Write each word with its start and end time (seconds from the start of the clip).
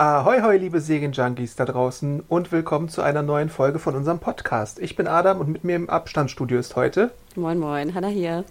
Ahoi, 0.00 0.42
hoi, 0.42 0.56
liebe 0.58 0.80
Serienjunkies 0.80 1.56
da 1.56 1.64
draußen 1.64 2.20
und 2.28 2.52
willkommen 2.52 2.88
zu 2.88 3.02
einer 3.02 3.22
neuen 3.22 3.48
Folge 3.48 3.80
von 3.80 3.96
unserem 3.96 4.20
Podcast. 4.20 4.78
Ich 4.78 4.94
bin 4.94 5.08
Adam 5.08 5.40
und 5.40 5.48
mit 5.48 5.64
mir 5.64 5.74
im 5.74 5.90
Abstandsstudio 5.90 6.56
ist 6.60 6.76
heute. 6.76 7.10
Moin, 7.34 7.58
moin, 7.58 7.92
Hanna 7.96 8.06
hier. 8.06 8.44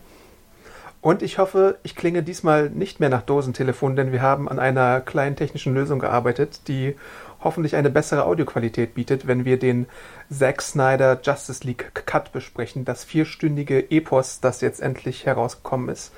Und 0.99 1.21
ich 1.21 1.37
hoffe, 1.37 1.77
ich 1.83 1.95
klinge 1.95 2.21
diesmal 2.21 2.69
nicht 2.69 2.99
mehr 2.99 3.07
nach 3.07 3.21
Dosentelefon, 3.21 3.95
denn 3.95 4.11
wir 4.11 4.21
haben 4.21 4.49
an 4.49 4.59
einer 4.59 4.99
kleinen 4.99 5.37
technischen 5.37 5.73
Lösung 5.73 5.99
gearbeitet, 5.99 6.67
die 6.67 6.97
hoffentlich 7.41 7.77
eine 7.77 7.91
bessere 7.91 8.25
Audioqualität 8.25 8.93
bietet, 8.93 9.25
wenn 9.25 9.45
wir 9.45 9.57
den 9.57 9.85
Zack 10.29 10.61
Snyder 10.61 11.17
Justice 11.23 11.65
League 11.65 11.93
Cut 12.05 12.33
besprechen, 12.33 12.83
das 12.83 13.05
vierstündige 13.05 13.89
Epos, 13.89 14.41
das 14.41 14.59
jetzt 14.59 14.81
endlich 14.81 15.25
herausgekommen 15.25 15.87
ist. 15.87 16.11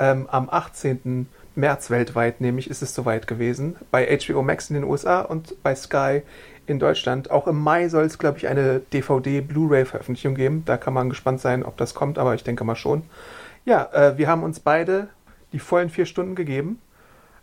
Ähm, 0.00 0.26
am 0.28 0.50
18. 0.50 1.28
März 1.54 1.90
weltweit, 1.90 2.40
nämlich 2.40 2.70
ist 2.70 2.82
es 2.82 2.94
soweit 2.94 3.26
gewesen. 3.26 3.76
Bei 3.90 4.06
HBO 4.06 4.42
Max 4.42 4.70
in 4.70 4.74
den 4.74 4.84
USA 4.84 5.20
und 5.20 5.62
bei 5.62 5.74
Sky 5.74 6.22
in 6.66 6.78
Deutschland. 6.78 7.30
Auch 7.30 7.46
im 7.46 7.58
Mai 7.60 7.88
soll 7.88 8.04
es, 8.04 8.18
glaube 8.18 8.38
ich, 8.38 8.48
eine 8.48 8.80
DVD-Blu-ray-Veröffentlichung 8.92 10.34
geben. 10.34 10.64
Da 10.64 10.76
kann 10.76 10.94
man 10.94 11.10
gespannt 11.10 11.40
sein, 11.40 11.64
ob 11.64 11.76
das 11.76 11.94
kommt, 11.94 12.18
aber 12.18 12.34
ich 12.34 12.44
denke 12.44 12.64
mal 12.64 12.76
schon. 12.76 13.02
Ja, 13.64 13.88
äh, 13.92 14.18
wir 14.18 14.28
haben 14.28 14.42
uns 14.42 14.60
beide 14.60 15.08
die 15.52 15.58
vollen 15.58 15.90
vier 15.90 16.06
Stunden 16.06 16.34
gegeben. 16.34 16.80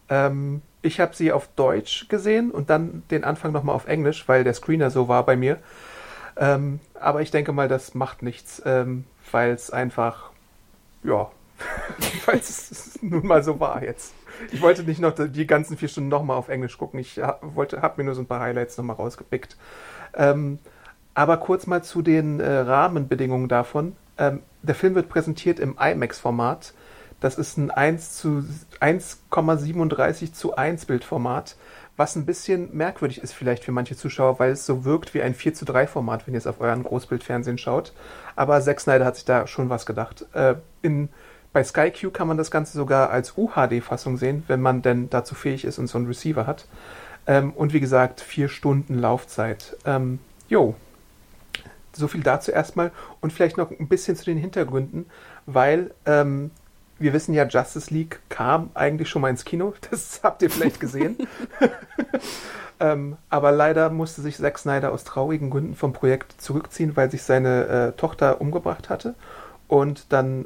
Ähm, 0.10 0.62
ich 0.82 1.00
habe 1.00 1.16
sie 1.16 1.32
auf 1.32 1.50
Deutsch 1.56 2.08
gesehen 2.08 2.52
und 2.52 2.70
dann 2.70 3.04
den 3.12 3.24
Anfang 3.24 3.52
nochmal 3.52 3.76
auf 3.76 3.88
Englisch, 3.88 4.28
weil 4.28 4.44
der 4.44 4.54
Screener 4.54 4.90
so 4.90 5.08
war 5.08 5.26
bei 5.26 5.36
mir. 5.36 5.58
Ähm, 6.38 6.80
aber 7.00 7.22
ich 7.22 7.32
denke 7.32 7.52
mal, 7.52 7.68
das 7.68 7.96
macht 7.96 8.24
nichts, 8.24 8.62
ähm, 8.66 9.04
weil 9.32 9.52
es 9.52 9.72
einfach, 9.72 10.32
ja, 11.04 11.30
weil 12.26 12.38
es 12.38 13.00
nun 13.02 13.26
mal 13.26 13.44
so 13.44 13.60
war 13.60 13.84
jetzt. 13.84 14.14
Ich 14.52 14.62
wollte 14.62 14.84
nicht 14.84 15.02
noch 15.02 15.14
die 15.14 15.48
ganzen 15.48 15.78
vier 15.78 15.90
Stunden 15.90 16.10
nochmal 16.10 16.38
auf 16.38 16.50
Englisch 16.50 16.78
gucken. 16.78 17.00
Ich 17.00 17.20
wollte, 17.42 17.82
habe 17.82 17.96
mir 17.98 18.06
nur 18.06 18.16
so 18.16 18.22
ein 18.22 18.28
paar 18.28 18.40
Highlights 18.40 18.78
nochmal 18.78 18.96
rausgepickt. 18.96 19.58
Ähm, 20.14 20.60
aber 21.14 21.38
kurz 21.38 21.68
mal 21.68 21.84
zu 21.84 22.02
den 22.02 22.40
äh, 22.40 22.50
Rahmenbedingungen 22.50 23.50
davon. 23.50 23.96
Ähm, 24.18 24.42
der 24.62 24.76
Film 24.76 24.96
wird 24.96 25.10
präsentiert 25.10 25.60
im 25.60 25.78
IMAX-Format. 25.80 26.74
Das 27.20 27.38
ist 27.38 27.58
ein 27.58 27.72
1 27.72 28.18
zu 28.18 28.46
1,37 28.80 30.34
zu 30.34 30.56
1 30.56 30.86
Bildformat, 30.86 31.58
was 31.98 32.16
ein 32.16 32.26
bisschen 32.26 32.76
merkwürdig 32.76 33.22
ist 33.22 33.34
vielleicht 33.34 33.66
für 33.66 33.74
manche 33.74 33.98
Zuschauer, 33.98 34.40
weil 34.40 34.52
es 34.52 34.66
so 34.66 34.86
wirkt 34.86 35.14
wie 35.14 35.22
ein 35.22 35.36
4 35.36 35.54
zu 35.54 35.66
3 35.66 35.88
Format, 35.88 36.26
wenn 36.26 36.34
ihr 36.34 36.38
es 36.38 36.48
auf 36.48 36.62
euren 36.62 36.84
Großbildfernsehen 36.84 37.58
schaut. 37.58 37.94
Aber 38.38 38.62
Zack 38.62 38.80
Snyder 38.80 39.04
hat 39.04 39.16
sich 39.16 39.26
da 39.26 39.48
schon 39.48 39.70
was 39.70 39.86
gedacht. 39.86 40.26
Äh, 40.34 40.56
in 40.82 41.10
bei 41.52 41.64
SkyQ 41.64 42.14
kann 42.14 42.28
man 42.28 42.38
das 42.38 42.52
Ganze 42.52 42.78
sogar 42.78 43.10
als 43.10 43.34
UHD-Fassung 43.38 44.18
sehen, 44.18 44.44
wenn 44.48 44.62
man 44.62 44.82
denn 44.82 45.10
dazu 45.10 45.36
fähig 45.36 45.66
ist 45.66 45.80
und 45.80 45.88
so 45.88 45.98
einen 45.98 46.08
Receiver 46.08 46.46
hat. 46.46 46.66
Ähm, 47.28 47.52
und 47.54 47.74
wie 47.74 47.80
gesagt, 47.80 48.22
vier 48.22 48.50
Stunden 48.50 48.98
Laufzeit. 48.98 49.78
Ähm, 49.86 50.20
jo, 50.48 50.76
so 51.94 52.08
viel 52.08 52.22
dazu 52.22 52.52
erstmal 52.52 52.92
und 53.20 53.34
vielleicht 53.34 53.58
noch 53.58 53.72
ein 53.72 53.88
bisschen 53.88 54.16
zu 54.16 54.26
den 54.26 54.38
Hintergründen, 54.38 55.06
weil 55.46 55.92
ähm, 56.06 56.52
wir 57.00 57.14
wissen 57.14 57.34
ja, 57.34 57.46
Justice 57.46 57.94
League 57.94 58.20
kam 58.30 58.72
eigentlich 58.74 59.10
schon 59.10 59.22
mal 59.22 59.30
ins 59.30 59.46
Kino. 59.46 59.74
Das 59.90 60.22
habt 60.24 60.42
ihr 60.42 60.50
vielleicht 60.50 60.80
gesehen. 60.80 61.18
ähm, 62.80 63.18
aber 63.30 63.52
leider 63.52 63.90
musste 63.90 64.22
sich 64.22 64.38
Zack 64.38 64.60
Snyder 64.60 64.92
aus 64.92 65.04
traurigen 65.04 65.50
Gründen 65.50 65.76
vom 65.76 65.94
Projekt 65.94 66.42
zurückziehen, 66.42 66.96
weil 66.96 67.10
sich 67.10 67.24
seine 67.24 67.66
äh, 67.68 67.92
Tochter 67.94 68.42
umgebracht 68.42 68.90
hatte. 68.90 69.16
Und 69.68 70.12
dann 70.12 70.46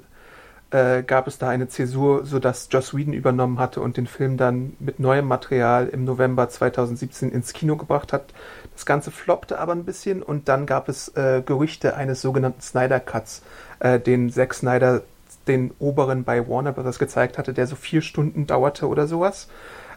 äh, 0.73 1.03
gab 1.03 1.27
es 1.27 1.37
da 1.37 1.49
eine 1.49 1.67
Zäsur, 1.67 2.25
sodass 2.25 2.67
Joss 2.71 2.95
Whedon 2.95 3.13
übernommen 3.13 3.59
hatte 3.59 3.79
und 3.79 3.95
den 3.95 4.07
Film 4.07 4.37
dann 4.37 4.75
mit 4.79 4.99
neuem 4.99 5.27
Material 5.27 5.87
im 5.87 6.03
November 6.03 6.49
2017 6.49 7.31
ins 7.31 7.53
Kino 7.53 7.75
gebracht 7.75 8.11
hat. 8.11 8.33
Das 8.73 8.85
Ganze 8.85 9.11
floppte 9.11 9.59
aber 9.59 9.73
ein 9.73 9.85
bisschen 9.85 10.23
und 10.23 10.49
dann 10.49 10.65
gab 10.65 10.89
es 10.89 11.09
äh, 11.09 11.43
Gerüchte 11.45 11.95
eines 11.95 12.21
sogenannten 12.21 12.61
Snyder 12.61 12.99
Cuts, 12.99 13.43
äh, 13.79 13.99
den 13.99 14.31
Zack 14.31 14.55
Snyder 14.55 15.03
den 15.47 15.71
oberen 15.77 16.23
bei 16.23 16.47
Warner 16.47 16.71
Bros. 16.71 16.99
gezeigt 16.99 17.37
hatte, 17.37 17.53
der 17.53 17.67
so 17.67 17.75
vier 17.75 18.01
Stunden 18.01 18.47
dauerte 18.47 18.87
oder 18.87 19.07
sowas. 19.07 19.49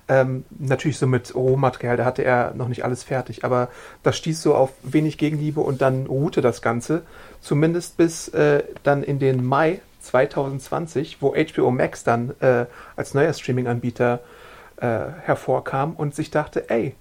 Ähm, 0.08 0.44
natürlich 0.58 0.98
so 0.98 1.06
mit 1.06 1.34
Rohmaterial, 1.34 1.96
da 1.96 2.04
hatte 2.04 2.22
er 2.22 2.52
noch 2.54 2.68
nicht 2.68 2.84
alles 2.84 3.02
fertig, 3.02 3.44
aber 3.44 3.68
das 4.02 4.16
stieß 4.16 4.42
so 4.42 4.54
auf 4.54 4.72
wenig 4.82 5.18
Gegenliebe 5.18 5.60
und 5.60 5.80
dann 5.82 6.06
ruhte 6.06 6.42
das 6.42 6.62
Ganze, 6.62 7.02
zumindest 7.40 7.96
bis 7.96 8.28
äh, 8.28 8.62
dann 8.82 9.02
in 9.02 9.18
den 9.18 9.44
Mai 9.44 9.80
2020, 10.06 11.20
wo 11.20 11.34
HBO 11.34 11.70
Max 11.70 12.04
dann 12.04 12.34
äh, 12.40 12.66
als 12.96 13.14
neuer 13.14 13.32
Streaming-Anbieter 13.32 14.20
äh, 14.76 14.86
hervorkam 15.22 15.94
und 15.94 16.14
sich 16.14 16.30
dachte, 16.30 16.70
ey, 16.70 16.94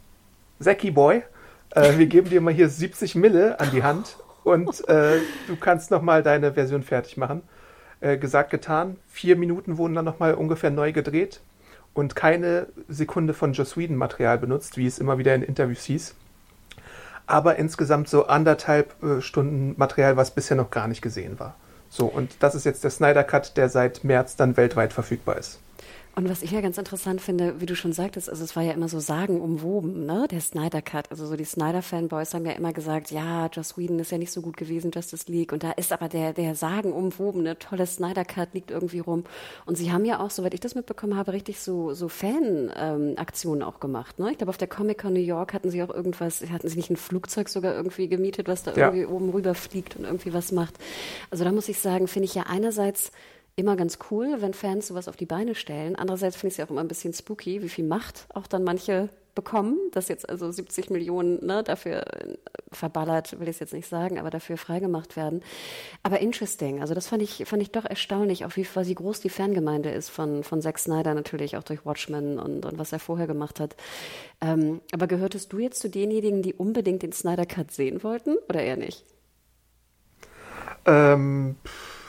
Zacky 0.60 0.92
Boy, 0.92 1.24
äh, 1.72 1.98
wir 1.98 2.08
geben 2.08 2.30
dir 2.30 2.42
mal 2.42 2.54
hier 2.54 2.70
70 2.70 3.16
Mille 3.16 3.60
an 3.60 3.72
die 3.72 3.84
Hand 3.84 4.18
und 4.44 4.88
äh, 4.88 5.20
du 5.48 5.56
kannst 5.60 5.92
nochmal 5.92 6.24
deine 6.24 6.54
Version 6.54 6.84
fertig 6.84 7.18
machen. 7.18 7.42
Äh, 8.02 8.18
gesagt, 8.18 8.52
getan. 8.52 8.98
Vier 9.08 9.36
Minuten 9.36 9.78
wurden 9.78 9.96
dann 9.96 10.06
nochmal 10.06 10.36
ungefähr 10.36 10.70
neu 10.70 10.92
gedreht 10.92 11.42
und 11.94 12.16
keine 12.16 12.68
Sekunde 12.88 13.34
von 13.34 13.54
Joss 13.54 13.78
Whedon 13.78 13.96
Material 13.96 14.38
benutzt, 14.38 14.78
wie 14.78 14.86
es 14.86 15.00
immer 15.00 15.18
wieder 15.18 15.34
in 15.34 15.42
Interviews 15.42 15.84
hieß. 15.86 16.16
Aber 17.26 17.56
insgesamt 17.56 18.08
so 18.08 18.28
anderthalb 18.28 19.02
äh, 19.02 19.22
Stunden 19.22 19.74
Material, 19.78 20.16
was 20.18 20.32
bisher 20.32 20.56
noch 20.56 20.70
gar 20.70 20.88
nicht 20.88 21.02
gesehen 21.02 21.40
war. 21.40 21.56
So, 21.96 22.08
und 22.08 22.36
das 22.44 22.56
ist 22.56 22.66
jetzt 22.66 22.84
der 22.84 22.92
Snyder 22.92 23.24
Cut, 23.24 23.56
der 23.56 23.70
seit 23.70 24.04
März 24.04 24.36
dann 24.36 24.58
weltweit 24.58 24.92
verfügbar 24.92 25.38
ist. 25.38 25.62
Und 26.16 26.30
was 26.30 26.44
ich 26.44 26.52
ja 26.52 26.62
ganz 26.62 26.78
interessant 26.78 27.20
finde, 27.20 27.60
wie 27.60 27.66
du 27.66 27.76
schon 27.76 27.92
sagtest, 27.92 28.30
also 28.30 28.42
es 28.42 28.56
war 28.56 28.64
ja 28.64 28.72
immer 28.72 28.88
so 28.88 29.02
sagenumwoben, 29.02 30.06
ne, 30.06 30.28
der 30.32 30.40
Snyder 30.40 30.82
Cut. 30.82 31.12
Also 31.12 31.28
so 31.28 31.36
die 31.36 31.44
Snyder-Fanboys 31.44 32.34
haben 32.34 32.46
ja 32.46 32.54
immer 32.54 32.72
gesagt, 32.72 33.12
ja, 33.12 33.48
Joss 33.48 33.78
Whedon 33.78 34.00
ist 34.00 34.12
ja 34.12 34.18
nicht 34.18 34.32
so 34.32 34.42
gut 34.42 34.56
gewesen, 34.56 34.92
Justice 34.96 35.30
League. 35.30 35.52
Und 35.52 35.64
da 35.64 35.72
ist 35.72 35.92
aber 35.92 36.08
der, 36.08 36.32
der 36.32 36.56
sagenumwobene, 36.56 37.60
tolle 37.60 37.86
Snyder 37.86 38.24
Cut 38.24 38.54
liegt 38.54 38.72
irgendwie 38.72 39.00
rum. 39.00 39.26
Und 39.66 39.78
sie 39.78 39.92
haben 39.92 40.06
ja 40.06 40.22
auch, 40.22 40.30
soweit 40.30 40.54
ich 40.54 40.62
das 40.62 40.74
mitbekommen 40.74 41.18
habe, 41.18 41.34
richtig 41.34 41.60
so, 41.60 41.94
so 41.94 42.08
Fan-Aktionen 42.08 43.62
ähm, 43.62 43.68
auch 43.68 43.82
gemacht, 43.82 44.18
ne. 44.18 44.32
Ich 44.32 44.38
glaube, 44.38 44.52
auf 44.52 44.58
der 44.58 44.70
Comic-Con 44.70 45.12
New 45.12 45.20
York 45.20 45.54
hatten 45.54 45.70
sie 45.70 45.84
auch 45.84 45.94
irgendwas, 45.94 46.42
hatten 46.50 46.70
sie 46.70 46.78
nicht 46.78 46.90
ein 46.90 46.96
Flugzeug 46.96 47.50
sogar 47.50 47.76
irgendwie 47.76 48.08
gemietet, 48.08 48.48
was 48.48 48.64
da 48.64 48.72
ja. 48.72 48.88
irgendwie 48.88 49.06
oben 49.06 49.30
rüber 49.32 49.54
fliegt 49.54 49.98
und 49.98 50.06
irgendwie 50.06 50.34
was 50.34 50.54
macht. 50.54 50.76
Also 51.30 51.44
da 51.44 51.52
muss 51.52 51.68
ich 51.68 51.80
sagen, 51.80 52.08
finde 52.08 52.26
ich 52.26 52.36
ja 52.36 52.44
einerseits 52.48 53.12
immer 53.56 53.76
ganz 53.76 54.00
cool, 54.12 54.38
wenn 54.40 54.54
Fans 54.54 54.88
sowas 54.88 55.08
auf 55.08 55.16
die 55.16 55.26
Beine 55.26 55.56
stellen. 55.56 55.96
Andererseits 55.96 56.36
finde 56.36 56.48
ich 56.48 56.54
es 56.54 56.58
ja 56.58 56.66
auch 56.66 56.72
immer 56.72 56.82
ein 56.82 56.88
bisschen 56.88 57.14
spooky, 57.14 57.62
wie 57.62 57.70
viel 57.70 57.86
Macht 57.86 58.28
auch 58.34 58.48
dann 58.48 58.64
manche 58.64 59.10
bekommen, 59.36 59.78
dass 59.92 60.08
jetzt 60.08 60.28
also 60.30 60.50
70 60.50 60.90
Millionen 60.90 61.46
ne, 61.46 61.62
dafür 61.62 62.08
äh, 62.08 62.38
verballert, 62.72 63.38
will 63.40 63.50
ich 63.50 63.56
es 63.56 63.60
jetzt 63.60 63.74
nicht 63.74 63.88
sagen, 63.88 64.18
aber 64.18 64.30
dafür 64.30 64.58
freigemacht 64.58 65.18
werden. 65.18 65.44
Aber 66.04 66.22
interesting, 66.22 66.82
also 66.82 66.94
das 66.94 67.08
fand 67.08 67.22
ich, 67.22 67.44
fand 67.46 67.62
ich 67.62 67.72
doch 67.72 67.86
erstaunlich, 67.86 68.46
auch 68.46 68.56
wie 68.56 68.64
quasi 68.64 68.96
groß 68.96 69.20
die 69.20 69.30
Fangemeinde 69.30 69.92
ist 69.92 70.10
von, 70.10 70.44
von 70.44 70.62
Zack 70.62 70.80
Snyder 70.80 71.14
natürlich, 71.14 71.58
auch 71.58 71.64
durch 71.64 71.86
Watchmen 71.86 72.40
und, 72.40 72.66
und 72.66 72.80
was 72.80 72.94
er 72.94 73.00
vorher 73.00 73.28
gemacht 73.28 73.60
hat. 73.60 73.76
Ähm, 74.42 74.80
aber 74.94 75.08
gehörtest 75.08 75.52
du 75.52 75.60
jetzt 75.60 75.82
zu 75.82 75.90
denjenigen, 75.90 76.42
die 76.42 76.54
unbedingt 76.54 77.04
den 77.04 77.12
Snyder 77.12 77.46
Cut 77.46 77.72
sehen 77.72 78.04
wollten 78.04 78.38
oder 78.48 78.64
eher 78.64 78.78
nicht? 78.78 79.04
Ähm, 80.86 81.58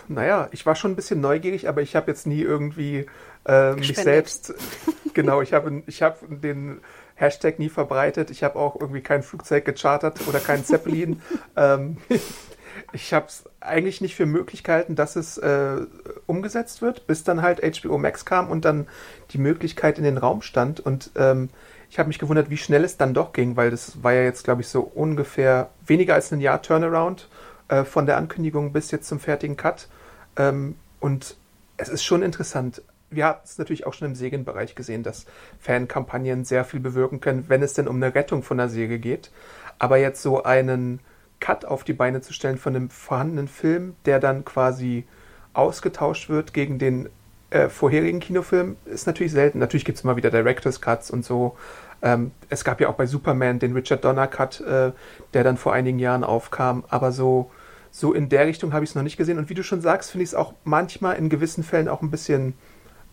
naja, 0.08 0.49
ich 0.53 0.67
war 0.67 0.75
schon 0.75 0.93
ein 0.93 0.97
bisschen 0.97 1.20
neugierig, 1.20 1.69
aber 1.69 1.82
ich 1.82 1.97
habe 1.97 2.11
jetzt 2.11 2.26
nie 2.26 2.41
irgendwie 2.41 3.06
äh, 3.47 3.75
mich 3.75 3.97
selbst, 3.97 4.55
genau, 5.14 5.43
ich 5.43 5.53
habe 5.53 5.82
ich 5.87 6.03
hab 6.03 6.19
den 6.29 6.81
Hashtag 7.17 7.58
nie 7.58 7.70
verbreitet. 7.70 8.31
Ich 8.31 8.44
habe 8.44 8.56
auch 8.56 8.79
irgendwie 8.79 9.00
kein 9.00 9.23
Flugzeug 9.23 9.64
gechartert 9.64 10.26
oder 10.29 10.38
keinen 10.38 10.64
Zeppelin. 10.64 11.20
ähm, 11.56 11.97
ich 12.93 13.12
habe 13.12 13.26
es 13.26 13.44
eigentlich 13.61 14.00
nicht 14.00 14.14
für 14.14 14.26
möglich 14.26 14.62
gehalten, 14.62 14.94
dass 14.94 15.17
es 15.17 15.38
äh, 15.38 15.79
umgesetzt 16.26 16.82
wird, 16.82 17.06
bis 17.06 17.25
dann 17.25 17.43
halt 17.43 17.61
HBO 17.62 17.99
Max 17.99 18.25
kam 18.25 18.50
und 18.50 18.64
dann 18.64 18.87
die 19.31 19.38
Möglichkeit 19.38 19.99
in 19.99 20.05
den 20.05 20.19
Raum 20.19 20.43
stand. 20.43 20.79
Und 20.79 21.11
ähm, 21.17 21.49
ich 21.91 21.99
habe 21.99 22.09
mich 22.09 22.19
gewundert, 22.19 22.50
wie 22.50 22.56
schnell 22.59 22.85
es 22.85 22.97
dann 22.97 23.14
doch 23.14 23.32
ging, 23.32 23.56
weil 23.56 23.70
das 23.70 24.02
war 24.02 24.12
ja 24.12 24.23
jetzt, 24.23 24.44
glaube 24.44 24.61
ich, 24.61 24.69
so 24.69 24.81
ungefähr 24.82 25.70
weniger 25.87 26.14
als 26.14 26.32
ein 26.32 26.41
Jahr 26.41 26.62
Turnaround 26.62 27.29
äh, 27.68 27.84
von 27.84 28.06
der 28.06 28.16
Ankündigung 28.16 28.72
bis 28.72 28.90
jetzt 28.90 29.08
zum 29.08 29.20
fertigen 29.20 29.56
Cut. 29.56 29.88
Ähm, 30.36 30.76
und 31.00 31.36
es 31.76 31.88
ist 31.88 32.04
schon 32.04 32.22
interessant. 32.22 32.82
Wir 33.10 33.26
haben 33.26 33.40
es 33.44 33.58
natürlich 33.58 33.86
auch 33.86 33.94
schon 33.94 34.08
im 34.08 34.14
Serienbereich 34.14 34.74
gesehen, 34.74 35.02
dass 35.02 35.26
Fankampagnen 35.60 36.44
sehr 36.44 36.64
viel 36.64 36.80
bewirken 36.80 37.20
können, 37.20 37.44
wenn 37.48 37.62
es 37.62 37.74
denn 37.74 37.88
um 37.88 37.96
eine 37.96 38.14
Rettung 38.14 38.42
von 38.42 38.56
der 38.56 38.68
Serie 38.68 38.98
geht. 38.98 39.30
Aber 39.78 39.96
jetzt 39.96 40.22
so 40.22 40.42
einen 40.42 41.00
Cut 41.38 41.64
auf 41.64 41.84
die 41.84 41.92
Beine 41.92 42.20
zu 42.20 42.32
stellen 42.32 42.56
von 42.56 42.74
einem 42.74 42.90
vorhandenen 42.90 43.48
Film, 43.48 43.94
der 44.06 44.20
dann 44.20 44.44
quasi 44.44 45.04
ausgetauscht 45.52 46.28
wird 46.28 46.52
gegen 46.52 46.78
den 46.78 47.08
äh, 47.50 47.68
vorherigen 47.68 48.20
Kinofilm, 48.20 48.76
ist 48.86 49.06
natürlich 49.06 49.32
selten. 49.32 49.58
Natürlich 49.58 49.84
gibt 49.84 49.98
es 49.98 50.04
immer 50.04 50.16
wieder 50.16 50.30
Director's 50.30 50.80
Cuts 50.80 51.10
und 51.10 51.24
so. 51.24 51.56
Ähm, 52.02 52.32
es 52.48 52.64
gab 52.64 52.80
ja 52.80 52.88
auch 52.88 52.94
bei 52.94 53.06
Superman 53.06 53.58
den 53.58 53.72
Richard 53.72 54.04
Donner 54.04 54.26
Cut, 54.26 54.60
äh, 54.60 54.92
der 55.32 55.44
dann 55.44 55.56
vor 55.56 55.72
einigen 55.72 55.98
Jahren 55.98 56.24
aufkam, 56.24 56.84
aber 56.88 57.12
so 57.12 57.50
so 57.96 58.12
in 58.12 58.28
der 58.28 58.46
Richtung 58.46 58.75
habe 58.75 58.84
ich 58.84 58.90
es 58.90 58.94
noch 58.94 59.02
nicht 59.02 59.16
gesehen. 59.16 59.38
Und 59.38 59.48
wie 59.48 59.54
du 59.54 59.62
schon 59.62 59.81
sagst, 59.81 60.10
finde 60.10 60.25
ich 60.25 60.31
es 60.31 60.34
auch 60.34 60.52
manchmal 60.64 61.16
in 61.16 61.31
gewissen 61.31 61.64
Fällen 61.64 61.88
auch 61.88 62.02
ein 62.02 62.10
bisschen 62.10 62.52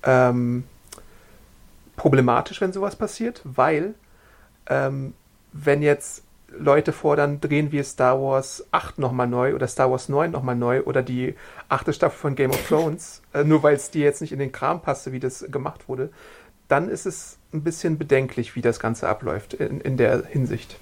ähm, 0.03 0.65
problematisch, 1.95 2.59
wenn 2.59 2.73
sowas 2.73 2.97
passiert, 2.97 3.41
weil 3.45 3.93
ähm, 4.67 5.13
wenn 5.53 5.81
jetzt 5.81 6.23
Leute 6.49 6.91
fordern, 6.91 7.39
drehen 7.39 7.71
wir 7.71 7.85
Star 7.85 8.21
Wars 8.21 8.65
8 8.71 8.99
nochmal 8.99 9.27
neu 9.27 9.55
oder 9.55 9.69
Star 9.69 9.89
Wars 9.89 10.09
9 10.09 10.29
nochmal 10.29 10.57
neu 10.57 10.83
oder 10.83 11.01
die 11.01 11.35
achte 11.69 11.93
Staffel 11.93 12.19
von 12.19 12.35
Game 12.35 12.51
of 12.51 12.61
Thrones, 12.67 13.21
äh, 13.33 13.45
nur 13.45 13.63
weil 13.63 13.77
es 13.77 13.89
dir 13.89 14.03
jetzt 14.03 14.19
nicht 14.19 14.33
in 14.33 14.39
den 14.39 14.51
Kram 14.51 14.81
passte, 14.81 15.13
wie 15.13 15.21
das 15.21 15.45
gemacht 15.49 15.87
wurde, 15.87 16.09
dann 16.67 16.89
ist 16.89 17.05
es 17.05 17.37
ein 17.53 17.63
bisschen 17.63 17.97
bedenklich, 17.97 18.57
wie 18.57 18.61
das 18.61 18.81
Ganze 18.81 19.07
abläuft 19.07 19.53
in, 19.53 19.79
in 19.79 19.95
der 19.95 20.25
Hinsicht. 20.25 20.77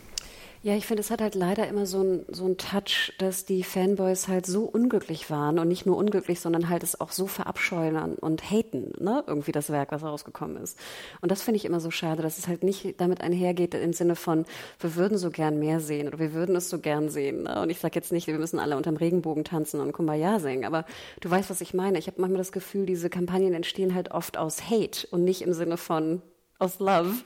Ja, 0.64 0.76
ich 0.76 0.86
finde, 0.86 1.02
es 1.02 1.10
hat 1.10 1.22
halt 1.22 1.34
leider 1.34 1.68
immer 1.68 1.88
so 1.88 2.04
ein 2.04 2.26
so 2.30 2.54
Touch, 2.54 3.14
dass 3.18 3.46
die 3.46 3.64
Fanboys 3.64 4.28
halt 4.28 4.46
so 4.46 4.66
unglücklich 4.66 5.32
waren 5.32 5.58
und 5.58 5.68
nicht 5.68 5.88
nur 5.88 5.98
unglücklich, 5.98 6.40
sondern 6.40 6.70
halt 6.70 6.84
es 6.84 7.02
auch 7.02 7.12
so 7.12 7.26
verabscheuen 7.26 7.96
und 8.16 8.52
haten, 8.52 8.94
ne, 9.00 9.24
irgendwie 9.26 9.52
das 9.52 9.72
Werk, 9.72 9.92
was 9.92 10.04
rausgekommen 10.04 10.58
ist. 10.58 10.78
Und 11.20 11.32
das 11.32 11.42
finde 11.42 11.58
ich 11.58 11.66
immer 11.66 11.80
so 11.80 11.90
schade, 11.90 12.22
dass 12.22 12.38
es 12.38 12.48
halt 12.48 12.64
nicht 12.64 13.02
damit 13.02 13.22
einhergeht 13.22 13.74
im 13.74 13.94
Sinne 13.94 14.16
von, 14.16 14.46
wir 14.80 14.96
würden 14.96 15.18
so 15.18 15.32
gern 15.32 15.58
mehr 15.58 15.80
sehen 15.80 16.08
oder 16.08 16.20
wir 16.20 16.34
würden 16.34 16.56
es 16.56 16.70
so 16.70 16.78
gern 16.78 17.10
sehen. 17.10 17.44
Ne? 17.44 17.60
Und 17.60 17.72
ich 17.72 17.80
sage 17.80 17.96
jetzt 17.96 18.12
nicht, 18.12 18.28
wir 18.28 18.38
müssen 18.38 18.60
alle 18.60 18.78
unterm 18.78 18.98
Regenbogen 18.98 19.44
tanzen 19.44 19.80
und 19.80 19.94
Kumbaya 19.94 20.40
singen, 20.40 20.66
aber 20.66 20.86
du 21.22 21.32
weißt, 21.32 21.50
was 21.50 21.62
ich 21.62 21.74
meine. 21.74 21.98
Ich 21.98 22.06
habe 22.06 22.22
manchmal 22.22 22.38
das 22.38 22.52
Gefühl, 22.52 22.86
diese 22.86 23.10
Kampagnen 23.10 23.56
entstehen 23.56 23.96
halt 23.96 24.12
oft 24.12 24.38
aus 24.38 24.70
Hate 24.70 25.08
und 25.10 25.24
nicht 25.24 25.42
im 25.42 25.54
Sinne 25.54 25.78
von 25.78 26.22
aus 26.60 26.78
Love. 26.78 27.14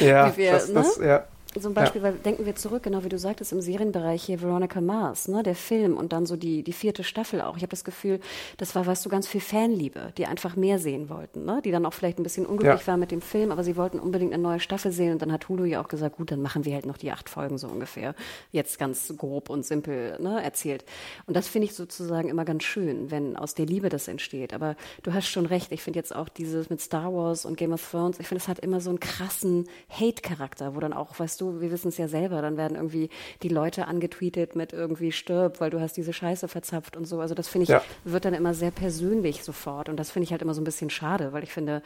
Ja, 0.00 0.36
wir, 0.36 0.52
das, 0.52 0.68
ne? 0.68 0.74
das, 0.74 0.96
ja. 0.98 1.26
Zum 1.60 1.74
Beispiel, 1.74 2.02
ja. 2.02 2.08
weil 2.08 2.14
denken 2.14 2.46
wir 2.46 2.54
zurück, 2.54 2.82
genau 2.82 3.04
wie 3.04 3.08
du 3.08 3.18
sagtest, 3.18 3.52
im 3.52 3.60
Serienbereich 3.60 4.22
hier 4.22 4.40
Veronica 4.40 4.80
Mars, 4.80 5.28
ne, 5.28 5.42
der 5.42 5.54
Film 5.54 5.96
und 5.96 6.12
dann 6.12 6.24
so 6.24 6.36
die, 6.36 6.62
die 6.62 6.72
vierte 6.72 7.04
Staffel 7.04 7.42
auch. 7.42 7.56
Ich 7.56 7.62
habe 7.62 7.70
das 7.70 7.84
Gefühl, 7.84 8.20
das 8.56 8.74
war, 8.74 8.86
weißt 8.86 9.04
du, 9.04 9.10
ganz 9.10 9.26
viel 9.26 9.40
Fanliebe, 9.40 10.12
die 10.16 10.26
einfach 10.26 10.56
mehr 10.56 10.78
sehen 10.78 11.10
wollten, 11.10 11.44
ne, 11.44 11.60
die 11.62 11.70
dann 11.70 11.84
auch 11.84 11.92
vielleicht 11.92 12.18
ein 12.18 12.22
bisschen 12.22 12.46
unglücklich 12.46 12.80
ja. 12.80 12.86
waren 12.86 13.00
mit 13.00 13.10
dem 13.10 13.20
Film, 13.20 13.52
aber 13.52 13.64
sie 13.64 13.76
wollten 13.76 13.98
unbedingt 13.98 14.32
eine 14.32 14.42
neue 14.42 14.60
Staffel 14.60 14.92
sehen 14.92 15.12
und 15.12 15.22
dann 15.22 15.30
hat 15.30 15.48
Hulu 15.48 15.64
ja 15.64 15.82
auch 15.82 15.88
gesagt, 15.88 16.16
gut, 16.16 16.30
dann 16.30 16.40
machen 16.40 16.64
wir 16.64 16.74
halt 16.74 16.86
noch 16.86 16.96
die 16.96 17.12
acht 17.12 17.28
Folgen 17.28 17.58
so 17.58 17.68
ungefähr. 17.68 18.14
Jetzt 18.50 18.78
ganz 18.78 19.12
grob 19.18 19.50
und 19.50 19.66
simpel 19.66 20.18
ne, 20.20 20.42
erzählt. 20.42 20.84
Und 21.26 21.36
das 21.36 21.48
finde 21.48 21.66
ich 21.66 21.74
sozusagen 21.74 22.30
immer 22.30 22.46
ganz 22.46 22.62
schön, 22.64 23.10
wenn 23.10 23.36
aus 23.36 23.54
der 23.54 23.66
Liebe 23.66 23.90
das 23.90 24.08
entsteht. 24.08 24.54
Aber 24.54 24.74
du 25.02 25.12
hast 25.12 25.26
schon 25.26 25.44
recht, 25.44 25.70
ich 25.70 25.82
finde 25.82 25.98
jetzt 25.98 26.14
auch 26.14 26.30
dieses 26.30 26.70
mit 26.70 26.80
Star 26.80 27.12
Wars 27.12 27.44
und 27.44 27.56
Game 27.56 27.72
of 27.72 27.90
Thrones, 27.90 28.18
ich 28.20 28.26
finde, 28.26 28.42
es 28.42 28.48
hat 28.48 28.58
immer 28.60 28.80
so 28.80 28.88
einen 28.88 29.00
krassen 29.00 29.68
Hate-Charakter, 29.90 30.74
wo 30.74 30.80
dann 30.80 30.94
auch, 30.94 31.18
weißt 31.18 31.40
du, 31.40 31.41
du, 31.42 31.60
wir 31.60 31.70
wissen 31.70 31.88
es 31.88 31.98
ja 31.98 32.08
selber, 32.08 32.40
dann 32.40 32.56
werden 32.56 32.76
irgendwie 32.76 33.10
die 33.42 33.48
Leute 33.48 33.86
angetweetet 33.86 34.56
mit 34.56 34.72
irgendwie 34.72 35.12
stirb, 35.12 35.60
weil 35.60 35.70
du 35.70 35.80
hast 35.80 35.96
diese 35.96 36.12
Scheiße 36.12 36.48
verzapft 36.48 36.96
und 36.96 37.06
so. 37.06 37.20
Also 37.20 37.34
das 37.34 37.48
finde 37.48 37.64
ich, 37.64 37.68
ja. 37.68 37.82
wird 38.04 38.24
dann 38.24 38.34
immer 38.34 38.54
sehr 38.54 38.70
persönlich 38.70 39.44
sofort. 39.44 39.88
Und 39.88 39.96
das 39.96 40.10
finde 40.10 40.24
ich 40.24 40.30
halt 40.30 40.42
immer 40.42 40.54
so 40.54 40.60
ein 40.60 40.64
bisschen 40.64 40.90
schade, 40.90 41.32
weil 41.32 41.42
ich 41.42 41.52
finde, 41.52 41.82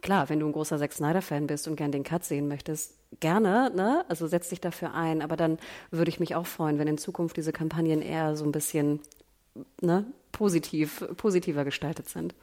klar, 0.00 0.28
wenn 0.28 0.40
du 0.40 0.46
ein 0.46 0.52
großer 0.52 0.78
Zack 0.78 0.92
Snyder-Fan 0.92 1.46
bist 1.46 1.68
und 1.68 1.76
gern 1.76 1.92
den 1.92 2.04
Cut 2.04 2.24
sehen 2.24 2.48
möchtest, 2.48 2.94
gerne, 3.18 3.70
ne? 3.74 4.04
Also 4.08 4.26
setz 4.26 4.48
dich 4.48 4.60
dafür 4.60 4.94
ein. 4.94 5.22
Aber 5.22 5.36
dann 5.36 5.58
würde 5.90 6.08
ich 6.08 6.20
mich 6.20 6.34
auch 6.34 6.46
freuen, 6.46 6.78
wenn 6.78 6.88
in 6.88 6.98
Zukunft 6.98 7.36
diese 7.36 7.52
Kampagnen 7.52 8.02
eher 8.02 8.36
so 8.36 8.44
ein 8.44 8.52
bisschen 8.52 9.00
ne, 9.80 10.04
positiv, 10.32 11.04
positiver 11.16 11.64
gestaltet 11.64 12.08
sind. 12.08 12.34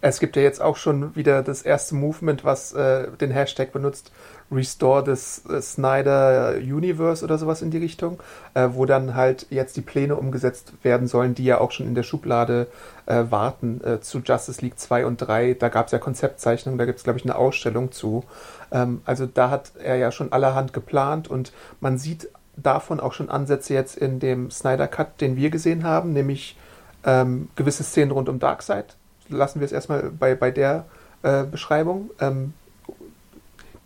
Es 0.00 0.20
gibt 0.20 0.36
ja 0.36 0.42
jetzt 0.42 0.60
auch 0.60 0.76
schon 0.76 1.14
wieder 1.16 1.42
das 1.42 1.62
erste 1.62 1.94
Movement, 1.94 2.44
was 2.44 2.72
äh, 2.72 3.08
den 3.12 3.30
Hashtag 3.30 3.72
benutzt, 3.72 4.12
Restore 4.50 5.04
the 5.04 5.52
äh, 5.52 5.60
Snyder 5.60 6.56
Universe 6.58 7.24
oder 7.24 7.38
sowas 7.38 7.62
in 7.62 7.70
die 7.70 7.78
Richtung, 7.78 8.20
äh, 8.54 8.68
wo 8.72 8.84
dann 8.84 9.14
halt 9.14 9.46
jetzt 9.50 9.76
die 9.76 9.80
Pläne 9.80 10.16
umgesetzt 10.16 10.72
werden 10.82 11.06
sollen, 11.08 11.34
die 11.34 11.44
ja 11.44 11.60
auch 11.60 11.70
schon 11.70 11.86
in 11.86 11.94
der 11.94 12.02
Schublade 12.02 12.66
äh, 13.06 13.24
warten 13.30 13.82
äh, 13.82 14.00
zu 14.00 14.18
Justice 14.18 14.60
League 14.60 14.78
2 14.78 15.06
und 15.06 15.16
3. 15.18 15.54
Da 15.54 15.68
gab 15.68 15.86
es 15.86 15.92
ja 15.92 15.98
Konzeptzeichnungen, 15.98 16.78
da 16.78 16.84
gibt 16.84 16.98
es, 16.98 17.04
glaube 17.04 17.18
ich, 17.18 17.24
eine 17.24 17.36
Ausstellung 17.36 17.92
zu. 17.92 18.24
Ähm, 18.70 19.00
also 19.04 19.26
da 19.26 19.50
hat 19.50 19.72
er 19.82 19.96
ja 19.96 20.12
schon 20.12 20.32
allerhand 20.32 20.72
geplant 20.72 21.28
und 21.28 21.52
man 21.80 21.98
sieht 21.98 22.28
davon 22.56 23.00
auch 23.00 23.12
schon 23.12 23.30
Ansätze 23.30 23.74
jetzt 23.74 23.96
in 23.96 24.20
dem 24.20 24.50
Snyder 24.50 24.86
Cut, 24.86 25.20
den 25.20 25.36
wir 25.36 25.50
gesehen 25.50 25.84
haben, 25.84 26.12
nämlich 26.12 26.56
ähm, 27.04 27.48
gewisse 27.56 27.82
Szenen 27.82 28.12
rund 28.12 28.28
um 28.28 28.38
Darkseid 28.38 28.96
lassen 29.28 29.60
wir 29.60 29.66
es 29.66 29.72
erstmal 29.72 30.10
bei, 30.10 30.34
bei 30.34 30.50
der 30.50 30.86
äh, 31.22 31.44
Beschreibung. 31.44 32.10
Ähm, 32.20 32.54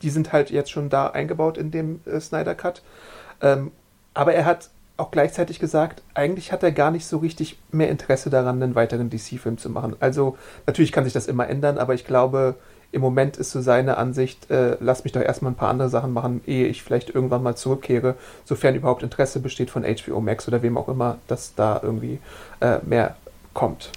die 0.03 0.11
sind 0.11 0.33
halt 0.33 0.51
jetzt 0.51 0.71
schon 0.71 0.91
da 0.91 1.09
eingebaut 1.09 1.59
in 1.59 1.71
dem 1.71 2.01
äh, 2.07 2.21
Snyder 2.21 2.55
Cut. 2.55 2.83
Ähm, 3.41 3.73
aber 4.15 4.35
er 4.35 4.45
hat 4.45 4.71
auch 4.97 5.11
gleichzeitig 5.13 5.61
gesagt, 5.61 6.03
eigentlich 6.15 6.51
hat 6.53 6.63
er 6.63 6.73
gar 6.73 6.91
nicht 6.91 7.07
so 7.07 7.19
richtig 7.19 7.57
mehr 7.71 7.89
Interesse 7.89 8.31
daran, 8.31 8.61
einen 8.63 8.75
weiteren 8.75 9.11
DC-Film 9.11 9.57
zu 9.57 9.71
machen. 9.71 9.97
Also 10.01 10.37
natürlich 10.67 10.91
kann 10.91 11.05
sich 11.05 11.13
das 11.13 11.29
immer 11.29 11.49
ändern, 11.49 11.79
aber 11.79 11.95
ich 11.95 12.05
glaube, 12.05 12.57
im 12.91 13.01
Moment 13.01 13.37
ist 13.37 13.53
so 13.53 13.61
seine 13.61 13.97
Ansicht, 13.97 14.51
äh, 14.51 14.77
lass 14.81 15.05
mich 15.05 15.13
doch 15.13 15.21
erstmal 15.21 15.53
ein 15.53 15.57
paar 15.57 15.69
andere 15.69 15.89
Sachen 15.89 16.13
machen, 16.13 16.41
ehe 16.47 16.67
ich 16.67 16.83
vielleicht 16.83 17.11
irgendwann 17.11 17.43
mal 17.43 17.55
zurückkehre, 17.55 18.17
sofern 18.45 18.75
überhaupt 18.75 19.03
Interesse 19.03 19.41
besteht 19.41 19.71
von 19.71 19.85
HBO 19.85 20.21
Max 20.21 20.49
oder 20.49 20.63
wem 20.63 20.77
auch 20.77 20.89
immer, 20.89 21.19
dass 21.29 21.55
da 21.55 21.81
irgendwie 21.83 22.19
äh, 22.61 22.79
mehr 22.85 23.17
kommt. 23.55 23.93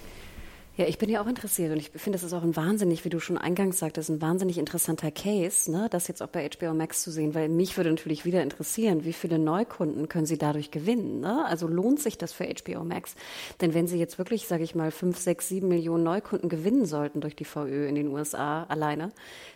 Ja, 0.77 0.85
ich 0.87 0.97
bin 0.97 1.09
ja 1.09 1.21
auch 1.21 1.27
interessiert 1.27 1.73
und 1.73 1.79
ich 1.79 1.89
finde, 1.89 2.17
das 2.17 2.23
ist 2.23 2.31
auch 2.31 2.43
ein 2.43 2.55
wahnsinnig, 2.55 3.03
wie 3.03 3.09
du 3.09 3.19
schon 3.19 3.37
eingangs 3.37 3.79
sagtest, 3.79 4.09
ein 4.09 4.21
wahnsinnig 4.21 4.57
interessanter 4.57 5.11
Case, 5.11 5.69
ne, 5.69 5.87
das 5.91 6.07
jetzt 6.07 6.23
auch 6.23 6.29
bei 6.29 6.47
HBO 6.47 6.73
Max 6.73 7.03
zu 7.03 7.11
sehen, 7.11 7.35
weil 7.35 7.49
mich 7.49 7.75
würde 7.75 7.89
natürlich 7.89 8.23
wieder 8.23 8.41
interessieren, 8.41 9.03
wie 9.03 9.11
viele 9.11 9.37
Neukunden 9.37 10.07
können 10.07 10.25
sie 10.25 10.37
dadurch 10.37 10.71
gewinnen, 10.71 11.19
ne? 11.19 11.45
Also 11.45 11.67
lohnt 11.67 11.99
sich 11.99 12.17
das 12.17 12.31
für 12.31 12.45
HBO 12.45 12.85
Max? 12.85 13.15
Denn 13.59 13.73
wenn 13.73 13.85
sie 13.85 13.99
jetzt 13.99 14.17
wirklich, 14.17 14.47
sage 14.47 14.63
ich 14.63 14.73
mal, 14.73 14.91
fünf, 14.91 15.17
sechs, 15.19 15.49
sieben 15.49 15.67
Millionen 15.67 16.05
Neukunden 16.05 16.47
gewinnen 16.47 16.85
sollten 16.85 17.19
durch 17.19 17.35
die 17.35 17.45
VÖ 17.45 17.89
in 17.89 17.95
den 17.95 18.07
USA 18.07 18.63
alleine, 18.63 19.11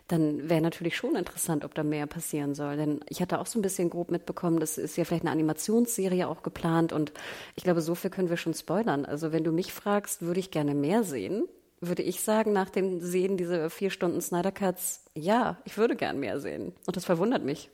dann 0.08 0.50
wäre 0.50 0.62
natürlich 0.62 0.96
schon 0.96 1.16
interessant, 1.16 1.66
ob 1.66 1.74
da 1.74 1.84
mehr 1.84 2.06
passieren 2.06 2.54
soll. 2.54 2.78
Denn 2.78 3.00
ich 3.10 3.22
hatte 3.22 3.40
auch 3.40 3.48
so 3.48 3.58
ein 3.58 3.64
bisschen 3.64 3.90
grob 3.90 4.12
mitbekommen, 4.12 4.60
das 4.60 4.78
ist 4.78 4.98
ja 4.98 5.04
vielleicht 5.04 5.24
eine 5.24 5.32
Animationsserie 5.32 6.28
auch 6.28 6.44
geplant 6.44 6.94
und 6.94 7.12
ich 7.56 7.64
glaube, 7.64 7.82
so 7.82 7.96
viel 7.96 8.12
können 8.12 8.30
wir 8.30 8.38
schon 8.38 8.54
spoilern. 8.54 9.06
Also 9.06 9.32
wenn 9.32 9.44
du 9.44 9.52
mich 9.52 9.74
fragst, 9.74 10.22
würde 10.22 10.40
ich 10.40 10.52
gerne 10.52 10.76
mehr 10.76 11.04
sehen, 11.04 11.46
würde 11.82 12.04
ich 12.04 12.22
sagen, 12.22 12.54
nach 12.54 12.70
dem 12.70 13.02
Sehen 13.02 13.38
dieser 13.38 13.70
vier 13.70 13.90
Stunden 13.90 14.22
Snyder 14.22 14.52
Cuts, 14.52 15.04
ja, 15.16 15.58
ich 15.66 15.78
würde 15.78 15.96
gern 15.96 16.20
mehr 16.20 16.40
sehen. 16.40 16.74
Und 16.86 16.96
das 16.96 17.06
verwundert 17.06 17.44
mich. 17.44 17.70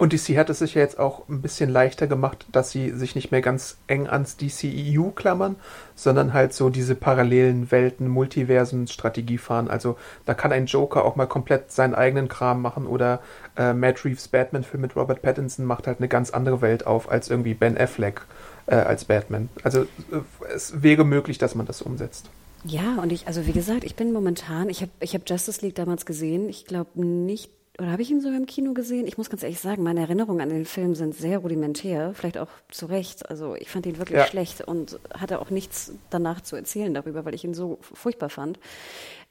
Und 0.00 0.14
DC 0.14 0.38
hat 0.38 0.48
es 0.48 0.60
sich 0.60 0.76
ja 0.76 0.80
jetzt 0.80 0.98
auch 0.98 1.28
ein 1.28 1.42
bisschen 1.42 1.68
leichter 1.68 2.06
gemacht, 2.06 2.46
dass 2.52 2.70
sie 2.70 2.88
sich 2.92 3.14
nicht 3.14 3.32
mehr 3.32 3.42
ganz 3.42 3.76
eng 3.86 4.08
ans 4.08 4.38
DCEU 4.38 5.10
klammern, 5.10 5.56
sondern 5.94 6.32
halt 6.32 6.54
so 6.54 6.70
diese 6.70 6.94
parallelen 6.94 7.70
Welten, 7.70 8.08
Multiversen, 8.08 8.86
Strategie 8.86 9.36
fahren. 9.36 9.68
Also 9.68 9.98
da 10.24 10.32
kann 10.32 10.52
ein 10.52 10.64
Joker 10.64 11.04
auch 11.04 11.16
mal 11.16 11.26
komplett 11.26 11.70
seinen 11.70 11.94
eigenen 11.94 12.28
Kram 12.28 12.62
machen 12.62 12.86
oder 12.86 13.20
äh, 13.58 13.74
Matt 13.74 14.02
Reeves 14.06 14.28
Batman-Film 14.28 14.80
mit 14.80 14.96
Robert 14.96 15.20
Pattinson 15.20 15.66
macht 15.66 15.86
halt 15.86 15.98
eine 15.98 16.08
ganz 16.08 16.30
andere 16.30 16.62
Welt 16.62 16.86
auf 16.86 17.10
als 17.10 17.28
irgendwie 17.28 17.52
Ben 17.52 17.76
Affleck 17.76 18.22
äh, 18.68 18.76
als 18.76 19.04
Batman. 19.04 19.50
Also 19.64 19.82
äh, 19.82 19.86
es 20.54 20.82
wäre 20.82 21.04
möglich, 21.04 21.36
dass 21.36 21.54
man 21.54 21.66
das 21.66 21.82
umsetzt. 21.82 22.30
Ja, 22.64 23.02
und 23.02 23.12
ich, 23.12 23.26
also 23.26 23.46
wie 23.46 23.52
gesagt, 23.52 23.84
ich 23.84 23.96
bin 23.96 24.14
momentan, 24.14 24.70
ich 24.70 24.80
habe 24.80 24.92
ich 25.00 25.14
hab 25.14 25.28
Justice 25.28 25.60
League 25.60 25.74
damals 25.74 26.06
gesehen, 26.06 26.48
ich 26.48 26.64
glaube 26.64 27.04
nicht 27.04 27.50
oder 27.80 27.92
habe 27.92 28.02
ich 28.02 28.10
ihn 28.10 28.20
sogar 28.20 28.36
im 28.36 28.44
Kino 28.44 28.74
gesehen? 28.74 29.06
Ich 29.06 29.16
muss 29.16 29.30
ganz 29.30 29.42
ehrlich 29.42 29.58
sagen, 29.58 29.82
meine 29.82 30.00
Erinnerungen 30.00 30.42
an 30.42 30.50
den 30.50 30.66
Film 30.66 30.94
sind 30.94 31.14
sehr 31.14 31.38
rudimentär, 31.38 32.12
vielleicht 32.12 32.36
auch 32.36 32.50
zu 32.68 32.84
Recht. 32.84 33.30
Also 33.30 33.54
ich 33.56 33.70
fand 33.70 33.86
ihn 33.86 33.96
wirklich 33.96 34.18
ja. 34.18 34.26
schlecht 34.26 34.60
und 34.60 35.00
hatte 35.18 35.40
auch 35.40 35.48
nichts 35.48 35.92
danach 36.10 36.42
zu 36.42 36.56
erzählen 36.56 36.92
darüber, 36.92 37.24
weil 37.24 37.34
ich 37.34 37.42
ihn 37.42 37.54
so 37.54 37.78
furchtbar 37.80 38.28
fand. 38.28 38.58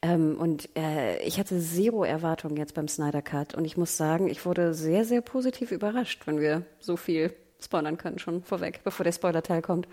Ähm, 0.02 0.36
und 0.40 0.68
äh, 0.76 1.22
ich 1.22 1.40
hatte 1.40 1.60
zero 1.60 2.04
Erwartungen 2.04 2.58
jetzt 2.58 2.74
beim 2.74 2.88
Snyder 2.88 3.22
Cut 3.22 3.54
und 3.54 3.66
ich 3.66 3.78
muss 3.78 3.98
sagen, 3.98 4.28
ich 4.28 4.44
wurde 4.48 4.74
sehr, 4.74 5.06
sehr 5.06 5.22
positiv 5.22 5.72
überrascht, 5.72 6.26
wenn 6.26 6.40
wir 6.40 6.64
so 6.80 6.98
viel 6.98 7.32
spoilern 7.62 7.98
können 7.98 8.18
schon 8.18 8.42
vorweg, 8.42 8.82
bevor 8.84 9.04
der 9.04 9.12
Spoiler-Teil 9.12 9.62
kommt. 9.62 9.88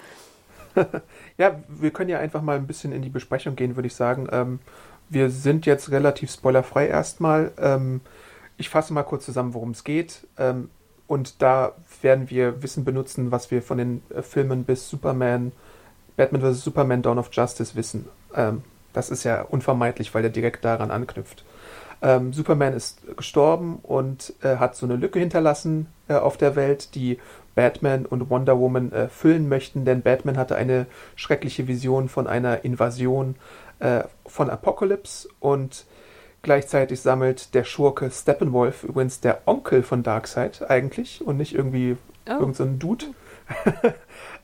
ja, 1.37 1.63
wir 1.69 1.91
können 1.91 2.09
ja 2.09 2.21
einfach 2.21 2.41
mal 2.41 2.57
ein 2.57 2.67
bisschen 2.67 2.93
in 2.93 3.03
die 3.03 3.11
Besprechung 3.11 3.55
gehen, 3.55 3.77
würde 3.77 3.89
ich 3.89 3.95
sagen. 3.95 4.29
Ähm, 4.33 4.61
wir 5.11 5.29
sind 5.31 5.67
jetzt 5.67 5.91
relativ 5.91 6.31
spoilerfrei 6.31 6.87
erstmal. 6.87 7.53
Ähm, 7.59 8.01
ich 8.57 8.69
fasse 8.69 8.93
mal 8.93 9.03
kurz 9.03 9.25
zusammen, 9.25 9.55
worum 9.55 9.71
es 9.71 9.85
geht. 9.85 10.27
Ähm, 10.39 10.71
und 11.07 11.41
da 11.43 11.73
werden 12.03 12.31
wir 12.31 12.63
Wissen 12.63 12.85
benutzen, 12.85 13.31
was 13.31 13.51
wir 13.51 13.63
von 13.63 13.79
den 13.79 14.03
äh, 14.15 14.23
Filmen 14.23 14.65
bis 14.65 14.89
Superman, 14.89 15.53
Batman 16.17 16.41
vs. 16.41 16.65
Superman, 16.65 17.03
Dawn 17.03 17.19
of 17.19 17.31
Justice 17.33 17.77
wissen. 17.77 18.09
Ähm, 18.35 18.63
das 18.93 19.11
ist 19.11 19.25
ja 19.25 19.43
unvermeidlich, 19.43 20.15
weil 20.15 20.25
er 20.25 20.31
direkt 20.31 20.65
daran 20.65 20.91
anknüpft. 20.91 21.45
Ähm, 22.03 22.33
Superman 22.33 22.73
ist 22.73 23.17
gestorben 23.17 23.79
und 23.83 24.35
äh, 24.43 24.57
hat 24.57 24.77
so 24.77 24.87
eine 24.87 24.97
Lücke 24.97 25.19
hinterlassen 25.19 25.87
äh, 26.09 26.15
auf 26.15 26.37
der 26.37 26.57
Welt, 26.57 26.95
die 26.95 27.19
Batman 27.55 28.05
und 28.05 28.29
Wonder 28.29 28.59
Woman 28.59 28.93
äh, 28.93 29.09
füllen 29.09 29.49
möchten, 29.49 29.85
denn 29.85 30.03
Batman 30.03 30.37
hatte 30.37 30.57
eine 30.57 30.87
schreckliche 31.15 31.69
Vision 31.69 32.09
von 32.09 32.27
einer 32.27 32.65
Invasion 32.65 33.37
äh, 33.79 34.05
von 34.27 34.51
Apocalypse 34.51 35.29
und 35.41 35.87
gleichzeitig 36.47 37.01
sammelt 37.01 37.55
der 37.55 37.65
Schurke 37.65 38.09
Steppenwolf, 38.09 38.85
übrigens 38.85 39.19
der 39.19 39.41
Onkel 39.47 39.83
von 39.83 40.05
Darkseid 40.05 40.71
eigentlich 40.71 41.27
und 41.27 41.37
nicht 41.37 41.57
irgendwie 41.57 41.97
oh. 42.29 42.31
irgendein 42.31 42.55
so 42.55 42.65
Dude, 42.65 43.07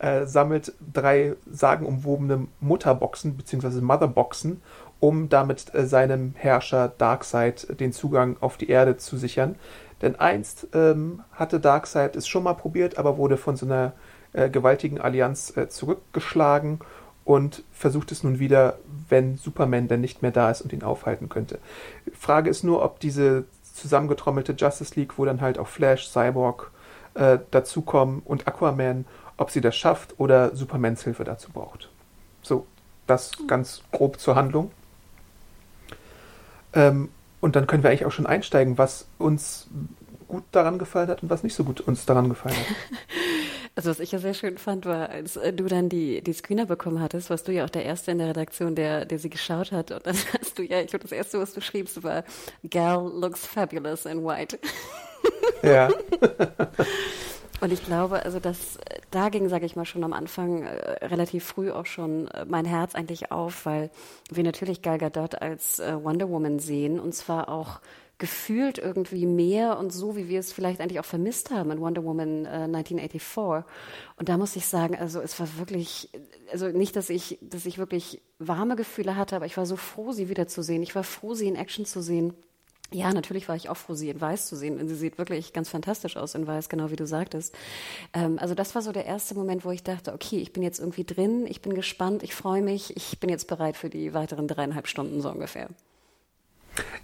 äh, 0.01 0.27
sammelt 0.27 0.73
drei 0.93 1.37
sagenumwobene 1.49 2.49
Mutterboxen 2.59 3.37
bzw. 3.37 3.81
Motherboxen, 3.81 4.63
um 4.99 5.29
damit 5.29 5.73
äh, 5.77 5.87
seinem 5.87 6.35
Herrscher 6.37 6.89
Darkseid 6.89 7.79
den 7.79 7.93
Zugang 7.93 8.37
auf 8.41 8.57
die 8.57 8.69
Erde 8.69 8.97
zu 8.97 9.17
sichern. 9.17 9.55
Denn 10.03 10.17
einst 10.17 10.67
ähm, 10.75 11.23
hatte 11.31 11.61
Darkseid 11.61 12.17
es 12.17 12.27
schon 12.27 12.43
mal 12.43 12.55
probiert, 12.55 12.99
aber 12.99 13.17
wurde 13.17 13.37
von 13.37 13.55
so 13.55 13.65
einer 13.65 13.93
äh, 14.33 14.51
gewaltigen 14.51 15.01
Allianz 15.01 15.57
äh, 15.57 15.69
zurückgeschlagen 15.69 16.81
und 17.25 17.63
versucht 17.73 18.13
es 18.13 18.23
nun 18.23 18.39
wieder, 18.39 18.79
wenn 19.09 19.37
Superman 19.37 19.89
denn 19.89 20.01
nicht 20.01 20.23
mehr 20.23 20.31
da 20.31 20.51
ist 20.51 20.63
und 20.63 20.73
ihn 20.73 20.83
aufhalten 20.83 21.29
könnte. 21.29 21.59
Frage 22.19 22.51
ist 22.51 22.65
nur, 22.65 22.83
ob 22.83 23.01
diese 23.01 23.45
zusammengetrommelte 23.75 24.53
Justice 24.53 24.95
League, 24.99 25.19
wo 25.19 25.25
dann 25.25 25.41
halt 25.41 25.59
auch 25.59 25.69
Flash, 25.69 26.09
Cyborg 26.09 26.71
äh, 27.15 27.39
dazukommen 27.51 28.23
und 28.25 28.47
Aquaman, 28.47 29.05
ob 29.37 29.51
sie 29.51 29.61
das 29.61 29.77
schafft 29.77 30.19
oder 30.19 30.55
Supermans 30.55 31.05
Hilfe 31.05 31.25
dazu 31.25 31.51
braucht. 31.51 31.91
So, 32.43 32.67
das 33.07 33.33
ganz 33.47 33.83
grob 33.93 34.19
zur 34.21 34.37
Handlung. 34.37 34.71
Ähm, 36.75 37.11
und 37.41 37.57
dann 37.57 37.67
können 37.67 37.83
wir 37.83 37.91
eigentlich 37.91 38.07
auch 38.07 38.13
schon 38.13 38.27
einsteigen, 38.27 38.79
was 38.79 39.07
uns 39.19 39.69
gut 40.29 40.45
daran 40.53 40.79
gefallen 40.79 41.09
hat 41.09 41.23
und 41.23 41.31
was 41.31 41.43
nicht 41.43 41.55
so 41.55 41.65
gut 41.65 41.81
uns 41.81 42.07
daran 42.07 42.29
gefallen 42.29 42.57
hat. 42.57 42.67
Also 43.75 43.89
was 43.89 44.01
ich 44.01 44.13
ja 44.13 44.19
sehr 44.19 44.35
schön 44.35 44.59
fand, 44.59 44.85
war, 44.85 45.09
als 45.09 45.37
äh, 45.37 45.53
du 45.53 45.65
dann 45.65 45.89
die, 45.89 46.23
die 46.23 46.33
Screener 46.33 46.67
bekommen 46.67 47.01
hattest, 47.01 47.31
warst 47.31 47.49
du 47.49 47.53
ja 47.53 47.65
auch 47.65 47.71
der 47.71 47.85
Erste 47.85 48.11
in 48.11 48.19
der 48.19 48.29
Redaktion, 48.29 48.75
der, 48.75 49.07
der 49.07 49.19
sie 49.19 49.31
geschaut 49.31 49.73
hat. 49.73 49.91
Und 49.93 50.07
dann 50.07 50.17
hast 50.41 50.59
du 50.59 50.63
ja, 50.63 50.81
ich 50.81 50.89
glaube, 50.89 51.05
das 51.05 51.13
Erste, 51.13 51.39
was 51.39 51.55
du 51.55 51.61
schriebst, 51.61 52.03
war, 52.03 52.25
Gal 52.69 53.11
looks 53.15 53.47
fabulous 53.47 54.07
in 54.07 54.25
white. 54.25 54.59
Ja. 55.63 55.89
Und 57.61 57.73
ich 57.73 57.85
glaube, 57.85 58.25
also 58.25 58.41
das, 58.41 58.79
da 59.13 59.29
ging, 59.29 59.49
sage 59.49 59.67
ich 59.67 59.77
mal, 59.77 59.85
schon 59.85 60.03
am 60.03 60.13
Anfang 60.13 60.65
äh, 60.65 61.07
relativ 61.07 61.45
früh 61.45 61.71
auch 61.71 61.87
schon 61.87 62.27
äh, 62.29 62.45
mein 62.45 62.65
Herz 62.65 62.97
eigentlich 62.97 63.31
auf, 63.31 63.67
weil 63.67 63.91
wir 64.33 64.43
natürlich 64.43 64.83
Gal 64.83 64.99
Gadot 64.99 65.41
als 65.41 65.79
äh, 65.79 66.03
Wonder 66.03 66.29
Woman 66.29 66.59
sehen 66.59 66.99
und 66.99 67.15
zwar 67.15 67.49
auch 67.49 67.81
gefühlt 68.19 68.79
irgendwie 68.79 69.27
mehr 69.27 69.79
und 69.79 69.93
so, 69.93 70.17
wie 70.17 70.29
wir 70.29 70.39
es 70.39 70.53
vielleicht 70.53 70.81
eigentlich 70.81 71.01
auch 71.01 71.05
vermisst 71.05 71.51
haben 71.51 71.71
in 71.71 71.81
Wonder 71.81 72.05
Woman 72.05 72.45
äh, 72.45 72.69
1984. 72.69 73.65
Und 74.17 74.29
da 74.29 74.39
muss 74.39 74.55
ich 74.55 74.67
sagen, 74.67 74.97
also 74.97 75.21
es 75.21 75.39
war 75.41 75.59
wirklich, 75.59 76.09
also 76.53 76.69
nicht, 76.69 76.95
dass 76.95 77.11
ich, 77.11 77.39
dass 77.41 77.67
ich 77.67 77.79
wirklich 77.79 78.23
warme 78.39 78.77
Gefühle 78.77 79.17
hatte, 79.17 79.35
aber 79.35 79.47
ich 79.47 79.57
war 79.57 79.67
so 79.67 79.77
froh, 79.77 80.13
sie 80.13 80.29
wiederzusehen. 80.29 80.83
Ich 80.83 80.95
war 80.95 81.05
froh, 81.05 81.35
sie 81.35 81.49
in 81.49 81.57
Action 81.57 81.85
zu 81.85 82.01
sehen. 82.01 82.35
Ja, 82.93 83.13
natürlich 83.13 83.49
war 83.49 83.57
ich 83.57 83.69
auch 83.69 83.77
froh, 83.77 83.95
sie 83.95 84.11
in 84.11 84.21
Weiß 84.21 84.47
zu 84.47 84.57
sehen. 84.57 84.79
Und 84.79 84.89
sie 84.89 84.95
sieht 84.95 85.19
wirklich 85.19 85.53
ganz 85.53 85.69
fantastisch 85.69 86.17
aus 86.17 86.35
in 86.35 86.47
Weiß, 86.47 86.69
genau 86.69 86.91
wie 86.91 86.97
du 86.97 87.07
sagtest. 87.07 87.55
Ähm, 88.13 88.39
also 88.39 88.55
das 88.55 88.75
war 88.75 88.83
so 88.83 88.93
der 88.93 89.07
erste 89.07 89.35
Moment, 89.35 89.65
wo 89.65 89.71
ich 89.71 89.83
dachte, 89.83 90.13
okay, 90.13 90.39
ich 90.39 90.53
bin 90.53 90.63
jetzt 90.63 90.79
irgendwie 90.79 91.05
drin, 91.05 91.47
ich 91.49 91.63
bin 91.63 91.75
gespannt, 91.75 92.23
ich 92.23 92.35
freue 92.35 92.63
mich, 92.63 92.97
ich 92.97 93.19
bin 93.19 93.31
jetzt 93.31 93.49
bereit 93.49 93.77
für 93.77 93.91
die 93.91 94.15
weiteren 94.15 94.47
dreieinhalb 94.47 94.87
Stunden 94.87 95.21
so 95.21 95.31
ungefähr. 95.31 95.69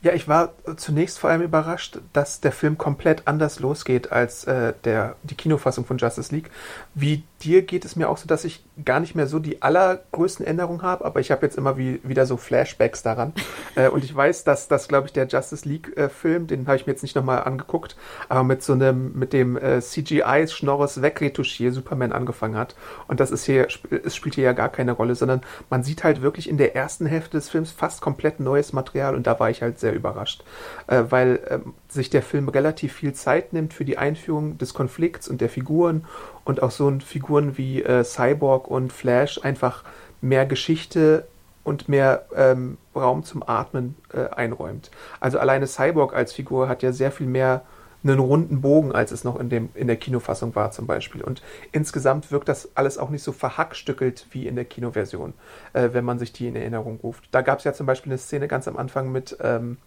Ja, 0.00 0.12
ich 0.12 0.28
war 0.28 0.52
zunächst 0.76 1.18
vor 1.18 1.28
allem 1.30 1.42
überrascht, 1.42 1.98
dass 2.12 2.40
der 2.40 2.52
Film 2.52 2.78
komplett 2.78 3.26
anders 3.26 3.58
losgeht 3.58 4.12
als 4.12 4.44
äh, 4.44 4.72
der, 4.84 5.16
die 5.24 5.34
Kinofassung 5.34 5.84
von 5.84 5.98
Justice 5.98 6.32
League. 6.34 6.50
Wie 6.94 7.24
dir 7.42 7.62
geht 7.62 7.84
es 7.84 7.96
mir 7.96 8.08
auch 8.08 8.16
so, 8.16 8.26
dass 8.26 8.44
ich 8.44 8.64
gar 8.84 9.00
nicht 9.00 9.14
mehr 9.14 9.26
so 9.26 9.38
die 9.38 9.62
allergrößten 9.62 10.46
Änderungen 10.46 10.82
habe, 10.82 11.04
aber 11.04 11.20
ich 11.20 11.30
habe 11.30 11.44
jetzt 11.44 11.56
immer 11.56 11.76
wie, 11.76 12.00
wieder 12.02 12.26
so 12.26 12.36
Flashbacks 12.36 13.02
daran. 13.02 13.32
äh, 13.74 13.88
und 13.88 14.04
ich 14.04 14.14
weiß, 14.14 14.44
dass 14.44 14.68
das, 14.68 14.88
glaube 14.88 15.06
ich, 15.08 15.12
der 15.12 15.26
Justice 15.26 15.68
League-Film, 15.68 16.44
äh, 16.44 16.46
den 16.46 16.66
habe 16.66 16.76
ich 16.76 16.86
mir 16.86 16.92
jetzt 16.92 17.02
nicht 17.02 17.16
nochmal 17.16 17.44
angeguckt, 17.44 17.96
aber 18.28 18.44
mit 18.44 18.62
so 18.62 18.72
einem, 18.72 19.18
mit 19.18 19.32
dem 19.32 19.56
äh, 19.56 19.80
CGI-Schnorres 19.80 21.02
wegretuschier 21.02 21.72
Superman 21.72 22.12
angefangen 22.12 22.56
hat. 22.56 22.74
Und 23.08 23.20
das 23.20 23.30
ist 23.30 23.44
hier, 23.44 23.68
es 24.04 24.14
spielt 24.14 24.34
hier 24.36 24.44
ja 24.44 24.52
gar 24.52 24.68
keine 24.68 24.92
Rolle, 24.92 25.14
sondern 25.14 25.40
man 25.70 25.82
sieht 25.82 26.04
halt 26.04 26.22
wirklich 26.22 26.48
in 26.48 26.58
der 26.58 26.76
ersten 26.76 27.06
Hälfte 27.06 27.36
des 27.36 27.48
Films 27.48 27.70
fast 27.70 28.00
komplett 28.00 28.40
neues 28.40 28.72
Material 28.72 29.14
und 29.14 29.26
da 29.26 29.38
war 29.40 29.50
ich 29.50 29.57
halt 29.62 29.78
sehr 29.78 29.94
überrascht, 29.94 30.44
äh, 30.86 31.04
weil 31.08 31.40
ähm, 31.48 31.74
sich 31.88 32.10
der 32.10 32.22
Film 32.22 32.48
relativ 32.48 32.92
viel 32.92 33.12
Zeit 33.12 33.52
nimmt 33.52 33.74
für 33.74 33.84
die 33.84 33.98
Einführung 33.98 34.58
des 34.58 34.74
Konflikts 34.74 35.28
und 35.28 35.40
der 35.40 35.48
Figuren 35.48 36.04
und 36.44 36.62
auch 36.62 36.70
so 36.70 36.92
Figuren 37.00 37.58
wie 37.58 37.82
äh, 37.82 38.04
Cyborg 38.04 38.68
und 38.68 38.92
Flash 38.92 39.40
einfach 39.42 39.84
mehr 40.20 40.46
Geschichte 40.46 41.26
und 41.64 41.88
mehr 41.88 42.24
ähm, 42.34 42.78
Raum 42.96 43.24
zum 43.24 43.42
Atmen 43.46 43.96
äh, 44.12 44.28
einräumt. 44.34 44.90
Also 45.20 45.38
alleine 45.38 45.66
Cyborg 45.66 46.14
als 46.14 46.32
Figur 46.32 46.68
hat 46.68 46.82
ja 46.82 46.92
sehr 46.92 47.12
viel 47.12 47.26
mehr 47.26 47.62
einen 48.04 48.18
runden 48.18 48.60
Bogen, 48.60 48.92
als 48.92 49.10
es 49.10 49.24
noch 49.24 49.38
in, 49.38 49.48
dem, 49.48 49.70
in 49.74 49.86
der 49.86 49.96
Kinofassung 49.96 50.54
war 50.54 50.70
zum 50.70 50.86
Beispiel. 50.86 51.22
Und 51.22 51.42
insgesamt 51.72 52.30
wirkt 52.30 52.48
das 52.48 52.76
alles 52.76 52.98
auch 52.98 53.10
nicht 53.10 53.22
so 53.22 53.32
verhackstückelt 53.32 54.26
wie 54.30 54.46
in 54.46 54.54
der 54.54 54.64
Kinoversion, 54.64 55.34
äh, 55.72 55.90
wenn 55.92 56.04
man 56.04 56.18
sich 56.18 56.32
die 56.32 56.46
in 56.46 56.56
Erinnerung 56.56 57.00
ruft. 57.02 57.28
Da 57.32 57.40
gab 57.40 57.58
es 57.58 57.64
ja 57.64 57.72
zum 57.72 57.86
Beispiel 57.86 58.12
eine 58.12 58.18
Szene 58.18 58.48
ganz 58.48 58.68
am 58.68 58.76
Anfang 58.76 59.10
mit 59.10 59.36
ähm, 59.40 59.78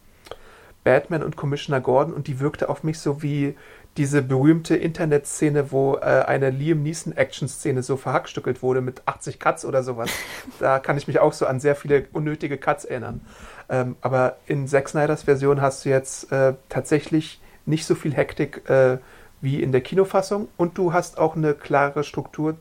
Batman 0.83 1.23
und 1.23 1.37
Commissioner 1.37 1.79
Gordon 1.79 2.13
und 2.13 2.27
die 2.27 2.39
wirkte 2.39 2.69
auf 2.69 2.83
mich 2.83 2.99
so 2.99 3.21
wie 3.21 3.55
diese 3.97 4.21
berühmte 4.21 4.75
Internetszene, 4.75 5.71
wo 5.71 5.95
äh, 5.95 5.99
eine 5.99 6.49
Liam 6.49 6.81
Neeson 6.81 7.15
Action-Szene 7.15 7.83
so 7.83 7.97
verhackstückelt 7.97 8.63
wurde 8.63 8.81
mit 8.81 9.01
80 9.05 9.37
Cuts 9.37 9.65
oder 9.65 9.83
sowas. 9.83 10.09
da 10.59 10.79
kann 10.79 10.97
ich 10.97 11.07
mich 11.07 11.19
auch 11.19 11.33
so 11.33 11.45
an 11.45 11.59
sehr 11.59 11.75
viele 11.75 12.05
unnötige 12.13 12.57
Cuts 12.57 12.85
erinnern. 12.85 13.21
Ähm, 13.69 13.95
aber 14.01 14.37
in 14.47 14.67
Zack 14.67 14.89
Snyders 14.89 15.23
Version 15.23 15.61
hast 15.61 15.85
du 15.85 15.89
jetzt 15.89 16.31
äh, 16.31 16.53
tatsächlich 16.69 17.41
nicht 17.65 17.85
so 17.85 17.95
viel 17.95 18.13
Hektik 18.13 18.69
äh, 18.69 18.97
wie 19.41 19.61
in 19.61 19.71
der 19.71 19.81
Kinofassung 19.81 20.47
und 20.57 20.77
du 20.77 20.93
hast 20.93 21.17
auch 21.17 21.35
eine 21.35 21.53
klare 21.53 22.03
Struktur, 22.03 22.55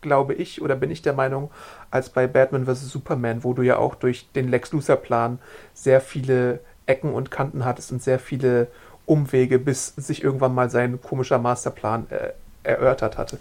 glaube 0.00 0.34
ich, 0.34 0.62
oder 0.62 0.76
bin 0.76 0.90
ich 0.90 1.02
der 1.02 1.14
Meinung, 1.14 1.50
als 1.90 2.10
bei 2.10 2.26
Batman 2.26 2.66
vs. 2.66 2.90
Superman, 2.90 3.42
wo 3.42 3.54
du 3.54 3.62
ja 3.62 3.78
auch 3.78 3.94
durch 3.94 4.28
den 4.34 4.48
Lex 4.48 4.72
Luthor-Plan 4.72 5.38
sehr 5.74 6.00
viele 6.00 6.60
Ecken 6.84 7.12
und 7.12 7.30
Kanten 7.30 7.64
hattest 7.64 7.90
und 7.90 8.02
sehr 8.02 8.18
viele 8.18 8.68
Umwege, 9.06 9.58
bis 9.58 9.94
sich 9.96 10.22
irgendwann 10.22 10.54
mal 10.54 10.70
sein 10.70 11.00
komischer 11.00 11.38
Masterplan 11.38 12.06
äh, 12.10 12.32
erörtert 12.62 13.18
hatte. 13.18 13.38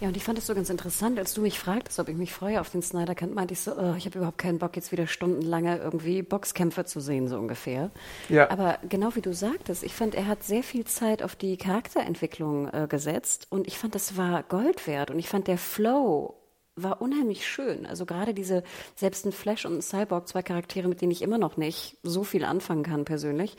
Ja, 0.00 0.08
und 0.08 0.16
ich 0.16 0.24
fand 0.24 0.38
es 0.38 0.46
so 0.46 0.54
ganz 0.54 0.70
interessant, 0.70 1.18
als 1.18 1.34
du 1.34 1.40
mich 1.40 1.58
fragtest, 1.58 1.98
ob 2.00 2.08
ich 2.08 2.16
mich 2.16 2.32
freue 2.32 2.60
auf 2.60 2.68
den 2.68 2.82
Snyder 2.82 3.14
Cut, 3.14 3.32
meinte 3.32 3.54
ich 3.54 3.60
so, 3.60 3.72
oh, 3.72 3.94
ich 3.96 4.06
habe 4.06 4.18
überhaupt 4.18 4.38
keinen 4.38 4.58
Bock, 4.58 4.74
jetzt 4.76 4.92
wieder 4.92 5.06
stundenlange 5.06 5.78
irgendwie 5.78 6.22
Boxkämpfe 6.22 6.84
zu 6.84 7.00
sehen, 7.00 7.28
so 7.28 7.38
ungefähr. 7.38 7.90
Ja. 8.28 8.50
Aber 8.50 8.78
genau 8.88 9.14
wie 9.14 9.20
du 9.20 9.32
sagtest, 9.32 9.84
ich 9.84 9.94
fand, 9.94 10.14
er 10.14 10.26
hat 10.26 10.42
sehr 10.42 10.62
viel 10.62 10.84
Zeit 10.84 11.22
auf 11.22 11.36
die 11.36 11.56
Charakterentwicklung 11.56 12.68
äh, 12.68 12.86
gesetzt 12.88 13.46
und 13.50 13.66
ich 13.66 13.78
fand, 13.78 13.94
das 13.94 14.16
war 14.16 14.42
Gold 14.42 14.86
wert 14.86 15.10
und 15.10 15.18
ich 15.18 15.28
fand, 15.28 15.46
der 15.46 15.58
Flow 15.58 16.34
war 16.76 17.00
unheimlich 17.00 17.46
schön. 17.46 17.86
Also 17.86 18.04
gerade 18.04 18.34
diese, 18.34 18.64
selbst 18.96 19.24
ein 19.26 19.32
Flash 19.32 19.64
und 19.64 19.76
ein 19.76 19.82
Cyborg, 19.82 20.26
zwei 20.26 20.42
Charaktere, 20.42 20.88
mit 20.88 21.00
denen 21.00 21.12
ich 21.12 21.22
immer 21.22 21.38
noch 21.38 21.56
nicht 21.56 21.98
so 22.02 22.24
viel 22.24 22.44
anfangen 22.44 22.82
kann 22.82 23.04
persönlich, 23.04 23.56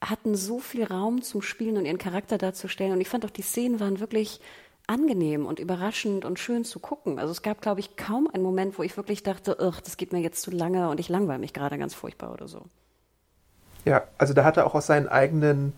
hatten 0.00 0.34
so 0.34 0.58
viel 0.58 0.84
Raum 0.84 1.22
zum 1.22 1.42
Spielen 1.42 1.76
und 1.76 1.84
ihren 1.84 1.98
Charakter 1.98 2.38
darzustellen. 2.38 2.92
Und 2.92 3.00
ich 3.00 3.08
fand 3.08 3.24
auch, 3.24 3.30
die 3.30 3.42
Szenen 3.42 3.80
waren 3.80 4.00
wirklich 4.00 4.40
angenehm 4.86 5.46
und 5.46 5.58
überraschend 5.58 6.24
und 6.24 6.38
schön 6.38 6.64
zu 6.64 6.78
gucken. 6.78 7.18
Also 7.18 7.32
es 7.32 7.42
gab, 7.42 7.62
glaube 7.62 7.80
ich, 7.80 7.96
kaum 7.96 8.28
einen 8.32 8.42
Moment, 8.42 8.78
wo 8.78 8.82
ich 8.82 8.96
wirklich 8.96 9.22
dachte, 9.22 9.56
das 9.58 9.96
geht 9.96 10.12
mir 10.12 10.20
jetzt 10.20 10.42
zu 10.42 10.50
lange 10.50 10.88
und 10.90 11.00
ich 11.00 11.08
langweile 11.08 11.38
mich 11.38 11.52
gerade 11.52 11.78
ganz 11.78 11.94
furchtbar 11.94 12.32
oder 12.32 12.48
so. 12.48 12.62
Ja, 13.84 14.04
also 14.18 14.34
da 14.34 14.44
hat 14.44 14.56
er 14.56 14.66
auch 14.66 14.74
aus 14.74 14.86
seinen 14.86 15.08
eigenen, 15.08 15.72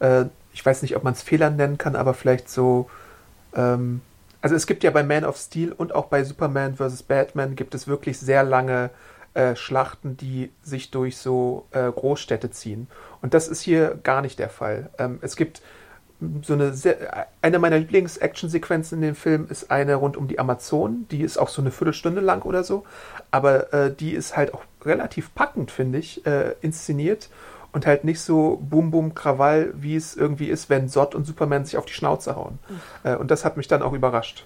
äh, 0.00 0.26
ich 0.52 0.64
weiß 0.64 0.82
nicht, 0.82 0.96
ob 0.96 1.04
man 1.04 1.14
es 1.14 1.22
Fehlern 1.22 1.56
nennen 1.56 1.78
kann, 1.78 1.96
aber 1.96 2.14
vielleicht 2.14 2.48
so, 2.48 2.90
ähm, 3.54 4.00
also 4.42 4.54
es 4.54 4.66
gibt 4.66 4.84
ja 4.84 4.90
bei 4.90 5.02
Man 5.02 5.24
of 5.24 5.36
Steel 5.36 5.72
und 5.72 5.94
auch 5.94 6.06
bei 6.06 6.24
Superman 6.24 6.76
vs. 6.76 7.02
Batman 7.02 7.56
gibt 7.56 7.74
es 7.74 7.86
wirklich 7.86 8.18
sehr 8.18 8.42
lange 8.42 8.90
äh, 9.34 9.54
Schlachten, 9.56 10.16
die 10.16 10.50
sich 10.62 10.90
durch 10.90 11.18
so 11.18 11.66
äh, 11.70 11.90
Großstädte 11.90 12.50
ziehen. 12.50 12.88
Und 13.22 13.34
das 13.34 13.48
ist 13.48 13.60
hier 13.60 13.98
gar 14.02 14.22
nicht 14.22 14.38
der 14.38 14.48
Fall. 14.48 14.90
Ähm, 14.98 15.18
es 15.22 15.36
gibt 15.36 15.62
so 16.42 16.52
eine 16.52 16.72
sehr, 16.74 17.26
eine 17.42 17.58
meiner 17.58 17.78
Lieblings-Action-Sequenzen 17.78 18.98
in 18.98 19.02
dem 19.02 19.14
Film 19.14 19.46
ist 19.48 19.70
eine 19.70 19.94
rund 19.94 20.16
um 20.16 20.28
die 20.28 20.38
Amazonen. 20.38 21.06
Die 21.10 21.22
ist 21.22 21.38
auch 21.38 21.48
so 21.48 21.62
eine 21.62 21.70
Viertelstunde 21.70 22.20
lang 22.20 22.42
oder 22.42 22.64
so. 22.64 22.84
Aber 23.30 23.72
äh, 23.72 23.94
die 23.94 24.12
ist 24.12 24.36
halt 24.36 24.54
auch 24.54 24.62
relativ 24.84 25.34
packend, 25.34 25.70
finde 25.70 25.98
ich, 25.98 26.26
äh, 26.26 26.54
inszeniert. 26.60 27.28
und 27.72 27.86
halt 27.86 28.04
nicht 28.04 28.20
so 28.20 28.58
Boom 28.62 28.90
Boom 28.90 29.14
Krawall, 29.14 29.72
wie 29.76 29.96
es 29.96 30.16
irgendwie 30.16 30.48
ist, 30.48 30.70
wenn 30.70 30.88
Sod 30.88 31.14
und 31.14 31.24
Superman 31.24 31.64
sich 31.64 31.76
auf 31.76 31.84
die 31.84 31.92
Schnauze 31.92 32.36
hauen. 32.36 32.58
Mhm. 32.68 32.80
Äh, 33.04 33.16
und 33.16 33.30
das 33.30 33.44
hat 33.44 33.56
mich 33.56 33.68
dann 33.68 33.82
auch 33.82 33.92
überrascht. 33.92 34.44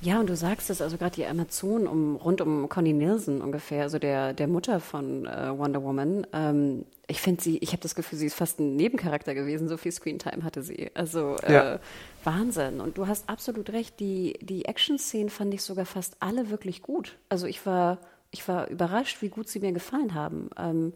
Ja, 0.00 0.20
und 0.20 0.28
du 0.28 0.36
sagst 0.36 0.70
es, 0.70 0.80
also 0.80 0.96
gerade 0.96 1.16
die 1.16 1.26
Amazon 1.26 1.88
um, 1.88 2.16
rund 2.16 2.40
um 2.40 2.68
Connie 2.68 2.92
Nielsen 2.92 3.42
ungefähr, 3.42 3.82
also 3.82 3.98
der, 3.98 4.32
der 4.32 4.46
Mutter 4.46 4.78
von 4.78 5.26
äh, 5.26 5.58
Wonder 5.58 5.82
Woman. 5.82 6.24
Ähm, 6.32 6.84
ich 7.08 7.20
finde 7.20 7.42
sie, 7.42 7.58
ich 7.58 7.72
habe 7.72 7.82
das 7.82 7.96
Gefühl, 7.96 8.18
sie 8.18 8.26
ist 8.26 8.34
fast 8.34 8.60
ein 8.60 8.76
Nebencharakter 8.76 9.34
gewesen, 9.34 9.68
so 9.68 9.76
viel 9.76 9.90
Screentime 9.90 10.44
hatte 10.44 10.62
sie. 10.62 10.90
Also 10.94 11.36
äh, 11.42 11.52
ja. 11.52 11.78
Wahnsinn. 12.22 12.80
Und 12.80 12.96
du 12.96 13.08
hast 13.08 13.28
absolut 13.28 13.70
recht, 13.70 13.98
die, 13.98 14.38
die 14.40 14.66
Action-Szenen 14.66 15.30
fand 15.30 15.52
ich 15.52 15.62
sogar 15.62 15.86
fast 15.86 16.16
alle 16.20 16.50
wirklich 16.50 16.82
gut. 16.82 17.16
Also 17.28 17.46
ich 17.46 17.66
war, 17.66 17.98
ich 18.30 18.46
war 18.46 18.68
überrascht, 18.68 19.20
wie 19.20 19.30
gut 19.30 19.48
sie 19.48 19.58
mir 19.58 19.72
gefallen 19.72 20.14
haben. 20.14 20.50
Ähm, 20.56 20.92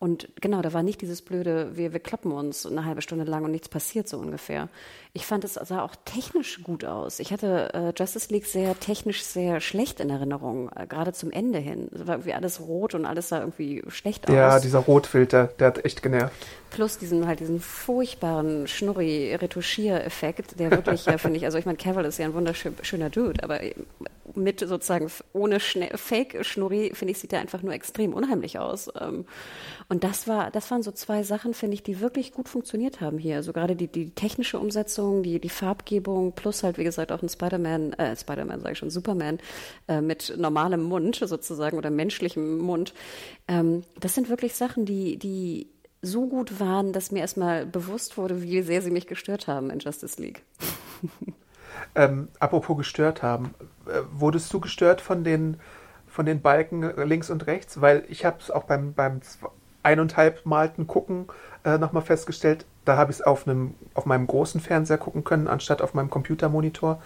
und 0.00 0.30
genau, 0.40 0.62
da 0.62 0.72
war 0.72 0.82
nicht 0.82 1.02
dieses 1.02 1.20
blöde, 1.20 1.76
wir, 1.76 1.92
wir 1.92 2.00
kloppen 2.00 2.32
uns 2.32 2.64
eine 2.64 2.86
halbe 2.86 3.02
Stunde 3.02 3.24
lang 3.24 3.44
und 3.44 3.50
nichts 3.50 3.68
passiert 3.68 4.08
so 4.08 4.16
ungefähr. 4.16 4.70
Ich 5.12 5.26
fand 5.26 5.44
es 5.44 5.54
sah 5.54 5.82
auch 5.82 5.94
technisch 6.06 6.62
gut 6.62 6.86
aus. 6.86 7.20
Ich 7.20 7.34
hatte 7.34 7.74
äh, 7.74 7.92
Justice 7.94 8.32
League 8.32 8.46
sehr 8.46 8.80
technisch 8.80 9.22
sehr 9.22 9.60
schlecht 9.60 10.00
in 10.00 10.08
Erinnerung, 10.08 10.70
äh, 10.74 10.86
gerade 10.86 11.12
zum 11.12 11.30
Ende 11.30 11.58
hin. 11.58 11.90
Es 11.92 12.06
war 12.06 12.14
irgendwie 12.14 12.32
alles 12.32 12.60
rot 12.60 12.94
und 12.94 13.04
alles 13.04 13.28
sah 13.28 13.40
irgendwie 13.40 13.82
schlecht 13.88 14.26
aus. 14.26 14.34
Ja, 14.34 14.58
dieser 14.58 14.78
Rotfilter, 14.78 15.48
der 15.58 15.66
hat 15.66 15.84
echt 15.84 16.02
genervt. 16.02 16.46
Plus 16.70 16.98
diesen 16.98 17.26
halt 17.26 17.40
diesen 17.40 17.60
furchtbaren 17.60 18.66
Schnurri-Retuschier-Effekt, 18.66 20.58
der 20.58 20.70
wirklich, 20.70 21.06
ja, 21.06 21.18
finde 21.18 21.36
ich, 21.36 21.44
also 21.44 21.58
ich 21.58 21.66
meine, 21.66 21.78
Cavill 21.78 22.04
ist 22.04 22.18
ja 22.18 22.26
ein 22.26 22.34
wunderschöner 22.34 23.10
Dude, 23.10 23.42
aber 23.42 23.60
mit 24.36 24.60
sozusagen 24.60 25.10
ohne 25.32 25.60
Fake-Schnurri, 25.60 26.92
finde 26.94 27.12
ich, 27.12 27.18
sieht 27.18 27.32
er 27.32 27.40
einfach 27.40 27.62
nur 27.62 27.72
extrem 27.72 28.12
unheimlich 28.12 28.58
aus. 28.58 28.88
Ähm, 29.00 29.26
und 29.88 30.04
das 30.04 30.28
war, 30.28 30.50
das 30.50 30.70
waren 30.70 30.82
so 30.82 30.92
zwei 30.92 31.22
Sachen, 31.22 31.54
finde 31.54 31.74
ich, 31.74 31.82
die 31.82 32.00
wirklich 32.00 32.32
gut 32.32 32.48
funktioniert 32.48 33.00
haben 33.00 33.18
hier. 33.18 33.36
Also 33.36 33.52
gerade 33.52 33.76
die, 33.76 33.88
die 33.88 34.10
technische 34.10 34.58
Umsetzung, 34.58 35.22
die, 35.22 35.40
die 35.40 35.48
Farbgebung, 35.48 36.32
plus 36.32 36.62
halt, 36.62 36.78
wie 36.78 36.84
gesagt, 36.84 37.12
auch 37.12 37.22
ein 37.22 37.28
Spider-Man, 37.28 37.94
äh, 37.94 38.16
Spider-Man 38.16 38.60
sage 38.60 38.72
ich 38.72 38.78
schon, 38.78 38.90
Superman, 38.90 39.38
äh, 39.88 40.00
mit 40.00 40.34
normalem 40.36 40.82
Mund 40.82 41.16
sozusagen 41.16 41.76
oder 41.76 41.90
menschlichem 41.90 42.58
Mund. 42.58 42.94
Ähm, 43.48 43.82
das 43.98 44.14
sind 44.14 44.28
wirklich 44.28 44.54
Sachen, 44.54 44.84
die, 44.84 45.18
die 45.18 45.68
so 46.02 46.26
gut 46.26 46.60
waren, 46.60 46.92
dass 46.92 47.10
mir 47.10 47.20
erstmal 47.20 47.66
bewusst 47.66 48.16
wurde, 48.16 48.42
wie 48.42 48.62
sehr 48.62 48.82
sie 48.82 48.90
mich 48.90 49.06
gestört 49.06 49.46
haben 49.46 49.70
in 49.70 49.78
Justice 49.80 50.20
League. 50.20 50.42
Ähm, 51.94 52.28
apropos 52.38 52.76
gestört 52.76 53.22
haben, 53.22 53.54
äh, 53.86 54.02
wurdest 54.12 54.52
du 54.52 54.60
gestört 54.60 55.00
von 55.00 55.24
den, 55.24 55.58
von 56.06 56.26
den 56.26 56.40
Balken 56.40 56.82
links 57.08 57.30
und 57.30 57.46
rechts? 57.46 57.80
Weil 57.80 58.04
ich 58.08 58.24
habe 58.24 58.38
es 58.40 58.50
auch 58.50 58.64
beim, 58.64 58.92
beim 58.92 59.20
eineinhalb 59.82 60.44
Malten 60.46 60.86
gucken 60.86 61.26
äh, 61.64 61.78
nochmal 61.78 62.02
festgestellt, 62.02 62.64
da 62.84 62.96
habe 62.96 63.10
ich 63.10 63.18
es 63.18 63.22
auf, 63.22 63.44
auf 63.94 64.06
meinem 64.06 64.26
großen 64.26 64.60
Fernseher 64.60 64.98
gucken 64.98 65.24
können, 65.24 65.48
anstatt 65.48 65.82
auf 65.82 65.94
meinem 65.94 66.10
Computermonitor, 66.10 67.02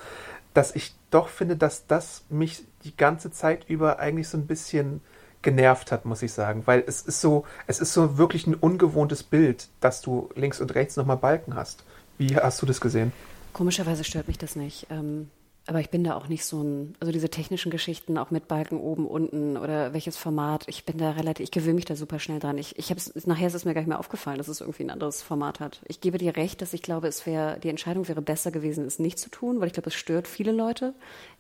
dass 0.55 0.75
ich 0.75 0.95
doch 1.11 1.29
finde, 1.29 1.57
dass 1.57 1.87
das 1.87 2.25
mich 2.29 2.65
die 2.85 2.97
ganze 2.97 3.31
Zeit 3.31 3.69
über 3.69 3.99
eigentlich 3.99 4.29
so 4.29 4.37
ein 4.37 4.47
bisschen 4.47 5.01
genervt 5.45 5.93
hat, 5.93 6.05
muss 6.05 6.23
ich 6.23 6.33
sagen, 6.33 6.63
weil 6.67 6.83
es 6.87 7.03
ist 7.03 7.21
so, 7.21 7.45
es 7.69 7.79
ist 7.79 7.93
so 7.93 8.19
wirklich 8.19 8.47
ein 8.47 8.55
ungewohntes 8.55 9.23
Bild, 9.23 9.69
dass 9.81 10.03
du 10.03 10.29
links 10.35 10.61
und 10.61 10.75
rechts 10.75 10.97
nochmal 10.97 11.19
Balken 11.19 11.55
hast. 11.55 11.85
Wie 12.19 12.37
hast 12.37 12.61
du 12.61 12.67
das 12.67 12.81
gesehen? 12.81 13.13
Komischerweise 13.53 14.03
stört 14.03 14.27
mich 14.27 14.39
das 14.39 14.57
nicht. 14.57 14.89
Ähm, 14.91 15.31
aber 15.67 15.81
ich 15.81 15.89
bin 15.89 16.05
da 16.05 16.15
auch 16.15 16.29
nicht 16.29 16.45
so 16.45 16.63
ein, 16.63 16.95
also 17.01 17.11
diese 17.11 17.31
technischen 17.31 17.71
Geschichten 17.71 18.19
auch 18.19 18.31
mit 18.31 18.49
Balken 18.49 18.79
oben, 18.79 19.07
unten 19.07 19.57
oder 19.57 19.95
welches 19.95 20.19
Format, 20.19 20.65
ich 20.69 20.85
bin 20.85 20.99
da 20.99 21.13
relativ, 21.13 21.43
ich 21.45 21.51
gewöhne 21.51 21.75
mich 21.75 21.87
da 21.87 21.97
super 21.97 22.19
schnell 22.19 22.39
dran. 22.39 22.59
Ich, 22.59 22.79
ich 22.79 22.91
hab's, 22.91 23.13
nachher 23.25 23.47
ist 23.47 23.55
es 23.55 23.65
mir 23.65 23.73
gar 23.73 23.81
nicht 23.81 23.89
mehr 23.89 23.99
aufgefallen, 23.99 24.37
dass 24.37 24.49
es 24.49 24.61
irgendwie 24.61 24.85
ein 24.85 24.91
anderes 24.91 25.23
Format 25.23 25.61
hat. 25.61 25.81
Ich 25.87 26.03
gebe 26.03 26.19
dir 26.19 26.37
recht, 26.37 26.61
dass 26.61 26.75
ich 26.75 26.83
glaube, 26.83 27.09
es 27.09 27.25
wäre, 27.25 27.59
die 27.61 27.71
Entscheidung 27.71 28.09
wäre 28.09 28.21
besser 28.21 28.51
gewesen, 28.51 28.85
es 28.85 28.99
nicht 28.99 29.19
zu 29.19 29.31
tun, 29.31 29.61
weil 29.61 29.69
ich 29.69 29.73
glaube, 29.73 29.89
es 29.89 29.95
stört 29.95 30.29
viele 30.29 30.53
Leute. 30.53 30.93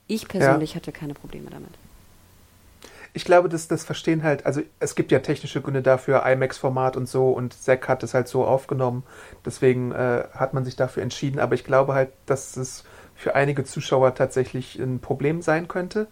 Ich 0.07 0.27
persönlich 0.27 0.71
ja. 0.71 0.77
hatte 0.77 0.93
keine 0.93 1.13
Probleme 1.13 1.51
damit. 1.51 1.71
Ich 3.15 3.25
glaube, 3.25 3.49
dass 3.49 3.69
das 3.69 3.85
verstehen 3.85 4.23
halt, 4.23 4.45
also 4.45 4.61
es 4.81 4.95
gibt 4.97 5.13
ja 5.13 5.21
technische 5.21 5.63
Gründe 5.63 5.83
dafür, 5.83 6.27
IMAX-Format 6.27 6.97
und 6.97 7.09
so 7.09 7.31
und 7.31 7.55
Zack 7.55 7.89
hat 7.89 8.03
es 8.03 8.13
halt 8.13 8.29
so 8.29 8.45
aufgenommen, 8.45 9.05
deswegen 9.47 9.93
äh, 9.93 10.25
hat 10.33 10.53
man 10.53 10.65
sich 10.65 10.77
dafür 10.77 11.03
entschieden, 11.03 11.39
aber 11.39 11.55
ich 11.55 11.65
glaube 11.65 11.95
halt, 11.95 12.11
dass 12.27 12.57
es 12.57 12.85
für 13.15 13.35
einige 13.35 13.65
Zuschauer 13.65 14.15
tatsächlich 14.15 14.77
ein 14.79 14.99
Problem 14.99 15.43
sein 15.43 15.69
könnte. 15.69 16.09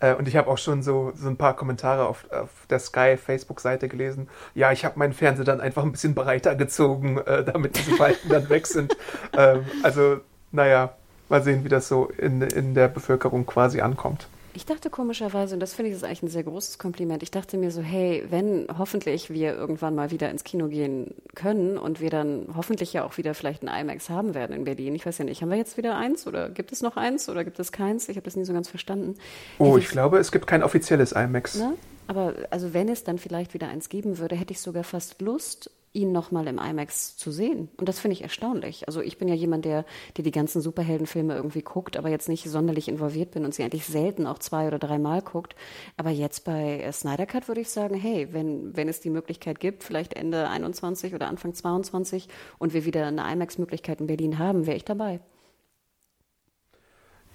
Äh, 0.00 0.14
und 0.14 0.28
ich 0.28 0.36
habe 0.36 0.48
auch 0.48 0.58
schon 0.58 0.82
so, 0.82 1.12
so 1.14 1.28
ein 1.28 1.36
paar 1.36 1.56
Kommentare 1.56 2.06
auf, 2.06 2.30
auf 2.30 2.50
der 2.70 2.78
Sky 2.78 3.16
Facebook-Seite 3.16 3.88
gelesen. 3.88 4.28
Ja, 4.54 4.72
ich 4.72 4.84
habe 4.84 4.98
meinen 4.98 5.12
Fernseher 5.12 5.44
dann 5.44 5.60
einfach 5.60 5.82
ein 5.82 5.92
bisschen 5.92 6.14
breiter 6.14 6.54
gezogen, 6.54 7.18
äh, 7.18 7.44
damit 7.44 7.76
diese 7.76 7.96
Balken 7.96 8.28
dann 8.28 8.48
weg 8.48 8.66
sind. 8.66 8.96
Ähm, 9.36 9.64
also, 9.82 10.20
naja, 10.52 10.94
mal 11.28 11.42
sehen, 11.42 11.64
wie 11.64 11.68
das 11.68 11.88
so 11.88 12.06
in, 12.06 12.40
in 12.40 12.74
der 12.74 12.86
Bevölkerung 12.86 13.46
quasi 13.46 13.80
ankommt. 13.80 14.28
Ich 14.56 14.66
dachte 14.66 14.88
komischerweise, 14.88 15.54
und 15.54 15.60
das 15.60 15.74
finde 15.74 15.90
ich 15.90 15.96
ist 15.96 16.04
eigentlich 16.04 16.22
ein 16.22 16.28
sehr 16.28 16.44
großes 16.44 16.78
Kompliment, 16.78 17.24
ich 17.24 17.32
dachte 17.32 17.56
mir 17.56 17.72
so, 17.72 17.82
hey, 17.82 18.24
wenn 18.30 18.68
hoffentlich 18.78 19.30
wir 19.30 19.54
irgendwann 19.54 19.96
mal 19.96 20.12
wieder 20.12 20.30
ins 20.30 20.44
Kino 20.44 20.68
gehen 20.68 21.12
können 21.34 21.76
und 21.76 22.00
wir 22.00 22.10
dann 22.10 22.46
hoffentlich 22.56 22.92
ja 22.92 23.04
auch 23.04 23.16
wieder 23.16 23.34
vielleicht 23.34 23.64
ein 23.64 23.68
IMAX 23.68 24.08
haben 24.10 24.34
werden 24.34 24.54
in 24.54 24.64
Berlin. 24.64 24.94
Ich 24.94 25.04
weiß 25.04 25.18
ja 25.18 25.24
nicht, 25.24 25.42
haben 25.42 25.50
wir 25.50 25.56
jetzt 25.56 25.76
wieder 25.76 25.96
eins 25.96 26.26
oder 26.28 26.50
gibt 26.50 26.70
es 26.70 26.82
noch 26.82 26.96
eins 26.96 27.28
oder 27.28 27.42
gibt 27.42 27.58
es 27.58 27.72
keins? 27.72 28.08
Ich 28.08 28.16
habe 28.16 28.24
das 28.24 28.36
nie 28.36 28.44
so 28.44 28.52
ganz 28.52 28.68
verstanden. 28.68 29.16
Oh, 29.58 29.76
ich, 29.76 29.84
ich 29.84 29.90
glaube, 29.90 30.18
es 30.18 30.30
gibt 30.30 30.46
kein 30.46 30.62
offizielles 30.62 31.12
IMAX. 31.12 31.56
Ne? 31.56 31.74
Aber 32.06 32.34
also 32.50 32.72
wenn 32.74 32.88
es 32.88 33.02
dann 33.02 33.18
vielleicht 33.18 33.54
wieder 33.54 33.68
eins 33.68 33.88
geben 33.88 34.18
würde, 34.18 34.36
hätte 34.36 34.52
ich 34.52 34.60
sogar 34.60 34.84
fast 34.84 35.20
Lust, 35.20 35.70
ihn 35.94 36.12
nochmal 36.12 36.46
im 36.48 36.58
IMAX 36.58 37.16
zu 37.16 37.30
sehen. 37.30 37.68
Und 37.76 37.88
das 37.88 38.00
finde 38.00 38.14
ich 38.14 38.22
erstaunlich. 38.22 38.86
Also 38.88 39.00
ich 39.00 39.16
bin 39.16 39.28
ja 39.28 39.34
jemand, 39.34 39.64
der, 39.64 39.84
der 40.16 40.24
die 40.24 40.32
ganzen 40.32 40.60
Superheldenfilme 40.60 41.34
irgendwie 41.34 41.62
guckt, 41.62 41.96
aber 41.96 42.08
jetzt 42.08 42.28
nicht 42.28 42.50
sonderlich 42.50 42.88
involviert 42.88 43.30
bin 43.30 43.44
und 43.44 43.54
sie 43.54 43.62
eigentlich 43.62 43.86
selten 43.86 44.26
auch 44.26 44.38
zwei 44.40 44.66
oder 44.66 44.80
dreimal 44.80 45.22
guckt. 45.22 45.54
Aber 45.96 46.10
jetzt 46.10 46.44
bei 46.44 46.80
äh, 46.80 46.92
Snyder 46.92 47.26
Cut 47.26 47.46
würde 47.46 47.60
ich 47.60 47.70
sagen, 47.70 47.94
hey, 47.94 48.28
wenn, 48.32 48.76
wenn 48.76 48.88
es 48.88 49.00
die 49.00 49.10
Möglichkeit 49.10 49.60
gibt, 49.60 49.84
vielleicht 49.84 50.14
Ende 50.14 50.48
21 50.48 51.14
oder 51.14 51.28
Anfang 51.28 51.54
22 51.54 52.28
und 52.58 52.74
wir 52.74 52.84
wieder 52.84 53.06
eine 53.06 53.32
IMAX-Möglichkeit 53.32 54.00
in 54.00 54.08
Berlin 54.08 54.38
haben, 54.38 54.66
wäre 54.66 54.76
ich 54.76 54.84
dabei. 54.84 55.20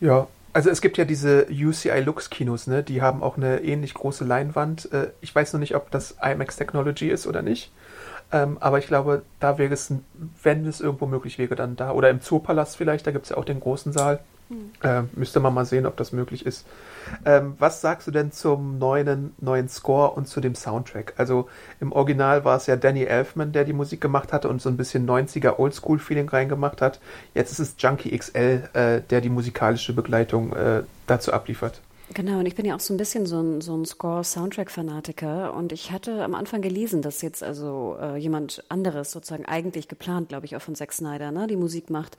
Ja, 0.02 0.28
also 0.52 0.69
es 0.69 0.82
gibt 0.82 0.98
ja 0.98 1.06
diese 1.06 1.48
UCI 1.50 2.02
Lux 2.02 2.30
Kinos, 2.30 2.67
ne? 2.67 2.84
Die 2.84 3.02
haben 3.02 3.24
auch 3.24 3.38
eine 3.38 3.62
ähnlich 3.63 3.93
große 3.93 4.26
Leinwand. 4.26 4.91
Äh, 4.91 5.12
ich 5.22 5.34
weiß 5.34 5.54
noch 5.54 5.60
nicht, 5.60 5.76
ob 5.76 5.91
das 5.91 6.17
IMAX 6.22 6.58
Technology 6.58 7.10
ist 7.10 7.28
oder 7.28 7.41
nicht. 7.41 7.72
Ähm, 8.32 8.58
aber 8.60 8.78
ich 8.78 8.88
glaube, 8.88 9.24
da 9.39 9.58
wäre 9.58 9.74
es, 9.74 9.92
wenn 10.44 10.65
es 10.65 10.82
irgendwo 10.82 11.08
möglich 11.08 11.38
wäre, 11.39 11.56
dann 11.56 11.76
da. 11.76 11.92
Oder 11.92 12.10
im 12.10 12.22
Zoopalast 12.22 12.78
vielleicht, 12.78 13.08
da 13.08 13.12
gibt 13.12 13.26
es 13.26 13.30
ja 13.30 13.38
auch 13.38 13.46
den 13.46 13.60
großen 13.60 13.92
Saal. 13.92 14.20
Mhm. 14.50 14.72
Äh, 14.84 15.04
müsste 15.13 15.39
man 15.39 15.54
mal 15.54 15.65
sehen, 15.65 15.86
ob 15.86 15.96
das 15.98 16.12
möglich 16.12 16.46
ist. 16.46 16.65
Ähm, 17.26 17.56
was 17.60 17.82
sagst 17.82 18.08
du 18.08 18.12
denn 18.12 18.32
zum 18.32 18.78
neuen, 18.78 19.34
neuen 19.39 19.70
Score 19.70 20.12
und 20.12 20.28
zu 20.28 20.42
dem 20.42 20.56
Soundtrack? 20.56 21.13
Also 21.18 21.50
im 21.80 21.92
Original 21.92 22.46
war 22.46 22.58
es 22.58 22.68
ja 22.68 22.76
Danny 22.76 23.04
Elfman, 23.04 23.52
der 23.52 23.63
die 23.63 23.74
Musik 23.74 24.02
gemacht 24.02 24.34
hatte 24.34 24.50
und 24.50 24.62
so 24.62 24.70
ein 24.70 24.78
bisschen 24.78 25.08
90er 25.08 25.60
Oldschool-Feeling 25.60 26.30
reingemacht 26.30 26.82
hat. 26.82 27.00
Jetzt 27.34 27.52
ist 27.52 27.60
es 27.60 27.76
Junkie 27.78 28.15
XL, 28.18 28.70
äh, 28.74 29.02
der 29.02 29.22
die 29.22 29.30
musikalische 29.30 29.94
Begleitung 29.94 30.54
äh, 30.54 30.84
dazu 31.08 31.34
abliefert. 31.34 31.82
Genau, 32.13 32.39
und 32.39 32.48
ich 32.48 32.56
bin 32.56 32.65
ja 32.65 32.76
auch 32.76 32.80
so 32.80 32.93
ein 32.93 32.98
bisschen 32.98 33.26
so 33.26 33.39
ein, 33.39 33.62
so 33.62 33.76
ein 33.76 33.86
Score-Soundtrack-Fanatiker 33.86 35.54
und 35.54 35.72
ich 35.72 35.91
hatte 35.91 36.24
am 36.24 36.34
Anfang 36.34 36.62
gelesen, 36.62 37.02
dass 37.02 37.22
jetzt 37.22 37.43
also 37.43 37.98
äh, 38.02 38.17
jemand 38.17 38.63
anderes 38.69 39.12
sozusagen 39.12 39.45
eigentlich 39.45 39.88
geplant, 39.88 40.30
glaube 40.30 40.45
ich, 40.45 40.56
auch 40.56 40.62
von 40.62 40.76
Zack 40.76 40.91
Snyder, 40.91 41.32
ne, 41.32 41.45
die 41.48 41.56
Musik 41.56 41.89
macht. 41.89 42.17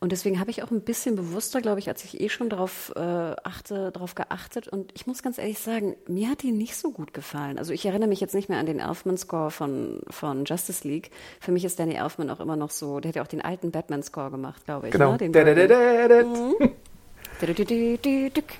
Und 0.00 0.12
deswegen 0.12 0.38
habe 0.38 0.50
ich 0.50 0.62
auch 0.62 0.70
ein 0.70 0.82
bisschen 0.82 1.16
bewusster, 1.16 1.60
glaube 1.60 1.80
ich, 1.80 1.88
als 1.88 2.04
ich 2.04 2.20
eh 2.20 2.28
schon 2.28 2.48
darauf 2.48 2.92
äh, 2.94 3.00
achte, 3.00 3.90
darauf 3.90 4.14
geachtet. 4.14 4.68
Und 4.68 4.92
ich 4.94 5.08
muss 5.08 5.22
ganz 5.22 5.38
ehrlich 5.38 5.58
sagen, 5.58 5.96
mir 6.06 6.30
hat 6.30 6.42
die 6.42 6.52
nicht 6.52 6.76
so 6.76 6.92
gut 6.92 7.12
gefallen. 7.12 7.58
Also 7.58 7.72
ich 7.72 7.84
erinnere 7.84 8.08
mich 8.08 8.20
jetzt 8.20 8.34
nicht 8.34 8.48
mehr 8.48 8.58
an 8.58 8.66
den 8.66 8.78
Elfman-Score 8.78 9.50
von, 9.50 10.00
von 10.08 10.44
Justice 10.44 10.86
League. 10.86 11.10
Für 11.40 11.50
mich 11.50 11.64
ist 11.64 11.80
Danny 11.80 11.94
Elfman 11.94 12.30
auch 12.30 12.38
immer 12.38 12.54
noch 12.54 12.70
so, 12.70 13.00
der 13.00 13.08
hat 13.08 13.16
ja 13.16 13.22
auch 13.22 13.28
den 13.28 13.40
alten 13.40 13.72
Batman-Score 13.72 14.30
gemacht, 14.30 14.64
glaube 14.66 14.86
ich. 14.86 14.92
Genau. 14.92 15.12
Ne? 15.12 15.18
Den 15.18 15.32
mhm. 15.32 16.54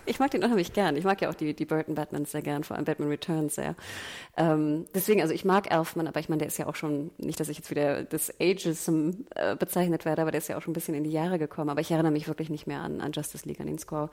Ich 0.07 0.21
mag 0.21 0.31
den 0.31 0.43
unheimlich 0.43 0.73
gern. 0.73 0.97
Ich 0.97 1.05
mag 1.05 1.21
ja 1.21 1.31
auch 1.31 1.35
die, 1.35 1.55
die 1.55 1.65
Burton 1.65 1.95
Batmans 1.95 2.31
sehr 2.31 2.43
gern, 2.43 2.65
vor 2.65 2.77
allem 2.77 2.85
Batman 2.85 3.09
Returns 3.09 3.55
sehr. 3.57 3.75
Ähm, 4.37 4.87
deswegen, 4.95 5.21
also 5.21 5.35
ich 5.35 5.45
mag 5.45 5.71
Elfman, 5.71 6.07
aber 6.07 6.21
ich 6.21 6.29
meine, 6.29 6.39
der 6.39 6.49
ist 6.49 6.59
ja 6.59 6.67
auch 6.67 6.77
schon, 6.77 7.11
nicht, 7.19 7.41
dass 7.41 7.49
ich 7.49 7.59
jetzt 7.59 7.71
wieder 7.71 8.05
des 8.05 8.33
Ageism 8.41 9.11
äh, 9.35 9.57
bezeichnet 9.57 10.05
werde, 10.05 10.23
aber 10.23 10.31
der 10.31 10.39
ist 10.39 10.49
ja 10.49 10.57
auch 10.57 10.63
schon 10.63 10.73
ein 10.73 10.75
bisschen 10.75 10.95
in 10.95 11.05
die 11.05 11.11
Jahre 11.11 11.39
gekommen. 11.39 11.71
Aber 11.71 11.81
ich 11.81 11.91
erinnere 11.91 12.13
mich 12.13 12.29
wirklich 12.29 12.51
nicht 12.51 12.67
mehr 12.67 12.81
an, 12.81 13.01
an 13.01 13.13
Justice 13.13 13.47
League, 13.49 13.61
an 13.61 13.67
den 13.67 13.79
Score. 13.79 14.11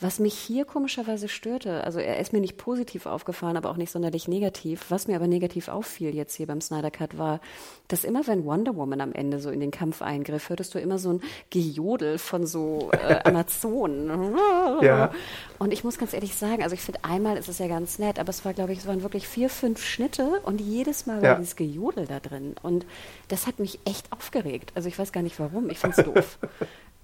Was 0.00 0.18
mich 0.18 0.34
hier 0.34 0.64
komischerweise 0.64 1.28
störte, 1.28 1.84
also 1.84 2.00
er 2.00 2.18
ist 2.18 2.32
mir 2.32 2.40
nicht 2.40 2.56
positiv 2.56 3.06
aufgefallen, 3.06 3.56
aber 3.56 3.70
auch 3.70 3.76
nicht 3.76 3.92
sonderlich 3.92 4.26
negativ. 4.26 4.86
Was 4.88 5.06
mir 5.06 5.14
aber 5.14 5.28
negativ 5.28 5.68
auffiel 5.68 6.12
jetzt 6.14 6.34
hier 6.34 6.48
beim 6.48 6.60
Snyder 6.60 6.90
Cut 6.90 7.16
war, 7.16 7.40
dass 7.86 8.02
immer 8.02 8.26
wenn 8.26 8.44
Wonder 8.44 8.74
Woman 8.74 9.00
am 9.00 9.12
Ende 9.12 9.38
so 9.38 9.50
in 9.50 9.60
den 9.60 9.70
Kampf 9.70 10.02
eingriff, 10.02 10.48
hörtest 10.48 10.74
du 10.74 10.80
immer 10.80 10.98
so 10.98 11.10
ein 11.12 11.22
Gejodel 11.50 12.18
von 12.18 12.44
so 12.44 12.90
äh, 12.90 13.20
Amazonen. 13.24 14.36
Ja. 14.82 15.12
Und 15.60 15.72
ich 15.72 15.84
muss 15.84 15.96
ganz 15.96 16.12
ehrlich 16.12 16.34
sagen, 16.34 16.64
also 16.64 16.74
ich 16.74 16.80
finde, 16.82 17.04
einmal 17.04 17.36
ist 17.36 17.48
es 17.48 17.60
ja 17.60 17.68
ganz 17.68 18.00
nett, 18.00 18.18
aber 18.18 18.30
es 18.30 18.44
war, 18.44 18.52
glaube 18.52 18.72
ich, 18.72 18.80
es 18.80 18.86
waren 18.88 19.02
wirklich 19.02 19.28
vier, 19.28 19.48
fünf 19.48 19.80
Schnitte 19.84 20.40
und 20.44 20.60
jedes 20.60 21.06
Mal 21.06 21.22
war 21.22 21.30
Ja. 21.30 21.34
dieses 21.36 21.54
Gejodel 21.54 22.06
da 22.06 22.18
drin. 22.18 22.56
Und 22.62 22.84
das 23.28 23.46
hat 23.46 23.60
mich 23.60 23.78
echt 23.84 24.10
aufgeregt. 24.12 24.72
Also 24.74 24.88
ich 24.88 24.98
weiß 24.98 25.12
gar 25.12 25.22
nicht 25.22 25.38
warum. 25.38 25.70
Ich 25.70 25.78
finde 25.78 25.96
es 26.00 26.04
doof. 26.04 26.38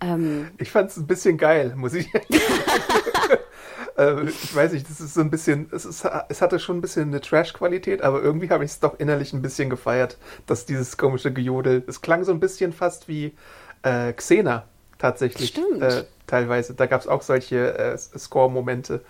ähm, 0.01 0.49
Ich 0.59 0.71
fand 0.71 0.91
es 0.91 0.97
ein 0.97 1.07
bisschen 1.07 1.37
geil, 1.39 1.75
muss 1.77 1.95
ich. 1.95 2.09
äh, 3.97 4.25
ich 4.25 4.55
weiß 4.55 4.73
nicht, 4.73 4.89
das 4.89 5.01
ist 5.01 5.15
so 5.15 5.21
ein 5.21 5.31
bisschen, 5.31 5.69
es, 5.73 5.85
ist, 5.85 6.07
es 6.29 6.43
hatte 6.43 6.59
schon 6.59 6.79
ein 6.79 6.81
bisschen 6.81 7.09
eine 7.09 7.21
Trash-Qualität, 7.21 8.03
aber 8.03 8.23
irgendwie 8.23 8.51
habe 8.51 8.65
ich 8.65 8.71
es 8.71 8.81
doch 8.81 8.99
innerlich 8.99 9.33
ein 9.33 9.43
bisschen 9.43 9.71
gefeiert, 9.71 10.19
dass 10.47 10.67
dieses 10.67 10.97
komische 10.97 11.33
Gejodel, 11.33 11.85
es 11.87 12.01
klang 12.01 12.25
so 12.25 12.33
ein 12.33 12.41
bisschen 12.41 12.73
fast 12.73 13.09
wie 13.09 13.35
äh, 13.83 14.13
Xena 14.13 14.65
tatsächlich. 14.99 15.51
Stimmt. 15.51 15.83
Äh, 15.83 16.05
teilweise. 16.27 16.75
Da 16.75 16.87
gab 16.87 17.01
es 17.01 17.09
auch 17.09 17.23
solche 17.23 17.77
äh, 17.77 17.99
Score-Momente. 17.99 19.03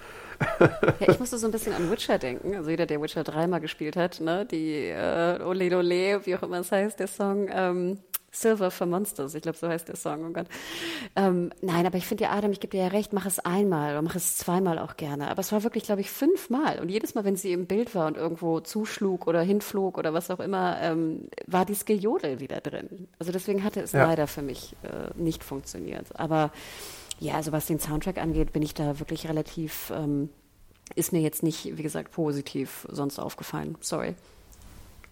Ja, 0.59 1.09
ich 1.09 1.19
musste 1.19 1.37
so 1.37 1.47
ein 1.47 1.51
bisschen 1.51 1.75
an 1.75 1.91
Witcher 1.91 2.19
denken. 2.19 2.55
Also 2.55 2.71
jeder, 2.71 2.87
der 2.87 3.03
Witcher 3.03 3.25
dreimal 3.25 3.61
gespielt 3.61 3.97
hat, 3.97 4.21
ne, 4.21 4.47
die 4.47 4.87
äh, 4.87 5.39
Ole 5.43 5.77
Ole, 5.77 6.25
wie 6.25 6.35
auch 6.35 6.43
immer 6.43 6.61
es 6.61 6.73
heißt, 6.73 6.99
der 6.99 7.09
Song, 7.09 7.49
ähm, 7.53 7.99
Silver 8.33 8.71
for 8.71 8.87
Monsters, 8.87 9.35
ich 9.35 9.43
glaube, 9.43 9.59
so 9.59 9.69
heißt 9.69 9.89
der 9.89 9.97
Song, 9.97 10.25
oh 10.25 10.33
Gott. 10.33 10.47
Ähm, 11.17 11.51
nein, 11.63 11.85
aber 11.85 11.99
ich 11.99 12.07
finde 12.07 12.25
ja, 12.25 12.31
Adam, 12.31 12.53
ich 12.53 12.61
gebe 12.61 12.71
dir 12.77 12.83
ja 12.85 12.89
recht, 12.89 13.13
mach 13.13 13.27
es 13.27 13.41
einmal 13.41 13.91
oder 13.93 14.03
mach 14.03 14.15
es 14.15 14.37
zweimal 14.37 14.79
auch 14.79 14.97
gerne. 14.97 15.29
Aber 15.31 15.41
es 15.41 15.51
war 15.51 15.65
wirklich, 15.65 15.83
glaube 15.85 16.01
ich, 16.01 16.11
fünfmal. 16.11 16.79
Und 16.79 16.89
jedes 16.91 17.15
Mal, 17.15 17.25
wenn 17.25 17.37
sie 17.37 17.53
im 17.53 17.67
Bild 17.67 17.95
war 17.95 18.07
und 18.07 18.17
irgendwo 18.17 18.61
zuschlug 18.61 19.27
oder 19.27 19.43
hinflog 19.43 19.99
oder 19.99 20.15
was 20.15 20.31
auch 20.31 20.39
immer, 20.41 20.79
ähm, 20.81 21.29
war 21.47 21.65
dieses 21.67 21.85
Gejodel 21.85 22.39
wieder 22.41 22.61
drin. 22.61 23.09
Also 23.19 23.33
deswegen 23.33 23.65
hatte 23.65 23.81
es 23.81 23.93
Ja. 23.93 24.07
leider 24.07 24.27
für 24.29 24.43
mich 24.43 24.77
äh, 24.83 25.11
nicht 25.21 25.43
funktioniert. 25.43 26.07
Aber 26.19 26.53
ja, 27.19 27.35
also 27.35 27.51
was 27.53 27.67
den 27.67 27.81
Soundtrack 27.81 28.19
angeht, 28.19 28.53
bin 28.53 28.63
ich 28.63 28.75
da 28.75 28.99
wirklich 29.01 29.29
relativ, 29.29 29.93
ähm, 29.95 30.31
ist 30.95 31.13
mir 31.13 31.21
jetzt 31.21 31.43
nicht, 31.43 31.77
wie 31.77 31.83
gesagt, 31.83 32.13
positiv 32.13 32.87
sonst 32.91 33.19
aufgefallen. 33.19 33.77
Sorry. 33.81 34.15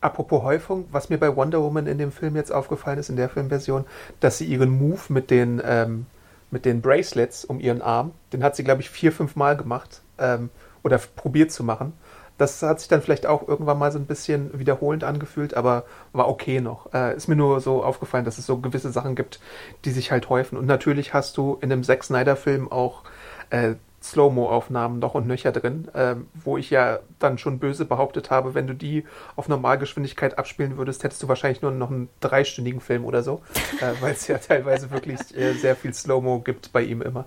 Apropos 0.01 0.43
Häufung, 0.43 0.87
was 0.93 1.09
mir 1.09 1.19
bei 1.19 1.35
Wonder 1.35 1.61
Woman 1.61 1.87
in 1.87 1.99
dem 1.99 2.13
Film 2.13 2.37
jetzt 2.37 2.53
aufgefallen 2.53 2.99
ist, 2.99 3.09
in 3.09 3.17
der 3.17 3.29
Filmversion, 3.29 3.85
dass 4.21 4.39
sie 4.39 4.45
ihren 4.45 4.71
Move 4.71 5.01
mit 5.09 5.31
den, 5.31 5.61
ähm, 5.65 6.07
mit 6.51 6.65
den 6.65 6.81
Bracelets 6.81 7.45
um 7.45 7.59
ihren 7.59 7.83
Arm, 7.83 8.13
den 8.33 8.45
hat 8.45 8.55
sie, 8.55 8.63
glaube 8.63 8.81
ich, 8.81 8.91
vier, 8.91 9.11
fünf 9.11 9.35
Mal 9.35 9.57
gemacht 9.57 10.03
ähm, 10.19 10.51
oder 10.85 10.99
probiert 10.99 11.51
zu 11.51 11.65
machen. 11.65 11.95
Das 12.39 12.63
hat 12.63 12.79
sich 12.79 12.89
dann 12.89 13.03
vielleicht 13.03 13.27
auch 13.27 13.49
irgendwann 13.49 13.79
mal 13.79 13.91
so 13.91 13.99
ein 13.99 14.07
bisschen 14.07 14.57
wiederholend 14.57 15.03
angefühlt, 15.03 15.55
aber 15.55 15.83
war 16.13 16.29
okay 16.29 16.61
noch. 16.61 16.95
Äh, 16.95 17.17
ist 17.17 17.27
mir 17.27 17.35
nur 17.35 17.61
so 17.61 17.83
aufgefallen, 17.83 18.25
dass 18.25 18.39
es 18.39 18.47
so 18.47 18.59
gewisse 18.59 18.93
Sachen 18.93 19.17
gibt, 19.17 19.41
die 19.85 19.91
sich 19.91 20.13
halt 20.13 20.29
häufen. 20.29 20.57
Und 20.57 20.67
natürlich 20.67 21.13
hast 21.13 21.37
du 21.37 21.59
in 21.61 21.71
dem 21.71 21.83
Zack 21.83 22.05
Snyder-Film 22.05 22.71
auch 22.71 23.03
äh, 23.51 23.75
Slow-Mo-Aufnahmen 24.03 24.99
noch 24.99 25.15
und 25.15 25.27
nöcher 25.27 25.53
drin, 25.53 25.89
ähm, 25.95 26.29
wo 26.35 26.57
ich 26.57 26.71
ja 26.71 27.01
dann 27.19 27.39
schon 27.39 27.59
böse 27.59 27.85
behauptet 27.85 28.31
habe, 28.31 28.55
wenn 28.55 28.67
du 28.67 28.75
die 28.75 29.05
auf 29.37 29.49
Normalgeschwindigkeit 29.49 30.39
abspielen 30.39 30.77
würdest, 30.77 31.03
hättest 31.03 31.23
du 31.23 31.29
wahrscheinlich 31.29 31.63
nur 31.63 31.73
noch 31.73 31.91
einen 31.91 32.09
dreistündigen 32.21 32.81
Film 32.81 33.05
oder 33.05 33.23
so, 33.23 33.43
äh, 33.81 33.93
weil 34.01 34.13
es 34.13 34.27
ja 34.29 34.39
teilweise 34.39 34.91
wirklich 34.91 35.37
äh, 35.37 35.55
sehr 35.55 35.75
viel 35.77 35.93
Slow-Mo 35.93 36.41
gibt 36.41 36.73
bei 36.73 36.83
ihm 36.83 37.03
immer. 37.03 37.27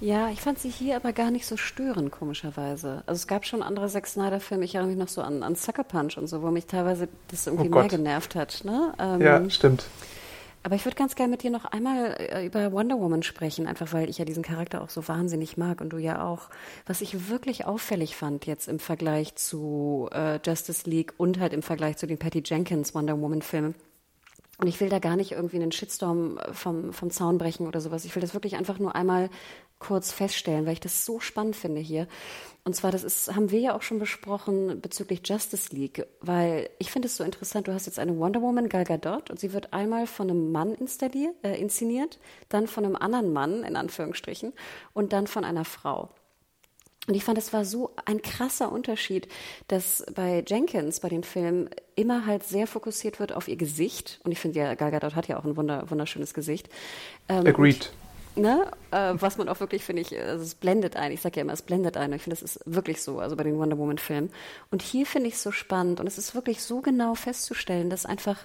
Ja, 0.00 0.30
ich 0.30 0.40
fand 0.40 0.58
sie 0.58 0.70
hier 0.70 0.96
aber 0.96 1.12
gar 1.12 1.30
nicht 1.30 1.46
so 1.46 1.58
störend, 1.58 2.10
komischerweise. 2.10 3.02
Also 3.06 3.18
es 3.18 3.26
gab 3.26 3.44
schon 3.44 3.62
andere 3.62 3.86
Zack 3.88 4.06
Snyder-Filme, 4.06 4.64
ich 4.64 4.74
erinnere 4.74 4.94
mich 4.94 4.98
noch 4.98 5.08
so 5.08 5.20
an, 5.20 5.42
an 5.42 5.54
Sucker 5.54 5.84
Punch 5.84 6.16
und 6.16 6.26
so, 6.26 6.42
wo 6.42 6.50
mich 6.50 6.66
teilweise 6.66 7.08
das 7.28 7.46
irgendwie 7.46 7.68
Oh 7.68 7.72
mehr 7.74 7.88
genervt 7.88 8.34
hat. 8.34 8.62
Ne? 8.64 8.94
Ähm, 8.98 9.20
Ja, 9.20 9.50
stimmt. 9.50 9.84
Aber 10.62 10.74
ich 10.74 10.84
würde 10.84 10.96
ganz 10.96 11.14
gerne 11.14 11.30
mit 11.30 11.42
dir 11.42 11.50
noch 11.50 11.64
einmal 11.64 12.16
äh, 12.18 12.46
über 12.46 12.70
Wonder 12.72 12.98
Woman 12.98 13.22
sprechen, 13.22 13.66
einfach 13.66 13.92
weil 13.92 14.10
ich 14.10 14.18
ja 14.18 14.26
diesen 14.26 14.42
Charakter 14.42 14.82
auch 14.82 14.90
so 14.90 15.08
wahnsinnig 15.08 15.56
mag 15.56 15.80
und 15.80 15.90
du 15.90 15.98
ja 15.98 16.22
auch. 16.24 16.50
Was 16.86 17.00
ich 17.00 17.28
wirklich 17.30 17.64
auffällig 17.64 18.16
fand 18.16 18.46
jetzt 18.46 18.68
im 18.68 18.78
Vergleich 18.78 19.34
zu 19.36 20.08
äh, 20.12 20.38
Justice 20.44 20.88
League 20.88 21.14
und 21.16 21.40
halt 21.40 21.54
im 21.54 21.62
Vergleich 21.62 21.96
zu 21.96 22.06
den 22.06 22.18
Patty 22.18 22.42
Jenkins 22.44 22.94
Wonder 22.94 23.18
Woman 23.18 23.42
Filmen. 23.42 23.74
Und 24.58 24.66
ich 24.66 24.78
will 24.80 24.90
da 24.90 24.98
gar 24.98 25.16
nicht 25.16 25.32
irgendwie 25.32 25.56
einen 25.56 25.72
Shitstorm 25.72 26.36
äh, 26.36 26.52
vom, 26.52 26.92
vom 26.92 27.10
Zaun 27.10 27.38
brechen 27.38 27.66
oder 27.66 27.80
sowas. 27.80 28.04
Ich 28.04 28.14
will 28.14 28.20
das 28.20 28.34
wirklich 28.34 28.56
einfach 28.56 28.78
nur 28.78 28.94
einmal 28.94 29.30
kurz 29.78 30.12
feststellen, 30.12 30.66
weil 30.66 30.74
ich 30.74 30.80
das 30.80 31.06
so 31.06 31.20
spannend 31.20 31.56
finde 31.56 31.80
hier. 31.80 32.06
Und 32.64 32.76
zwar, 32.76 32.92
das 32.92 33.04
ist, 33.04 33.34
haben 33.34 33.50
wir 33.50 33.60
ja 33.60 33.74
auch 33.74 33.82
schon 33.82 33.98
besprochen 33.98 34.80
bezüglich 34.80 35.22
Justice 35.24 35.74
League, 35.74 36.06
weil 36.20 36.68
ich 36.78 36.90
finde 36.90 37.06
es 37.06 37.16
so 37.16 37.24
interessant, 37.24 37.68
du 37.68 37.72
hast 37.72 37.86
jetzt 37.86 37.98
eine 37.98 38.18
Wonder 38.18 38.42
Woman, 38.42 38.68
Gal 38.68 38.84
Gadot, 38.84 39.30
und 39.30 39.40
sie 39.40 39.52
wird 39.52 39.72
einmal 39.72 40.06
von 40.06 40.28
einem 40.28 40.52
Mann 40.52 40.74
installiert, 40.74 41.34
äh, 41.42 41.58
inszeniert, 41.58 42.18
dann 42.50 42.66
von 42.66 42.84
einem 42.84 42.96
anderen 42.96 43.32
Mann, 43.32 43.64
in 43.64 43.76
Anführungsstrichen, 43.76 44.52
und 44.92 45.12
dann 45.12 45.26
von 45.26 45.44
einer 45.44 45.64
Frau. 45.64 46.10
Und 47.08 47.14
ich 47.14 47.24
fand, 47.24 47.38
es 47.38 47.52
war 47.52 47.64
so 47.64 47.92
ein 48.04 48.20
krasser 48.20 48.70
Unterschied, 48.70 49.26
dass 49.68 50.04
bei 50.14 50.44
Jenkins, 50.46 51.00
bei 51.00 51.08
den 51.08 51.24
Filmen, 51.24 51.70
immer 51.96 52.26
halt 52.26 52.44
sehr 52.44 52.66
fokussiert 52.66 53.18
wird 53.20 53.32
auf 53.32 53.48
ihr 53.48 53.56
Gesicht. 53.56 54.20
Und 54.22 54.32
ich 54.32 54.38
finde 54.38 54.60
ja, 54.60 54.74
Gal 54.74 54.90
Gadot 54.90 55.16
hat 55.16 55.26
ja 55.26 55.38
auch 55.38 55.44
ein 55.44 55.56
wunder, 55.56 55.90
wunderschönes 55.90 56.34
Gesicht. 56.34 56.68
Ähm, 57.28 57.46
Agreed. 57.46 57.90
Ne? 58.36 58.70
Äh, 58.90 59.14
was 59.14 59.38
man 59.38 59.48
auch 59.48 59.60
wirklich, 59.60 59.84
finde 59.84 60.02
ich, 60.02 60.16
also 60.18 60.42
es 60.44 60.54
blendet 60.54 60.96
ein. 60.96 61.12
Ich 61.12 61.20
sage 61.20 61.36
ja 61.36 61.42
immer, 61.42 61.52
es 61.52 61.62
blendet 61.62 61.96
ein. 61.96 62.10
Und 62.10 62.16
ich 62.16 62.22
finde, 62.22 62.38
das 62.38 62.42
ist 62.56 62.60
wirklich 62.64 63.02
so, 63.02 63.18
also 63.18 63.36
bei 63.36 63.42
den 63.44 63.58
Wonder 63.58 63.76
Woman-Filmen. 63.76 64.30
Und 64.70 64.82
hier 64.82 65.04
finde 65.06 65.28
ich 65.28 65.34
es 65.34 65.42
so 65.42 65.50
spannend 65.50 66.00
und 66.00 66.06
es 66.06 66.16
ist 66.18 66.34
wirklich 66.34 66.62
so 66.62 66.80
genau 66.80 67.14
festzustellen, 67.14 67.90
dass 67.90 68.06
einfach 68.06 68.38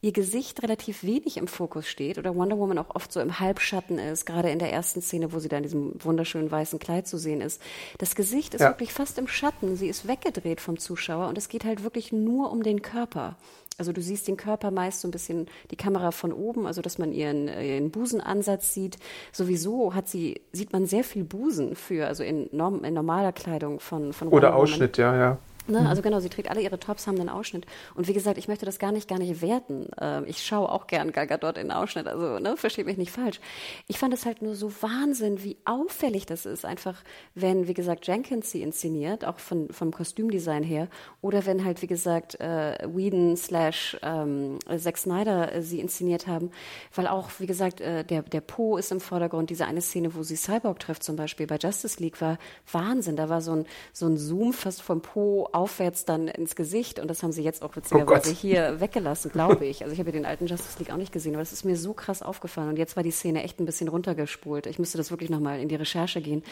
ihr 0.00 0.12
Gesicht 0.12 0.62
relativ 0.62 1.02
wenig 1.02 1.36
im 1.38 1.48
Fokus 1.48 1.88
steht 1.88 2.18
oder 2.18 2.34
Wonder 2.36 2.56
Woman 2.58 2.78
auch 2.78 2.94
oft 2.94 3.12
so 3.12 3.20
im 3.20 3.40
Halbschatten 3.40 3.98
ist, 3.98 4.26
gerade 4.26 4.50
in 4.50 4.60
der 4.60 4.72
ersten 4.72 5.02
Szene, 5.02 5.32
wo 5.32 5.40
sie 5.40 5.48
da 5.48 5.56
in 5.56 5.64
diesem 5.64 5.92
wunderschönen 6.04 6.50
weißen 6.50 6.78
Kleid 6.78 7.08
zu 7.08 7.16
sehen 7.18 7.40
ist. 7.40 7.60
Das 7.98 8.14
Gesicht 8.14 8.54
ist 8.54 8.60
Ja. 8.60 8.68
wirklich 8.70 8.92
fast 8.92 9.18
im 9.18 9.26
Schatten. 9.26 9.76
Sie 9.76 9.88
ist 9.88 10.06
weggedreht 10.06 10.60
vom 10.60 10.78
Zuschauer 10.78 11.26
und 11.28 11.36
es 11.36 11.48
geht 11.48 11.64
halt 11.64 11.82
wirklich 11.82 12.12
nur 12.12 12.52
um 12.52 12.62
den 12.62 12.80
Körper. 12.82 13.36
Also 13.78 13.92
du 13.92 14.02
siehst 14.02 14.26
den 14.26 14.36
Körper 14.36 14.72
meist 14.72 15.00
so 15.00 15.08
ein 15.08 15.12
bisschen 15.12 15.46
die 15.70 15.76
Kamera 15.76 16.10
von 16.10 16.32
oben, 16.32 16.66
also 16.66 16.82
dass 16.82 16.98
man 16.98 17.12
ihren, 17.12 17.46
äh, 17.46 17.76
ihren 17.76 17.90
Busenansatz 17.92 18.74
sieht. 18.74 18.98
Sowieso 19.32 19.94
hat 19.94 20.08
sie, 20.08 20.40
sieht 20.52 20.72
man 20.72 20.86
sehr 20.86 21.04
viel 21.04 21.22
Busen 21.22 21.76
für, 21.76 22.08
also 22.08 22.24
in, 22.24 22.48
norm, 22.50 22.82
in 22.82 22.94
normaler 22.94 23.32
Kleidung 23.32 23.78
von, 23.78 24.12
von 24.12 24.28
Oder. 24.28 24.56
Ausschnitt, 24.56 24.98
ja, 24.98 25.16
ja. 25.16 25.38
Ne? 25.68 25.88
Also 25.88 26.02
genau, 26.02 26.20
sie 26.20 26.28
trägt 26.28 26.50
alle 26.50 26.60
ihre 26.60 26.78
Tops, 26.78 27.06
haben 27.06 27.20
einen 27.20 27.28
Ausschnitt. 27.28 27.66
Und 27.94 28.08
wie 28.08 28.12
gesagt, 28.12 28.38
ich 28.38 28.48
möchte 28.48 28.66
das 28.66 28.78
gar 28.78 28.92
nicht, 28.92 29.08
gar 29.08 29.18
nicht 29.18 29.42
werten. 29.42 29.88
Ähm, 30.00 30.24
ich 30.26 30.44
schaue 30.44 30.70
auch 30.70 30.86
gern 30.86 31.12
Gal 31.12 31.26
Gadot 31.26 31.58
in 31.58 31.70
Ausschnitt, 31.70 32.06
also 32.06 32.38
ne, 32.38 32.56
versteht 32.56 32.86
mich 32.86 32.96
nicht 32.96 33.12
falsch. 33.12 33.40
Ich 33.86 33.98
fand 33.98 34.14
es 34.14 34.24
halt 34.24 34.42
nur 34.42 34.54
so 34.54 34.72
Wahnsinn, 34.80 35.44
wie 35.44 35.58
auffällig 35.64 36.26
das 36.26 36.46
ist, 36.46 36.64
einfach 36.64 37.02
wenn, 37.34 37.68
wie 37.68 37.74
gesagt, 37.74 38.06
Jenkins 38.06 38.50
sie 38.50 38.62
inszeniert, 38.62 39.24
auch 39.24 39.38
von, 39.38 39.68
vom 39.70 39.92
Kostümdesign 39.92 40.62
her, 40.62 40.88
oder 41.20 41.46
wenn 41.46 41.64
halt, 41.64 41.82
wie 41.82 41.86
gesagt, 41.86 42.40
äh, 42.40 42.78
Whedon 42.86 43.36
slash 43.36 43.96
ähm, 44.02 44.58
Zack 44.76 44.98
Snyder 44.98 45.54
äh, 45.54 45.62
sie 45.62 45.80
inszeniert 45.80 46.26
haben, 46.26 46.50
weil 46.94 47.06
auch, 47.06 47.30
wie 47.38 47.46
gesagt, 47.46 47.80
äh, 47.80 48.04
der, 48.04 48.22
der 48.22 48.40
Po 48.40 48.76
ist 48.76 48.92
im 48.92 49.00
Vordergrund. 49.00 49.50
Diese 49.50 49.66
eine 49.66 49.80
Szene, 49.80 50.14
wo 50.14 50.22
sie 50.22 50.36
Cyborg 50.36 50.80
trifft, 50.80 51.02
zum 51.02 51.16
Beispiel 51.16 51.46
bei 51.46 51.56
Justice 51.56 52.02
League, 52.02 52.20
war 52.20 52.38
Wahnsinn. 52.72 53.16
Da 53.16 53.28
war 53.28 53.40
so 53.40 53.52
ein, 53.52 53.66
so 53.92 54.06
ein 54.06 54.16
Zoom 54.16 54.52
fast 54.52 54.82
vom 54.82 55.00
Po 55.00 55.48
aufwärts 55.58 56.04
dann 56.04 56.28
ins 56.28 56.54
Gesicht 56.56 57.00
und 57.00 57.08
das 57.08 57.22
haben 57.22 57.32
sie 57.32 57.42
jetzt 57.42 57.62
auch 57.62 57.74
witzigerweise 57.76 58.30
Gott. 58.30 58.38
hier 58.38 58.80
weggelassen, 58.80 59.30
glaube 59.32 59.66
ich. 59.66 59.82
Also 59.82 59.92
ich 59.92 59.98
habe 59.98 60.10
ja 60.10 60.12
den 60.12 60.24
alten 60.24 60.46
Justice 60.46 60.78
League 60.78 60.92
auch 60.92 60.96
nicht 60.96 61.12
gesehen, 61.12 61.34
aber 61.34 61.42
das 61.42 61.52
ist 61.52 61.64
mir 61.64 61.76
so 61.76 61.92
krass 61.94 62.22
aufgefallen 62.22 62.68
und 62.70 62.78
jetzt 62.78 62.94
war 62.96 63.02
die 63.02 63.10
Szene 63.10 63.42
echt 63.42 63.58
ein 63.60 63.66
bisschen 63.66 63.88
runtergespult. 63.88 64.66
Ich 64.66 64.78
müsste 64.78 64.96
das 64.98 65.10
wirklich 65.10 65.30
nochmal 65.30 65.60
in 65.60 65.68
die 65.68 65.74
Recherche 65.74 66.20
gehen. 66.20 66.44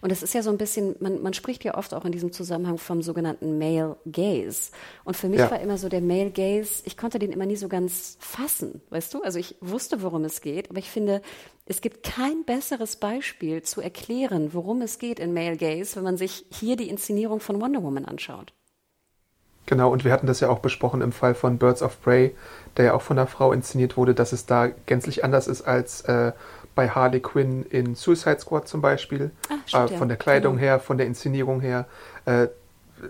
Und 0.00 0.10
es 0.10 0.22
ist 0.22 0.32
ja 0.34 0.42
so 0.42 0.50
ein 0.50 0.56
bisschen, 0.58 0.96
man, 1.00 1.20
man 1.22 1.34
spricht 1.34 1.62
ja 1.64 1.76
oft 1.76 1.92
auch 1.92 2.04
in 2.06 2.12
diesem 2.12 2.32
Zusammenhang 2.32 2.78
vom 2.78 3.02
sogenannten 3.02 3.58
Male 3.58 3.96
Gaze. 4.10 4.70
Und 5.04 5.16
für 5.16 5.28
mich 5.28 5.40
Ja. 5.40 5.50
war 5.50 5.60
immer 5.60 5.76
so 5.76 5.88
der 5.90 6.00
Male 6.00 6.30
Gaze, 6.30 6.82
ich 6.86 6.96
konnte 6.96 7.18
den 7.18 7.32
immer 7.32 7.46
nie 7.46 7.56
so 7.56 7.68
ganz 7.68 8.16
fassen, 8.20 8.80
weißt 8.90 9.12
du? 9.12 9.22
Also 9.22 9.38
ich 9.38 9.56
wusste, 9.60 10.02
worum 10.02 10.24
es 10.24 10.40
geht, 10.40 10.70
aber 10.70 10.78
ich 10.78 10.88
finde, 10.90 11.20
es 11.66 11.80
gibt 11.82 12.02
kein 12.02 12.44
besseres 12.44 12.96
Beispiel 12.96 13.62
zu 13.62 13.80
erklären, 13.82 14.54
worum 14.54 14.80
es 14.82 14.98
geht 14.98 15.18
in 15.20 15.34
Male 15.34 15.56
Gaze, 15.58 15.96
wenn 15.96 16.04
man 16.04 16.16
sich 16.16 16.46
hier 16.50 16.76
die 16.76 16.88
Inszenierung 16.88 17.40
von 17.40 17.60
Wonder 17.60 17.82
Woman 17.82 18.04
anschaut. 18.06 18.53
Genau, 19.66 19.90
und 19.90 20.04
wir 20.04 20.12
hatten 20.12 20.26
das 20.26 20.40
ja 20.40 20.48
auch 20.48 20.58
besprochen 20.58 21.00
im 21.00 21.12
Fall 21.12 21.34
von 21.34 21.56
Birds 21.58 21.82
of 21.82 22.00
Prey, 22.02 22.34
der 22.76 22.84
ja 22.86 22.94
auch 22.94 23.02
von 23.02 23.18
einer 23.18 23.26
Frau 23.26 23.52
inszeniert 23.52 23.96
wurde, 23.96 24.14
dass 24.14 24.32
es 24.32 24.44
da 24.46 24.68
gänzlich 24.86 25.24
anders 25.24 25.46
ist 25.48 25.62
als 25.62 26.02
äh, 26.02 26.32
bei 26.74 26.88
Harley 26.90 27.20
Quinn 27.20 27.64
in 27.70 27.94
Suicide 27.94 28.40
Squad 28.40 28.68
zum 28.68 28.80
Beispiel. 28.82 29.30
Ah, 29.48 29.54
stimmt, 29.66 29.92
äh, 29.92 29.96
von 29.96 30.08
der 30.08 30.16
Kleidung 30.16 30.54
Genau. 30.56 30.64
her, 30.66 30.80
von 30.80 30.98
der 30.98 31.06
Inszenierung 31.06 31.60
her. 31.60 31.86
Äh, 32.26 32.48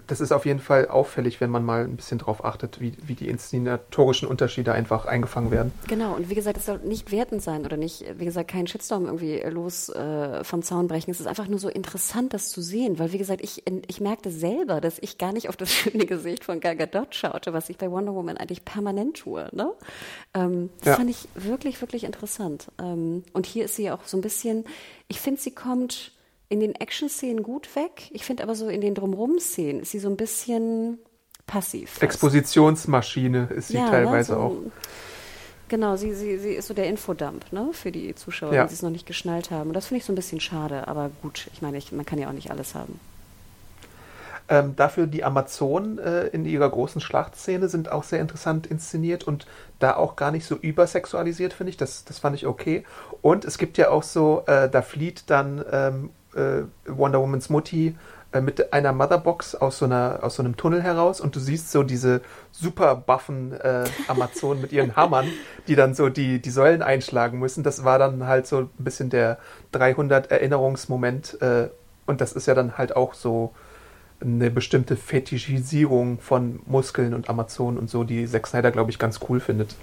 das 0.07 0.21
ist 0.21 0.33
auf 0.33 0.47
jeden 0.47 0.61
Fall 0.61 0.89
auffällig, 0.89 1.41
wenn 1.41 1.51
man 1.51 1.65
mal 1.65 1.85
ein 1.85 1.97
bisschen 1.97 2.19
drauf 2.19 2.45
achtet, 2.45 2.81
wie, 2.81 2.95
wie 3.03 3.15
die 3.15 3.29
inszenatorischen 3.29 4.29
Unterschiede 4.29 4.73
einfach 4.73 5.07
eingefangen 5.07 5.51
werden. 5.51 5.73
Genau, 5.89 6.15
und 6.15 6.31
wie 6.31 6.35
gesagt, 6.35 6.57
es 6.57 6.67
soll 6.67 6.79
nicht 6.79 7.13
wertend 7.13 7.43
sein 7.43 7.65
oder 7.65 7.77
nicht, 7.77 8.05
wie 8.19 8.25
gesagt, 8.25 8.51
kein 8.51 8.67
Shitstorm 8.67 9.07
irgendwie 9.07 9.41
los 9.51 9.89
äh, 9.89 10.45
vom 10.45 10.63
Zaun 10.63 10.89
brechen. 10.89 11.11
Es 11.11 11.21
ist 11.21 11.27
einfach 11.27 11.49
nur 11.49 11.59
so 11.59 11.69
interessant, 11.69 12.35
das 12.35 12.51
zu 12.51 12.63
sehen, 12.63 12.99
weil 12.99 13.13
wie 13.13 13.19
gesagt, 13.19 13.43
ich, 13.43 13.65
ich 13.87 14.01
merkte 14.01 14.31
selber, 14.31 14.81
dass 14.81 14.99
ich 14.99 15.19
gar 15.19 15.33
nicht 15.33 15.49
auf 15.49 15.57
das 15.57 15.71
schöne 15.73 16.07
Gesicht 16.07 16.45
von 16.45 16.61
Gal 16.61 16.77
Gadot 16.77 17.15
schaute, 17.15 17.53
was 17.53 17.69
ich 17.71 17.79
bei 17.79 17.91
Wonder 17.91 18.15
Woman 18.15 18.37
eigentlich 18.37 18.65
permanent 18.65 19.19
tue. 19.19 19.49
Ne? 19.53 19.73
Ähm, 20.35 20.71
das 20.79 20.87
ja. 20.89 20.97
fand 20.97 21.11
ich 21.11 21.29
wirklich, 21.35 21.81
wirklich 21.81 22.05
interessant. 22.05 22.69
Ähm, 22.81 23.25
und 23.33 23.47
hier 23.47 23.65
ist 23.65 23.77
sie 23.77 23.91
auch 23.91 24.05
so 24.05 24.17
ein 24.17 24.23
bisschen, 24.23 24.65
ich 25.09 25.21
finde, 25.21 25.41
sie 25.41 25.53
kommt 25.53 26.14
in 26.55 26.61
den 26.61 26.75
Action-Szenen 26.77 27.43
gut 27.43 27.75
weg. 27.75 28.09
Ich 28.13 28.25
finde 28.25 28.43
aber 28.45 28.55
so 28.55 28.69
in 28.69 28.81
den 28.81 28.95
Drumrum-Szenen 28.95 29.83
ist 29.83 29.91
sie 29.91 29.99
so 29.99 30.09
ein 30.09 30.17
bisschen 30.17 30.99
passiv. 31.47 31.91
Fast. 31.91 32.03
Expositionsmaschine 32.03 33.49
ist 33.55 33.69
sie 33.69 33.75
ja, 33.75 33.85
ne, 33.85 33.91
teilweise 33.91 34.33
ne, 34.33 34.39
so, 34.39 34.45
auch. 34.45 34.57
Genau, 35.69 35.97
sie, 35.97 36.15
sie, 36.15 36.39
sie 36.39 36.53
ist 36.53 36.69
so 36.69 36.75
der 36.75 36.87
Infodump 36.87 37.53
ne, 37.53 37.71
für 37.73 37.91
die 37.91 38.15
Zuschauer, 38.15 38.55
ja. 38.55 38.67
die 38.67 38.73
es 38.73 38.83
noch 38.83 38.91
nicht 38.91 39.07
geschnallt 39.07 39.51
haben. 39.51 39.71
Und 39.71 39.75
das 39.75 39.87
finde 39.87 39.99
ich 39.99 40.05
so 40.05 40.13
ein 40.13 40.17
bisschen 40.17 40.41
schade, 40.41 40.87
aber 40.87 41.11
gut, 41.23 41.49
ich 41.53 41.61
meine, 41.61 41.77
ich, 41.77 41.91
man 41.91 42.07
kann 42.07 42.19
ja 42.19 42.29
auch 42.29 42.33
nicht 42.33 42.51
alles 42.51 42.75
haben. 42.75 43.01
Ähm, 44.47 44.77
dafür 44.77 45.07
die 45.07 45.25
Amazonen 45.25 45.99
äh, 45.99 46.27
in 46.27 46.45
ihrer 46.45 46.69
großen 46.69 47.01
Schlachtszene 47.01 47.69
sind 47.69 47.91
auch 47.91 48.05
sehr 48.05 48.21
interessant 48.21 48.67
inszeniert 48.67 49.25
und 49.25 49.47
da 49.79 49.97
auch 49.97 50.17
gar 50.17 50.31
nicht 50.31 50.47
so 50.47 50.55
übersexualisiert, 50.55 51.55
finde 51.55 51.71
ich. 51.71 51.79
Das, 51.79 52.05
das 52.05 52.19
fand 52.19 52.37
ich 52.37 52.47
okay. 52.47 52.85
Und 53.23 53.47
es 53.47 53.57
gibt 53.57 53.79
ja 53.79 53.89
auch 53.89 54.03
so, 54.03 54.45
äh, 54.47 54.69
da 54.69 54.83
flieht 54.83 55.25
dann 55.29 55.65
ähm, 55.73 56.05
äh, 56.05 56.24
Wonder 56.87 57.21
Womans 57.21 57.49
Mutti 57.51 57.97
äh, 58.35 58.41
mit 58.41 58.73
einer 58.73 58.93
Motherbox 58.93 59.55
aus 59.55 59.79
so, 59.79 59.85
einer, 59.85 60.19
aus 60.23 60.37
so 60.37 60.43
einem 60.43 60.57
Tunnel 60.57 60.83
heraus 60.83 61.21
und 61.21 61.37
du 61.37 61.41
siehst 61.41 61.71
so 61.71 61.85
diese 61.85 62.21
super 62.51 62.97
buffen 62.97 63.53
äh, 63.53 63.85
Amazonen 64.09 64.61
mit 64.61 64.73
ihren 64.73 64.97
Hammern, 64.97 65.27
die 65.69 65.77
dann 65.77 65.95
so 65.95 66.09
die, 66.09 66.43
die 66.43 66.51
Säulen 66.51 66.83
einschlagen 66.83 67.39
müssen. 67.39 67.63
Das 67.63 67.85
war 67.85 67.99
dann 67.99 68.27
halt 68.27 68.47
so 68.47 68.59
ein 68.59 68.71
bisschen 68.79 69.09
der 69.09 69.39
300 69.73 70.33
Erinnerungsmoment 70.33 71.41
äh, 71.41 71.69
und 72.07 72.21
das 72.21 72.33
ist 72.33 72.47
ja 72.47 72.55
dann 72.55 72.77
halt 72.77 72.97
auch 72.97 73.15
so 73.15 73.53
eine 74.21 74.51
bestimmte 74.51 74.97
Fetischisierung 74.97 76.19
von 76.19 76.61
Muskeln 76.67 77.15
und 77.15 77.29
Amazonen 77.29 77.79
und 77.79 77.91
so, 77.91 78.05
die 78.05 78.27
Zack 78.27 78.47
Snyder, 78.47 78.71
glaube 78.71 78.91
ich, 78.91 78.99
ganz 78.99 79.21
cool 79.29 79.39
findet. 79.39 79.77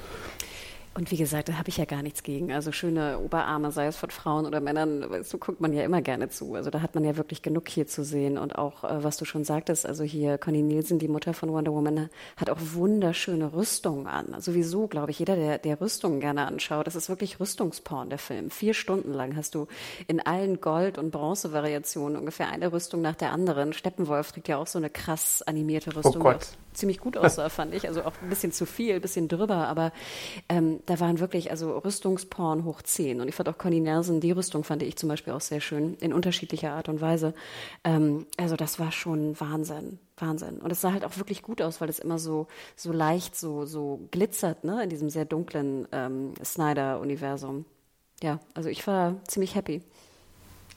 Und 0.93 1.10
wie 1.10 1.17
gesagt, 1.17 1.47
da 1.47 1.54
habe 1.54 1.69
ich 1.69 1.77
ja 1.77 1.86
gar 1.86 2.01
nichts 2.01 2.21
gegen. 2.21 2.51
Also 2.51 2.73
schöne 2.73 3.19
Oberarme, 3.19 3.71
sei 3.71 3.88
es 3.88 3.95
von 3.95 4.10
Frauen 4.10 4.45
oder 4.45 4.60
Männern, 4.60 5.23
so 5.23 5.38
guckt 5.38 5.62
man 5.62 5.71
ja 5.71 5.84
immer 5.84 6.01
gerne 6.01 6.27
zu. 6.27 6.56
Also 6.56 6.69
da 6.69 6.82
hat 6.82 6.95
man 6.95 7.06
ja 7.06 7.15
wirklich 7.15 7.41
genug 7.41 7.69
hier 7.69 7.88
zu 7.88 8.04
sehen. 8.04 8.38
Und 8.38 8.58
auch, 8.58 8.84
äh, 8.84 9.01
was 9.01 9.15
du 9.15 9.23
schon 9.23 9.45
sagtest, 9.45 9.86
also 9.86 10.04
hier 10.04 10.38
Connie 10.38 10.63
Nielsen, 10.63 10.99
die 10.99 11.08
Mutter 11.08 11.34
von 11.34 11.49
Wonder 11.49 11.71
Woman, 11.71 12.10
hat 12.36 12.49
auch 12.49 12.58
wunderschöne 12.60 13.54
Rüstungen 13.54 14.06
an. 14.06 14.36
Sowieso, 14.39 14.88
glaube 14.88 15.12
ich, 15.12 15.19
jeder, 15.19 15.38
der, 15.38 15.60
der 15.60 15.80
Rüstungen 15.80 16.19
gerne 16.19 16.45
anschaut, 16.45 16.88
das 16.88 16.95
ist 16.95 17.08
wirklich 17.08 17.39
Rüstungsporn, 17.39 18.10
der 18.10 18.19
Film. 18.19 18.51
Vier 18.51 18.73
Stunden 18.73 19.13
lang 19.13 19.38
hast 19.38 19.56
du 19.56 19.67
in 20.08 20.19
allen 20.19 20.60
Gold- 20.60 20.97
und 20.97 21.12
Bronze-Variationen 21.12 22.17
ungefähr 22.17 22.49
eine 22.49 22.73
Rüstung 22.73 23.01
nach 23.01 23.15
der 23.15 23.32
anderen. 23.32 23.71
Steppenwolf 23.71 24.34
trägt 24.34 24.49
ja 24.49 24.58
auch 24.58 24.67
so 24.67 24.77
eine 24.77 24.89
krass 24.89 25.41
animierte 25.41 25.95
Rüstung. 25.95 26.17
Oh 26.17 26.23
Gott 26.23 26.49
ziemlich 26.73 26.99
gut 26.99 27.17
aussah, 27.17 27.49
fand 27.49 27.73
ich. 27.73 27.88
Also 27.88 28.04
auch 28.04 28.13
ein 28.21 28.30
bisschen 28.30 28.51
zu 28.51 28.65
viel, 28.65 28.95
ein 28.95 29.01
bisschen 29.01 29.27
drüber, 29.27 29.67
aber 29.67 29.91
ähm, 30.49 30.80
da 30.86 31.00
waren 31.00 31.20
wirklich 31.20 31.52
also 31.52 31.78
Rüstungsporn 31.78 32.65
hoch 32.65 32.82
10. 32.82 33.22
Und 33.22 33.28
ich 33.28 33.36
fand 33.36 33.50
auch 33.50 33.58
Connie 33.58 33.80
Nelson, 33.80 34.20
die 34.20 34.32
Rüstung 34.32 34.63
fand 34.63 34.84
ich 34.84 34.96
zum 34.96 35.10
Beispiel 35.10 35.34
auch 35.34 35.41
sehr 35.41 35.62
schön, 35.62 35.96
in 35.96 36.13
unterschiedlicher 36.13 36.72
Art 36.72 36.89
und 36.89 37.02
Weise. 37.02 37.34
Ähm, 37.84 38.26
also 38.38 38.56
das 38.56 38.80
war 38.80 38.91
schon 38.91 39.39
Wahnsinn. 39.39 40.00
Wahnsinn. 40.17 40.58
Und 40.60 40.72
es 40.72 40.82
sah 40.82 40.94
halt 40.94 41.04
auch 41.04 41.17
wirklich 41.17 41.41
gut 41.41 41.62
aus, 41.62 41.82
weil 41.82 41.89
es 41.89 42.00
immer 42.00 42.20
so, 42.20 42.48
so 42.76 42.91
leicht, 42.91 43.36
so, 43.36 43.65
so 43.65 44.08
glitzert, 44.12 44.63
ne, 44.63 44.84
in 44.84 44.89
diesem 44.89 45.10
sehr 45.10 45.26
dunklen 45.26 45.88
ähm, 45.91 46.34
Snyder-Universum. 46.44 47.65
Ja, 48.22 48.39
also 48.54 48.70
ich 48.70 48.86
war 48.86 49.15
ziemlich 49.28 49.56
happy 49.56 49.82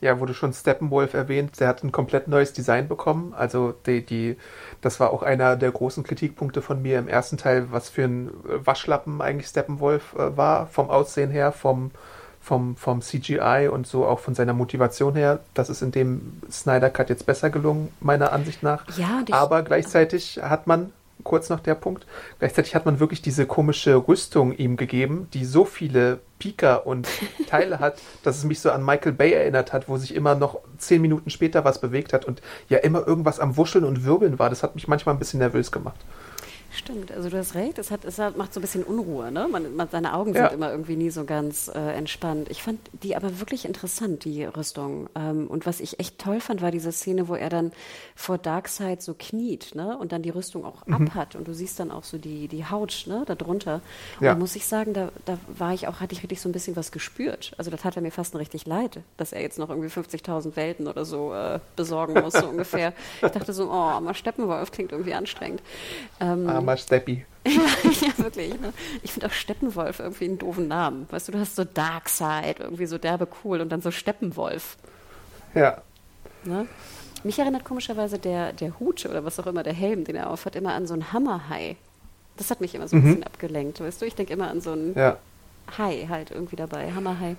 ja, 0.01 0.19
wurde 0.19 0.33
schon 0.33 0.53
Steppenwolf 0.53 1.13
erwähnt, 1.13 1.59
der 1.59 1.67
hat 1.67 1.83
ein 1.83 1.91
komplett 1.91 2.27
neues 2.27 2.53
Design 2.53 2.87
bekommen. 2.87 3.33
Also 3.35 3.73
die, 3.85 4.05
die, 4.05 4.37
das 4.81 4.99
war 4.99 5.11
auch 5.11 5.23
einer 5.23 5.55
der 5.55 5.71
großen 5.71 6.03
Kritikpunkte 6.03 6.61
von 6.61 6.81
mir 6.81 6.99
im 6.99 7.07
ersten 7.07 7.37
Teil, 7.37 7.67
was 7.71 7.89
für 7.89 8.03
ein 8.03 8.29
Waschlappen 8.43 9.21
eigentlich 9.21 9.47
Steppenwolf 9.47 10.15
äh, 10.15 10.35
war, 10.35 10.67
vom 10.67 10.89
Aussehen 10.89 11.31
her, 11.31 11.51
vom, 11.51 11.91
vom, 12.41 12.75
vom 12.75 13.01
CGI 13.01 13.69
und 13.71 13.87
so 13.87 14.05
auch 14.05 14.19
von 14.19 14.35
seiner 14.35 14.53
Motivation 14.53 15.15
her. 15.15 15.39
Das 15.53 15.69
ist 15.69 15.81
in 15.81 15.91
dem 15.91 16.41
Snyder 16.51 16.89
Cut 16.89 17.09
jetzt 17.09 17.25
besser 17.25 17.49
gelungen, 17.49 17.91
meiner 18.01 18.33
Ansicht 18.33 18.63
nach. 18.63 18.85
Ja, 18.97 19.23
Aber 19.31 19.63
gleichzeitig 19.63 20.39
hat 20.41 20.67
man 20.67 20.91
kurz 21.23 21.49
noch 21.49 21.59
der 21.59 21.75
Punkt. 21.75 22.05
Gleichzeitig 22.39 22.75
hat 22.75 22.85
man 22.85 22.99
wirklich 22.99 23.21
diese 23.21 23.45
komische 23.45 23.95
Rüstung 23.95 24.53
ihm 24.53 24.77
gegeben, 24.77 25.27
die 25.33 25.45
so 25.45 25.65
viele 25.65 26.19
Pika 26.39 26.75
und 26.75 27.07
Teile 27.47 27.79
hat, 27.79 27.99
dass 28.23 28.37
es 28.37 28.43
mich 28.43 28.59
so 28.59 28.71
an 28.71 28.83
Michael 28.83 29.13
Bay 29.13 29.33
erinnert 29.33 29.73
hat, 29.73 29.87
wo 29.87 29.97
sich 29.97 30.13
immer 30.13 30.35
noch 30.35 30.59
zehn 30.77 31.01
Minuten 31.01 31.29
später 31.29 31.63
was 31.63 31.79
bewegt 31.79 32.13
hat 32.13 32.25
und 32.25 32.41
ja 32.69 32.79
immer 32.79 33.05
irgendwas 33.07 33.39
am 33.39 33.57
Wuscheln 33.57 33.85
und 33.85 34.05
Wirbeln 34.05 34.39
war. 34.39 34.49
Das 34.49 34.63
hat 34.63 34.75
mich 34.75 34.87
manchmal 34.87 35.15
ein 35.15 35.19
bisschen 35.19 35.39
nervös 35.39 35.71
gemacht. 35.71 35.99
Stimmt, 36.75 37.11
also 37.11 37.29
du 37.29 37.37
hast 37.37 37.55
recht, 37.55 37.79
es, 37.79 37.89
hat, 37.89 38.03
es 38.03 38.17
macht 38.17 38.53
so 38.53 38.59
ein 38.59 38.61
bisschen 38.61 38.83
Unruhe, 38.83 39.31
ne? 39.31 39.47
Man, 39.49 39.75
man 39.77 39.87
seine 39.89 40.13
Augen 40.13 40.33
ja. 40.33 40.49
sind 40.49 40.57
immer 40.57 40.71
irgendwie 40.71 40.97
nie 40.97 41.09
so 41.09 41.23
ganz 41.23 41.71
äh, 41.73 41.79
entspannt. 41.93 42.49
Ich 42.49 42.63
fand 42.63 42.79
die 42.91 43.15
aber 43.15 43.39
wirklich 43.39 43.63
interessant, 43.63 44.25
die 44.25 44.43
Rüstung. 44.43 45.09
Ähm, 45.15 45.47
und 45.47 45.65
was 45.65 45.79
ich 45.79 45.99
echt 46.01 46.19
toll 46.19 46.41
fand, 46.41 46.61
war 46.61 46.71
diese 46.71 46.91
Szene, 46.91 47.29
wo 47.29 47.35
er 47.35 47.49
dann 47.49 47.71
vor 48.13 48.37
Darkseid 48.37 49.01
so 49.01 49.15
kniet, 49.17 49.73
ne? 49.73 49.97
Und 49.97 50.11
dann 50.11 50.21
die 50.21 50.31
Rüstung 50.31 50.65
auch 50.65 50.85
mhm. 50.85 50.95
abhat 50.95 51.35
und 51.35 51.47
du 51.47 51.53
siehst 51.53 51.79
dann 51.79 51.91
auch 51.91 52.03
so 52.03 52.17
die, 52.17 52.49
die 52.49 52.65
Haut, 52.65 53.05
ne? 53.07 53.23
Da 53.25 53.35
drunter. 53.35 53.75
Und 54.19 54.25
ja. 54.25 54.33
da 54.33 54.39
muss 54.39 54.55
ich 54.57 54.65
sagen, 54.65 54.93
da, 54.93 55.09
da 55.23 55.37
war 55.47 55.73
ich 55.73 55.87
auch, 55.87 56.01
hatte 56.01 56.13
ich 56.13 56.23
wirklich 56.23 56.41
so 56.41 56.49
ein 56.49 56.51
bisschen 56.51 56.75
was 56.75 56.91
gespürt. 56.91 57.53
Also 57.57 57.71
das 57.71 57.85
hat 57.85 57.95
er 57.95 58.01
mir 58.01 58.11
fast 58.11 58.35
richtig 58.35 58.65
leid, 58.65 58.99
dass 59.15 59.31
er 59.31 59.41
jetzt 59.41 59.59
noch 59.59 59.69
irgendwie 59.69 59.89
50.000 59.89 60.57
Welten 60.57 60.87
oder 60.87 61.05
so 61.05 61.33
äh, 61.33 61.59
besorgen 61.77 62.19
muss, 62.21 62.33
so 62.33 62.47
ungefähr. 62.47 62.91
Ich 63.21 63.31
dachte 63.31 63.53
so, 63.53 63.71
oh, 63.71 64.01
mal 64.01 64.13
Steppenwolf 64.13 64.71
klingt 64.71 64.91
irgendwie 64.91 65.13
anstrengend. 65.13 65.61
Ähm, 66.19 66.64
armer 66.65 66.77
Steppi. 66.77 67.25
ja, 67.47 68.17
wirklich. 68.17 68.59
Ne? 68.59 68.73
Ich 69.03 69.13
finde 69.13 69.27
auch 69.27 69.31
Steppenwolf 69.31 69.99
irgendwie 69.99 70.25
einen 70.25 70.37
doofen 70.37 70.67
Namen. 70.67 71.07
Weißt 71.11 71.27
du, 71.27 71.31
du 71.31 71.39
hast 71.39 71.55
so 71.55 71.63
Darkseid, 71.63 72.59
irgendwie 72.59 72.87
so 72.87 72.97
derbe 72.97 73.27
cool 73.43 73.61
und 73.61 73.69
dann 73.69 73.81
so 73.81 73.91
Steppenwolf. 73.91 74.77
Ja. 75.53 75.81
Ne? 76.43 76.67
Mich 77.23 77.39
erinnert 77.39 77.63
komischerweise 77.63 78.19
der, 78.19 78.53
der 78.53 78.79
Hut 78.79 79.05
oder 79.05 79.23
was 79.25 79.39
auch 79.39 79.47
immer, 79.47 79.63
der 79.63 79.73
Helm, 79.73 80.03
den 80.03 80.15
er 80.15 80.29
aufhat, 80.29 80.55
immer 80.55 80.73
an 80.73 80.87
so 80.87 80.93
einen 80.93 81.13
Hammerhai. 81.13 81.75
Das 82.37 82.51
hat 82.51 82.61
mich 82.61 82.75
immer 82.75 82.87
so 82.87 82.95
ein 82.95 83.01
mhm. 83.01 83.05
bisschen 83.05 83.23
abgelenkt, 83.23 83.79
weißt 83.79 84.01
du? 84.01 84.05
Ich 84.05 84.15
denke 84.15 84.33
immer 84.33 84.49
an 84.49 84.61
so 84.61 84.71
einen 84.71 84.93
ja. 84.95 85.17
Hai 85.77 86.07
halt 86.09 86.31
irgendwie 86.31 86.55
dabei, 86.55 86.91
Hammerhai. 86.93 87.35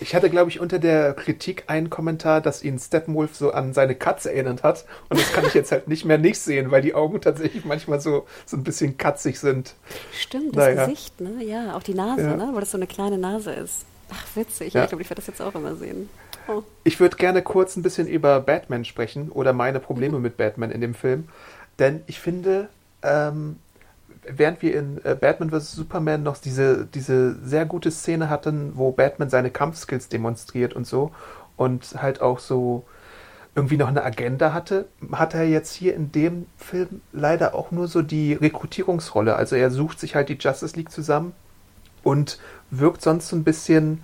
Ich 0.00 0.14
hatte, 0.14 0.30
glaube 0.30 0.50
ich, 0.50 0.58
unter 0.58 0.78
der 0.78 1.14
Kritik 1.14 1.64
einen 1.68 1.90
Kommentar, 1.90 2.40
dass 2.40 2.62
ihn 2.62 2.78
Steppenwolf 2.78 3.36
so 3.36 3.52
an 3.52 3.72
seine 3.72 3.94
Katze 3.94 4.32
erinnert 4.32 4.62
hat. 4.62 4.84
Und 5.08 5.20
das 5.20 5.32
kann 5.32 5.44
ich 5.46 5.54
jetzt 5.54 5.70
halt 5.70 5.88
nicht 5.88 6.04
mehr 6.04 6.18
nicht 6.18 6.38
sehen, 6.38 6.70
weil 6.70 6.82
die 6.82 6.94
Augen 6.94 7.20
tatsächlich 7.20 7.64
manchmal 7.64 8.00
so, 8.00 8.26
so 8.44 8.56
ein 8.56 8.64
bisschen 8.64 8.96
katzig 8.96 9.38
sind. 9.38 9.74
Stimmt, 10.12 10.56
das 10.56 10.66
naja. 10.66 10.86
Gesicht, 10.86 11.20
ne? 11.20 11.44
Ja, 11.44 11.76
auch 11.76 11.82
die 11.82 11.94
Nase, 11.94 12.22
ja. 12.22 12.36
ne? 12.36 12.50
Weil 12.52 12.60
das 12.60 12.72
so 12.72 12.78
eine 12.78 12.86
kleine 12.86 13.18
Nase 13.18 13.52
ist. 13.52 13.84
Ach, 14.10 14.24
witzig. 14.34 14.74
Ja. 14.74 14.84
Ich 14.84 14.88
glaube, 14.88 15.02
ich 15.02 15.10
werde 15.10 15.20
das 15.20 15.26
jetzt 15.26 15.40
auch 15.40 15.54
immer 15.54 15.76
sehen. 15.76 16.08
Oh. 16.48 16.62
Ich 16.84 16.98
würde 16.98 17.16
gerne 17.16 17.42
kurz 17.42 17.76
ein 17.76 17.82
bisschen 17.82 18.08
über 18.08 18.40
Batman 18.40 18.84
sprechen 18.84 19.30
oder 19.30 19.52
meine 19.52 19.80
Probleme 19.80 20.16
mhm. 20.16 20.22
mit 20.22 20.36
Batman 20.36 20.70
in 20.70 20.80
dem 20.80 20.94
Film. 20.94 21.28
Denn 21.78 22.02
ich 22.06 22.20
finde, 22.20 22.68
ähm, 23.02 23.56
während 24.24 24.62
wir 24.62 24.74
in 24.76 25.04
äh, 25.04 25.16
Batman 25.18 25.50
vs. 25.50 25.72
Superman 25.72 26.22
noch 26.22 26.36
diese, 26.38 26.86
diese 26.86 27.34
sehr 27.44 27.66
gute 27.66 27.90
Szene 27.90 28.30
hatten, 28.30 28.72
wo 28.74 28.92
Batman 28.92 29.30
seine 29.30 29.50
Kampfskills 29.50 30.08
demonstriert 30.08 30.74
und 30.74 30.86
so 30.86 31.12
und 31.56 32.02
halt 32.02 32.20
auch 32.20 32.38
so 32.38 32.84
irgendwie 33.54 33.76
noch 33.76 33.88
eine 33.88 34.02
Agenda 34.02 34.54
hatte, 34.54 34.86
hat 35.12 35.34
er 35.34 35.44
jetzt 35.44 35.74
hier 35.74 35.94
in 35.94 36.10
dem 36.10 36.46
Film 36.56 37.02
leider 37.12 37.54
auch 37.54 37.70
nur 37.70 37.86
so 37.86 38.00
die 38.00 38.32
Rekrutierungsrolle. 38.32 39.36
Also 39.36 39.56
er 39.56 39.70
sucht 39.70 40.00
sich 40.00 40.14
halt 40.14 40.30
die 40.30 40.38
Justice 40.40 40.74
League 40.76 40.90
zusammen 40.90 41.34
und 42.02 42.38
wirkt 42.70 43.02
sonst 43.02 43.28
so 43.28 43.36
ein 43.36 43.44
bisschen, 43.44 44.02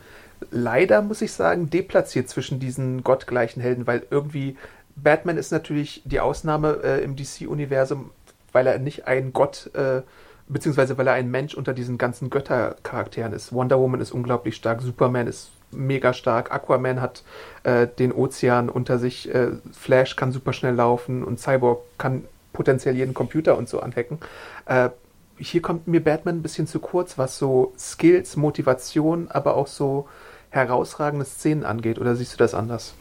leider 0.51 1.01
muss 1.01 1.23
ich 1.23 1.33
sagen, 1.33 1.71
deplatziert 1.71 2.29
zwischen 2.29 2.61
diesen 2.61 3.03
gottgleichen 3.03 3.63
Helden, 3.63 3.87
weil 3.87 4.07
irgendwie 4.11 4.59
Batman 4.97 5.39
ist 5.39 5.53
natürlich 5.53 6.03
die 6.05 6.21
Ausnahme 6.21 6.81
äh, 6.85 7.03
im 7.03 7.17
DC-Universum, 7.17 8.11
weil 8.59 8.67
er 8.67 8.81
nicht 8.81 9.07
ein 9.07 9.33
Gott, 9.33 9.71
äh, 9.75 10.03
beziehungsweise 10.49 10.99
weil 10.99 11.07
er 11.07 11.13
ein 11.13 11.31
Mensch 11.31 11.55
unter 11.55 11.73
diesen 11.73 11.97
ganzen 11.97 12.29
Göttercharakteren 12.29 13.33
ist. 13.33 13.53
Wonder 13.53 13.79
Woman 13.79 14.01
ist 14.01 14.11
unglaublich 14.11 14.57
stark, 14.57 14.83
Superman 14.83 15.29
ist 15.29 15.51
mega 15.71 16.13
stark, 16.13 16.51
Aquaman 16.51 17.01
hat 17.01 17.23
äh, 17.63 17.87
den 17.87 18.11
Ozean 18.11 18.69
unter 18.69 18.99
sich, 18.99 19.33
äh, 19.33 19.51
Flash 19.71 20.17
kann 20.17 20.33
super 20.33 20.53
schnell 20.53 20.75
laufen 20.75 21.23
und 21.23 21.39
Cyborg 21.39 21.83
kann 21.99 22.25
potenziell 22.53 22.97
jeden 22.97 23.15
Computer 23.15 23.57
und 23.57 23.69
so 23.69 23.79
anhacken. 23.79 24.19
Äh, 24.67 24.91
hier 25.37 25.63
kommt 25.63 25.87
mir 25.87 26.03
Batman 26.03 26.39
ein 26.39 26.43
bisschen 26.43 26.67
zu 26.67 26.81
kurz, 26.81 27.17
was 27.17 27.39
so 27.39 27.73
Skills, 27.79 28.37
Motivation, 28.37 29.29
aber 29.29 29.55
auch 29.55 29.69
so 29.69 30.09
herausragende 30.51 31.27
Szenen 31.27 31.65
angeht. 31.65 32.01
Oder 32.01 32.17
siehst 32.17 32.33
du 32.33 32.39
das 32.39 32.55
anders? 32.55 32.95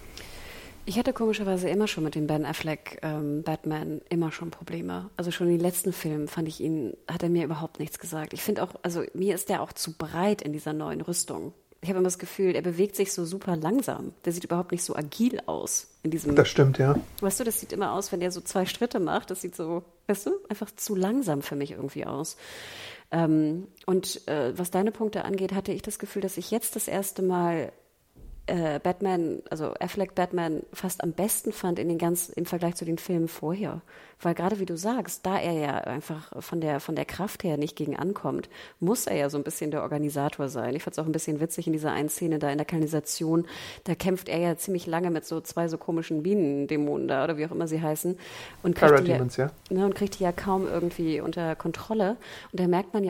Ich 0.88 0.98
hatte 0.98 1.12
komischerweise 1.12 1.68
immer 1.68 1.86
schon 1.86 2.06
mit 2.06 2.16
dem 2.16 2.28
Ben 2.28 2.46
Affleck 2.46 3.00
ähm, 3.02 3.44
Batman 3.44 4.00
immer 4.08 4.32
schon 4.32 4.52
Probleme. 4.52 5.10
Also 5.18 5.32
schon 5.32 5.48
in 5.48 5.58
den 5.58 5.62
letzten 5.62 5.92
Filmen 5.92 6.30
fand 6.30 6.48
ich 6.48 6.62
ihn, 6.62 6.96
hat 7.10 7.24
er 7.24 7.30
mir 7.30 7.44
überhaupt 7.44 7.82
nichts 7.82 8.00
gesagt. 8.00 8.32
Ich 8.32 8.42
finde 8.42 8.64
auch, 8.64 8.70
also 8.84 9.04
mir 9.14 9.36
ist 9.36 9.50
der 9.50 9.62
auch 9.62 9.74
zu 9.74 9.98
breit 9.98 10.42
in 10.42 10.54
dieser 10.54 10.72
neuen 10.72 11.02
Rüstung. 11.02 11.54
Ich 11.82 11.90
habe 11.90 12.00
immer 12.00 12.08
das 12.08 12.20
Gefühl, 12.20 12.56
er 12.56 12.62
bewegt 12.62 12.96
sich 12.96 13.12
so 13.12 13.26
super 13.26 13.58
langsam. 13.58 14.14
Der 14.24 14.32
sieht 14.32 14.46
überhaupt 14.46 14.72
nicht 14.72 14.82
so 14.82 14.96
agil 14.96 15.42
aus 15.46 15.88
in 16.04 16.12
diesem. 16.12 16.36
Das 16.36 16.48
stimmt, 16.48 16.78
ja. 16.78 16.98
Weißt 17.20 17.42
du, 17.42 17.44
das 17.44 17.60
sieht 17.60 17.74
immer 17.74 17.92
aus, 17.92 18.14
wenn 18.14 18.22
er 18.22 18.32
so 18.32 18.40
zwei 18.40 18.66
Schritte 18.66 19.02
macht. 19.02 19.30
Das 19.30 19.42
sieht 19.42 19.58
so, 19.58 19.84
weißt 20.08 20.28
du, 20.28 20.32
einfach 20.48 20.72
zu 20.74 20.96
langsam 20.96 21.42
für 21.42 21.58
mich 21.58 21.72
irgendwie 21.72 22.06
aus. 22.06 22.38
Ähm, 23.12 23.68
und 23.86 24.26
äh, 24.30 24.58
was 24.58 24.72
deine 24.72 24.94
Punkte 24.94 25.26
angeht, 25.26 25.54
hatte 25.54 25.74
ich 25.74 25.82
das 25.82 26.00
Gefühl, 26.00 26.22
dass 26.22 26.38
ich 26.38 26.50
jetzt 26.50 26.78
das 26.78 26.88
erste 26.88 27.24
Mal 27.24 27.74
äh, 28.48 28.80
Batman, 28.82 29.42
also 29.50 29.74
Affleck 29.80 30.16
Batman 30.16 30.64
fast 30.74 31.04
am 31.04 31.12
besten 31.12 31.52
fand 31.52 31.80
in 31.80 31.90
den 31.90 31.98
ganz, 31.98 32.30
im 32.30 32.46
Vergleich 32.46 32.76
zu 32.76 32.86
den 32.86 32.98
Filmen 32.98 33.28
vorher. 33.28 33.82
Weil 34.20 34.34
gerade 34.34 34.60
wie 34.60 34.66
du 34.66 34.76
sagst, 34.76 35.26
da 35.26 35.38
er 35.38 35.54
ja 35.54 35.78
einfach 35.78 36.32
von 36.42 36.60
der, 36.60 36.80
von 36.80 36.96
der 36.96 37.06
Kraft 37.06 37.44
her 37.44 37.58
nicht 37.58 37.76
gegen 37.76 37.96
ankommt, 37.96 38.50
muss 38.80 39.06
er 39.06 39.16
ja 39.16 39.30
so 39.30 39.38
ein 39.38 39.44
bisschen 39.44 39.70
der 39.70 39.84
Organisator 39.84 40.50
sein. 40.50 40.76
Ich 40.76 40.84
fand 40.84 40.96
es 40.96 41.00
auch 41.00 41.06
ein 41.06 41.12
bisschen 41.12 41.40
witzig 41.40 41.68
in 41.68 41.74
dieser 41.74 41.92
einen 41.92 42.10
Szene 42.10 42.40
da 42.40 42.50
in 42.50 42.58
der 42.58 42.66
Kanalisation. 42.66 43.46
Da 43.84 43.94
kämpft 43.94 44.28
er 44.28 44.40
ja 44.40 44.58
ziemlich 44.58 44.88
lange 44.88 45.12
mit 45.12 45.26
so 45.26 45.40
zwei 45.42 45.68
so 45.68 45.78
komischen 45.78 46.24
Bienendämonen 46.24 47.08
da 47.08 47.24
oder 47.24 47.38
wie 47.38 47.46
auch 47.46 47.52
immer 47.52 47.68
sie 47.68 47.82
heißen. 47.82 48.18
Und 48.64 48.76
kriegt, 48.76 49.06
die 49.06 49.12
ja, 49.12 49.24
ja. 49.24 49.52
Ne, 49.70 49.86
und 49.86 49.94
kriegt 49.94 50.18
die 50.18 50.24
ja 50.24 50.32
kaum 50.32 50.68
irgendwie 50.68 51.22
unter 51.22 51.56
Kontrolle. 51.56 52.18
Und 52.52 52.60
da 52.60 52.68
merkt 52.68 52.94
man 52.94 53.04
ja, 53.04 53.10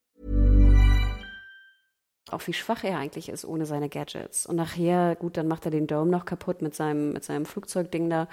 auch 2.33 2.45
wie 2.47 2.53
schwach 2.53 2.83
er 2.83 2.97
eigentlich 2.97 3.29
ist 3.29 3.45
ohne 3.45 3.65
seine 3.65 3.89
Gadgets. 3.89 4.45
Und 4.45 4.55
nachher, 4.55 5.15
gut, 5.15 5.37
dann 5.37 5.47
macht 5.47 5.65
er 5.65 5.71
den 5.71 5.87
Dome 5.87 6.11
noch 6.11 6.25
kaputt 6.25 6.61
mit 6.61 6.75
seinem, 6.75 7.13
mit 7.13 7.23
seinem 7.23 7.45
Flugzeugding 7.45 8.09
da. 8.09 8.27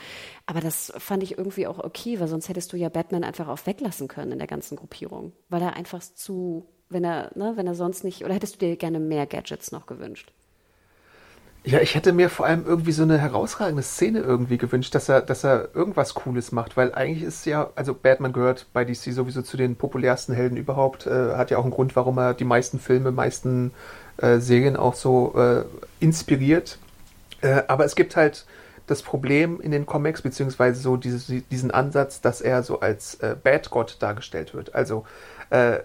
Aber 0.47 0.61
das 0.61 0.93
fand 0.97 1.23
ich 1.23 1.39
irgendwie 1.39 1.67
auch 1.67 1.79
okay, 1.79 2.21
weil 2.21 2.29
sonst 2.29 2.49
hättest 2.49 2.73
du 2.73 2.77
ja 2.77 2.89
Batman 2.89 3.25
einfach 3.25 3.49
auch 3.49 3.67
weglassen 3.67 4.09
können 4.09 4.33
in 4.33 4.39
der 4.39 4.47
ganzen 4.47 4.77
Gruppierung. 4.77 5.33
Weil 5.49 5.63
er 5.63 5.77
einfach 5.77 6.01
zu, 6.01 6.69
wenn 6.89 7.05
er, 7.05 7.31
ne, 7.37 7.53
wenn 7.57 7.67
er 7.67 7.75
sonst 7.75 8.05
nicht, 8.05 8.25
oder 8.25 8.35
hättest 8.35 8.55
du 8.55 8.59
dir 8.59 8.77
gerne 8.77 9.01
mehr 9.01 9.27
Gadgets 9.27 9.73
noch 9.73 9.87
gewünscht? 9.87 10.33
Ja, 11.64 11.81
ich 11.81 11.94
hätte 11.94 12.12
mir 12.12 12.31
vor 12.31 12.47
allem 12.47 12.64
irgendwie 12.66 12.92
so 12.92 13.03
eine 13.03 13.18
herausragende 13.18 13.83
Szene 13.83 14.21
irgendwie 14.21 14.57
gewünscht, 14.57 14.94
dass 14.94 15.09
er, 15.09 15.21
dass 15.21 15.44
er 15.44 15.75
irgendwas 15.75 16.14
Cooles 16.14 16.51
macht, 16.51 16.77
weil 16.77 16.94
eigentlich 16.94 17.25
ist 17.25 17.44
ja, 17.44 17.71
also 17.75 17.92
Batman 17.94 18.33
gehört 18.33 18.66
bei 18.73 18.85
DC 18.85 19.12
sowieso 19.12 19.42
zu 19.42 19.57
den 19.57 19.77
populärsten 19.77 20.35
Helden 20.35 20.57
überhaupt, 20.57 21.07
äh, 21.07 21.35
hat 21.35 21.51
ja 21.51 21.59
auch 21.59 21.64
einen 21.64 21.73
Grund, 21.73 21.94
warum 21.97 22.16
er 22.18 22.33
die 22.33 22.44
meisten 22.44 22.79
Filme, 22.79 23.11
meisten 23.12 23.73
äh, 24.16 24.38
Serien 24.38 24.77
auch 24.77 24.94
so 24.94 25.35
äh, 25.37 25.64
inspiriert. 26.01 26.79
Äh, 27.42 27.62
aber 27.68 27.85
es 27.85 27.97
gibt 27.97 28.16
halt 28.16 28.47
das 28.87 29.03
Problem 29.03 29.61
in 29.61 29.71
den 29.71 29.85
Comics, 29.85 30.23
beziehungsweise 30.23 30.81
so 30.81 30.97
dieses, 30.97 31.27
diesen 31.51 31.71
Ansatz, 31.71 32.21
dass 32.21 32.40
er 32.40 32.62
so 32.62 32.81
als 32.81 33.16
äh, 33.16 33.37
Bad 33.40 33.68
God 33.71 33.97
dargestellt 34.01 34.55
wird. 34.55 34.75
Also 34.75 35.05
äh, 35.51 35.79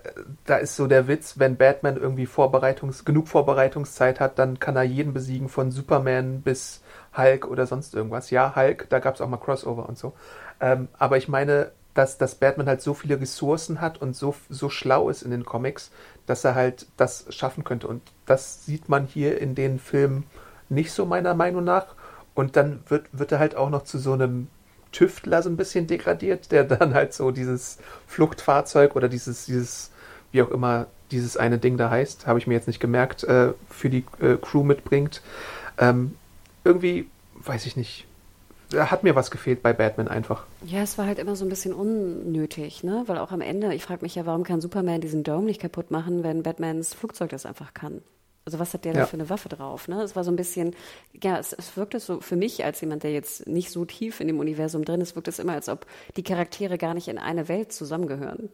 da 0.46 0.58
ist 0.58 0.76
so 0.76 0.88
der 0.88 1.08
Witz, 1.08 1.40
wenn 1.40 1.56
Batman 1.56 1.98
irgendwie 1.98 2.26
Vorbereitungs 2.26 3.06
genug 3.06 3.28
Vorbereitungszeit 3.28 4.20
hat, 4.20 4.38
dann 4.40 4.60
kann 4.60 4.76
er 4.76 4.84
jeden 4.84 5.14
besiegen, 5.14 5.50
von 5.50 5.72
Superman 5.72 6.42
bis 6.42 6.82
Hulk 7.16 7.48
oder 7.48 7.66
sonst 7.66 7.96
irgendwas. 7.96 8.30
Ja, 8.30 8.56
Hulk, 8.56 8.88
da 8.90 9.00
gab 9.00 9.16
es 9.16 9.22
auch 9.22 9.30
mal 9.30 9.38
Crossover 9.38 9.88
und 9.88 9.98
so. 9.98 10.14
Ähm, 10.60 10.90
aber 10.98 11.18
ich 11.18 11.28
meine, 11.28 11.72
dass, 11.94 12.18
dass 12.18 12.36
Batman 12.36 12.68
halt 12.68 12.82
so 12.82 12.94
viele 12.94 13.22
Ressourcen 13.22 13.80
hat 13.80 14.02
und 14.02 14.16
so, 14.16 14.36
so 14.50 14.70
schlau 14.70 15.10
ist 15.10 15.22
in 15.22 15.32
den 15.32 15.46
Comics, 15.46 15.92
dass 16.26 16.44
er 16.44 16.56
halt 16.56 16.88
das 16.98 17.26
schaffen 17.30 17.64
könnte. 17.64 17.88
Und 17.88 18.02
das 18.26 18.66
sieht 18.66 18.90
man 18.90 19.06
hier 19.06 19.40
in 19.40 19.56
den 19.56 19.80
Filmen 19.80 20.26
nicht 20.70 20.92
so 20.92 21.06
meiner 21.06 21.36
Meinung 21.36 21.64
nach. 21.64 21.88
Und 22.34 22.56
dann 22.56 22.80
wird, 22.88 23.06
wird 23.12 23.32
er 23.32 23.40
halt 23.40 23.56
auch 23.56 23.70
noch 23.70 23.84
zu 23.84 24.00
so 24.00 24.14
einem 24.14 24.48
Tüftler 24.94 25.44
so 25.44 25.50
ein 25.50 25.58
bisschen 25.58 25.88
degradiert, 25.88 26.54
der 26.54 26.64
dann 26.64 26.94
halt 26.94 27.14
so 27.14 27.32
dieses 27.32 27.80
Fluchtfahrzeug 28.08 28.96
oder 28.96 29.10
dieses, 29.10 29.46
dieses, 29.46 29.92
wie 30.32 30.42
auch 30.42 30.50
immer 30.50 30.88
dieses 31.12 31.36
eine 31.36 31.58
Ding 31.58 31.78
da 31.78 31.90
heißt, 31.90 32.26
habe 32.26 32.40
ich 32.40 32.48
mir 32.48 32.54
jetzt 32.54 32.68
nicht 32.68 32.80
gemerkt, 32.80 33.24
äh, 33.26 33.54
für 33.70 33.90
die 33.90 34.06
äh, 34.22 34.38
Crew 34.42 34.64
mitbringt. 34.64 35.22
Ähm, 35.78 36.16
irgendwie, 36.64 37.10
weiß 37.36 37.66
ich 37.66 37.76
nicht, 37.76 38.06
hat 38.74 39.04
mir 39.04 39.16
was 39.16 39.32
gefehlt 39.32 39.62
bei 39.62 39.74
Batman 39.74 40.08
einfach. 40.08 40.46
Ja, 40.66 40.82
es 40.82 40.98
war 40.98 41.06
halt 41.06 41.20
immer 41.20 41.36
so 41.36 41.46
ein 41.46 41.50
bisschen 41.50 41.74
unnötig, 41.74 42.84
ne? 42.84 43.04
Weil 43.08 43.18
auch 43.18 43.32
am 43.32 43.42
Ende, 43.42 43.74
ich 43.74 43.84
frage 43.84 44.02
mich 44.02 44.16
ja, 44.16 44.26
warum 44.26 44.44
kann 44.44 44.62
Superman 44.62 45.02
diesen 45.02 45.24
Dome 45.24 45.46
nicht 45.46 45.62
kaputt 45.62 45.92
machen, 45.92 46.24
wenn 46.24 46.44
Batmans 46.44 46.94
Flugzeug 46.94 47.30
das 47.30 47.46
einfach 47.46 47.74
kann? 47.74 48.02
Also 48.46 48.60
was 48.60 48.74
hat 48.74 48.84
der 48.86 48.94
ja. 48.94 49.00
da 49.02 49.06
für 49.06 49.14
eine 49.16 49.30
Waffe 49.30 49.50
drauf? 49.50 49.88
Ne? 49.88 50.02
Es 50.02 50.16
war 50.16 50.24
so 50.24 50.32
ein 50.32 50.36
bisschen, 50.36 50.76
ja, 51.22 51.38
es, 51.38 51.54
es 51.54 51.78
wirkte 51.78 52.00
so 52.00 52.20
für 52.20 52.36
mich 52.36 52.66
als 52.66 52.82
jemand, 52.82 53.04
der 53.04 53.12
jetzt 53.12 53.48
nicht 53.48 53.72
so 53.72 53.86
tief 53.86 54.20
in 54.20 54.28
dem 54.28 54.40
Universum 54.40 54.84
drin 54.84 55.02
ist, 55.02 55.16
wirkt 55.16 55.30
es 55.30 55.40
immer, 55.40 55.54
als 55.54 55.70
ob 55.70 55.86
die 56.18 56.24
Charaktere 56.24 56.78
gar 56.78 56.94
nicht 56.94 57.08
in 57.08 57.18
eine 57.18 57.48
Welt 57.48 57.72
zusammengehören. 57.72 58.50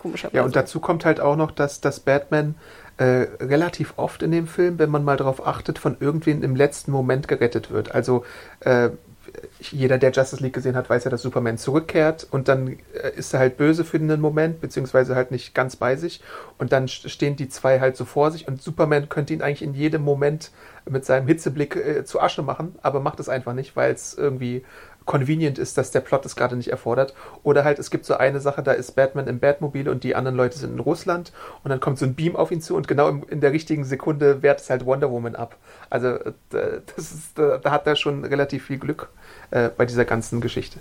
Komischerweise. 0.00 0.36
Ja, 0.36 0.44
und 0.44 0.54
dazu 0.54 0.78
kommt 0.78 1.04
halt 1.04 1.20
auch 1.20 1.36
noch, 1.36 1.50
dass, 1.50 1.80
dass 1.80 2.00
Batman 2.00 2.54
äh, 2.98 3.26
relativ 3.40 3.94
oft 3.96 4.22
in 4.22 4.30
dem 4.30 4.46
Film, 4.46 4.78
wenn 4.78 4.90
man 4.90 5.04
mal 5.04 5.16
darauf 5.16 5.46
achtet, 5.46 5.78
von 5.78 5.96
irgendwen 6.00 6.42
im 6.42 6.54
letzten 6.54 6.90
Moment 6.90 7.28
gerettet 7.28 7.70
wird. 7.70 7.94
Also 7.94 8.24
äh, 8.60 8.90
jeder, 9.60 9.98
der 9.98 10.10
Justice 10.12 10.42
League 10.42 10.52
gesehen 10.52 10.76
hat, 10.76 10.88
weiß 10.88 11.04
ja, 11.04 11.10
dass 11.10 11.22
Superman 11.22 11.58
zurückkehrt 11.58 12.26
und 12.30 12.48
dann 12.48 12.78
äh, 12.94 13.10
ist 13.16 13.32
er 13.34 13.40
halt 13.40 13.56
böse 13.56 13.84
für 13.84 13.96
einen 13.96 14.20
Moment, 14.20 14.60
beziehungsweise 14.60 15.14
halt 15.14 15.30
nicht 15.30 15.54
ganz 15.54 15.76
bei 15.76 15.96
sich 15.96 16.22
und 16.58 16.72
dann 16.72 16.88
stehen 16.88 17.36
die 17.36 17.48
zwei 17.48 17.80
halt 17.80 17.96
so 17.96 18.04
vor 18.04 18.30
sich 18.30 18.48
und 18.48 18.62
Superman 18.62 19.08
könnte 19.08 19.34
ihn 19.34 19.42
eigentlich 19.42 19.62
in 19.62 19.74
jedem 19.74 20.02
Moment 20.02 20.50
mit 20.88 21.04
seinem 21.04 21.26
Hitzeblick 21.26 21.76
äh, 21.76 22.04
zu 22.04 22.20
Asche 22.20 22.42
machen, 22.42 22.76
aber 22.82 23.00
macht 23.00 23.20
es 23.20 23.28
einfach 23.28 23.54
nicht, 23.54 23.76
weil 23.76 23.92
es 23.92 24.14
irgendwie 24.14 24.64
convenient 25.06 25.58
ist, 25.58 25.78
dass 25.78 25.92
der 25.92 26.00
Plot 26.00 26.26
es 26.26 26.36
gerade 26.36 26.56
nicht 26.56 26.70
erfordert. 26.70 27.14
Oder 27.44 27.64
halt, 27.64 27.78
es 27.78 27.90
gibt 27.90 28.04
so 28.04 28.14
eine 28.14 28.40
Sache, 28.40 28.62
da 28.62 28.72
ist 28.72 28.96
Batman 28.96 29.28
im 29.28 29.38
Batmobil 29.38 29.88
und 29.88 30.04
die 30.04 30.14
anderen 30.14 30.36
Leute 30.36 30.58
sind 30.58 30.74
in 30.74 30.80
Russland 30.80 31.32
und 31.62 31.70
dann 31.70 31.80
kommt 31.80 31.98
so 31.98 32.04
ein 32.04 32.14
Beam 32.14 32.36
auf 32.36 32.50
ihn 32.50 32.60
zu 32.60 32.76
und 32.76 32.88
genau 32.88 33.08
in 33.08 33.40
der 33.40 33.52
richtigen 33.52 33.84
Sekunde 33.84 34.42
wehrt 34.42 34.60
es 34.60 34.68
halt 34.68 34.84
Wonder 34.84 35.10
Woman 35.10 35.36
ab. 35.36 35.56
Also 35.88 36.08
äh, 36.08 36.32
das 36.50 37.12
ist, 37.12 37.38
da 37.38 37.60
hat 37.70 37.86
er 37.86 37.96
schon 37.96 38.24
relativ 38.24 38.66
viel 38.66 38.78
Glück 38.78 39.08
äh, 39.50 39.68
bei 39.68 39.86
dieser 39.86 40.04
ganzen 40.04 40.40
Geschichte. 40.40 40.78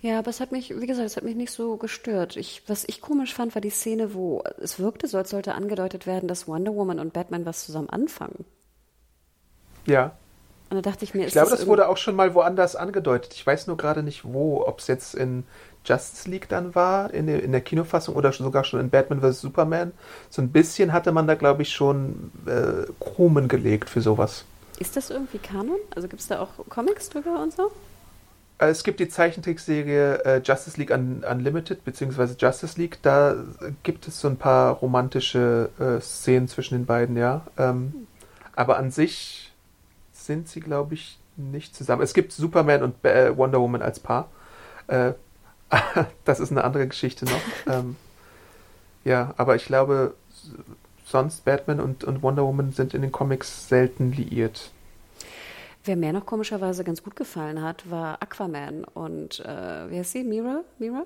Ja, 0.00 0.20
aber 0.20 0.30
es 0.30 0.40
hat 0.40 0.52
mich, 0.52 0.78
wie 0.78 0.86
gesagt, 0.86 1.06
es 1.06 1.16
hat 1.16 1.24
mich 1.24 1.34
nicht 1.34 1.50
so 1.50 1.76
gestört. 1.76 2.36
Ich, 2.36 2.62
was 2.68 2.84
ich 2.86 3.00
komisch 3.00 3.34
fand, 3.34 3.54
war 3.54 3.62
die 3.62 3.70
Szene, 3.70 4.14
wo 4.14 4.44
es 4.62 4.78
wirkte, 4.78 5.08
so 5.08 5.18
als 5.18 5.30
sollte 5.30 5.54
angedeutet 5.54 6.06
werden, 6.06 6.28
dass 6.28 6.46
Wonder 6.46 6.74
Woman 6.74 7.00
und 7.00 7.12
Batman 7.12 7.44
was 7.44 7.64
zusammen 7.64 7.90
anfangen. 7.90 8.44
Ja. 9.86 10.12
Und 10.70 10.76
da 10.76 10.82
dachte 10.82 11.04
ich 11.04 11.14
mir, 11.14 11.26
ich 11.26 11.32
glaube, 11.32 11.50
das, 11.50 11.60
das 11.60 11.68
wurde 11.68 11.88
auch 11.88 11.96
schon 11.96 12.14
mal 12.14 12.34
woanders 12.34 12.76
angedeutet. 12.76 13.32
Ich 13.34 13.44
weiß 13.44 13.66
nur 13.66 13.76
gerade 13.76 14.02
nicht 14.02 14.24
wo, 14.24 14.64
ob 14.64 14.80
es 14.80 14.86
jetzt 14.86 15.14
in 15.14 15.44
Justice 15.84 16.28
League 16.28 16.48
dann 16.48 16.74
war, 16.74 17.12
in 17.12 17.26
der, 17.26 17.42
in 17.42 17.52
der 17.52 17.62
Kinofassung 17.62 18.14
oder 18.14 18.32
sogar 18.32 18.64
schon 18.64 18.78
in 18.78 18.90
Batman 18.90 19.20
vs. 19.20 19.40
Superman. 19.40 19.92
So 20.28 20.42
ein 20.42 20.50
bisschen 20.50 20.92
hatte 20.92 21.10
man 21.10 21.26
da, 21.26 21.34
glaube 21.34 21.62
ich, 21.62 21.72
schon 21.72 22.30
äh, 22.46 22.86
Krumen 23.00 23.48
gelegt 23.48 23.88
für 23.88 24.02
sowas. 24.02 24.44
Ist 24.78 24.96
das 24.96 25.10
irgendwie 25.10 25.38
Kanon? 25.38 25.78
Also 25.94 26.08
gibt 26.08 26.20
es 26.20 26.28
da 26.28 26.40
auch 26.40 26.50
Comics 26.68 27.08
drüber 27.08 27.42
und 27.42 27.52
so? 27.52 27.72
Äh, 28.58 28.68
es 28.68 28.84
gibt 28.84 29.00
die 29.00 29.08
Zeichentrickserie 29.08 30.24
äh, 30.24 30.42
Justice 30.44 30.78
League 30.78 30.90
Un 30.90 31.24
Unlimited 31.28 31.84
beziehungsweise 31.84 32.36
Justice 32.38 32.78
League. 32.78 32.98
Da 33.02 33.36
gibt 33.82 34.06
es 34.06 34.20
so 34.20 34.28
ein 34.28 34.36
paar 34.36 34.74
romantische 34.74 35.70
äh, 35.78 36.00
Szenen 36.00 36.48
zwischen 36.48 36.74
den 36.74 36.86
beiden, 36.86 37.16
ja. 37.16 37.46
Ähm, 37.56 38.06
aber 38.54 38.76
an 38.76 38.90
sich 38.90 39.52
sind 40.12 40.48
sie, 40.48 40.60
glaube 40.60 40.94
ich, 40.94 41.18
nicht 41.36 41.74
zusammen. 41.74 42.02
Es 42.02 42.14
gibt 42.14 42.32
Superman 42.32 42.82
und 42.82 43.04
äh, 43.04 43.36
Wonder 43.36 43.60
Woman 43.60 43.82
als 43.82 44.00
Paar. 44.00 44.28
Äh, 44.88 45.12
das 46.24 46.40
ist 46.40 46.50
eine 46.50 46.64
andere 46.64 46.86
Geschichte 46.86 47.24
noch. 47.24 47.40
ähm, 47.72 47.96
ja, 49.04 49.32
aber 49.36 49.56
ich 49.56 49.64
glaube, 49.64 50.14
sonst 51.08 51.44
Batman 51.44 51.80
und, 51.80 52.04
und 52.04 52.22
Wonder 52.22 52.44
Woman 52.44 52.72
sind 52.72 52.94
in 52.94 53.02
den 53.02 53.12
Comics 53.12 53.68
selten 53.68 54.12
liiert. 54.12 54.70
Wer 55.84 55.96
mir 55.96 56.12
noch 56.12 56.26
komischerweise 56.26 56.84
ganz 56.84 57.02
gut 57.02 57.16
gefallen 57.16 57.62
hat, 57.62 57.90
war 57.90 58.22
Aquaman 58.22 58.84
und 58.84 59.40
äh, 59.40 59.90
wie 59.90 59.98
heißt 59.98 60.12
sie? 60.12 60.22
Mira? 60.22 60.60
Mira? 60.78 61.04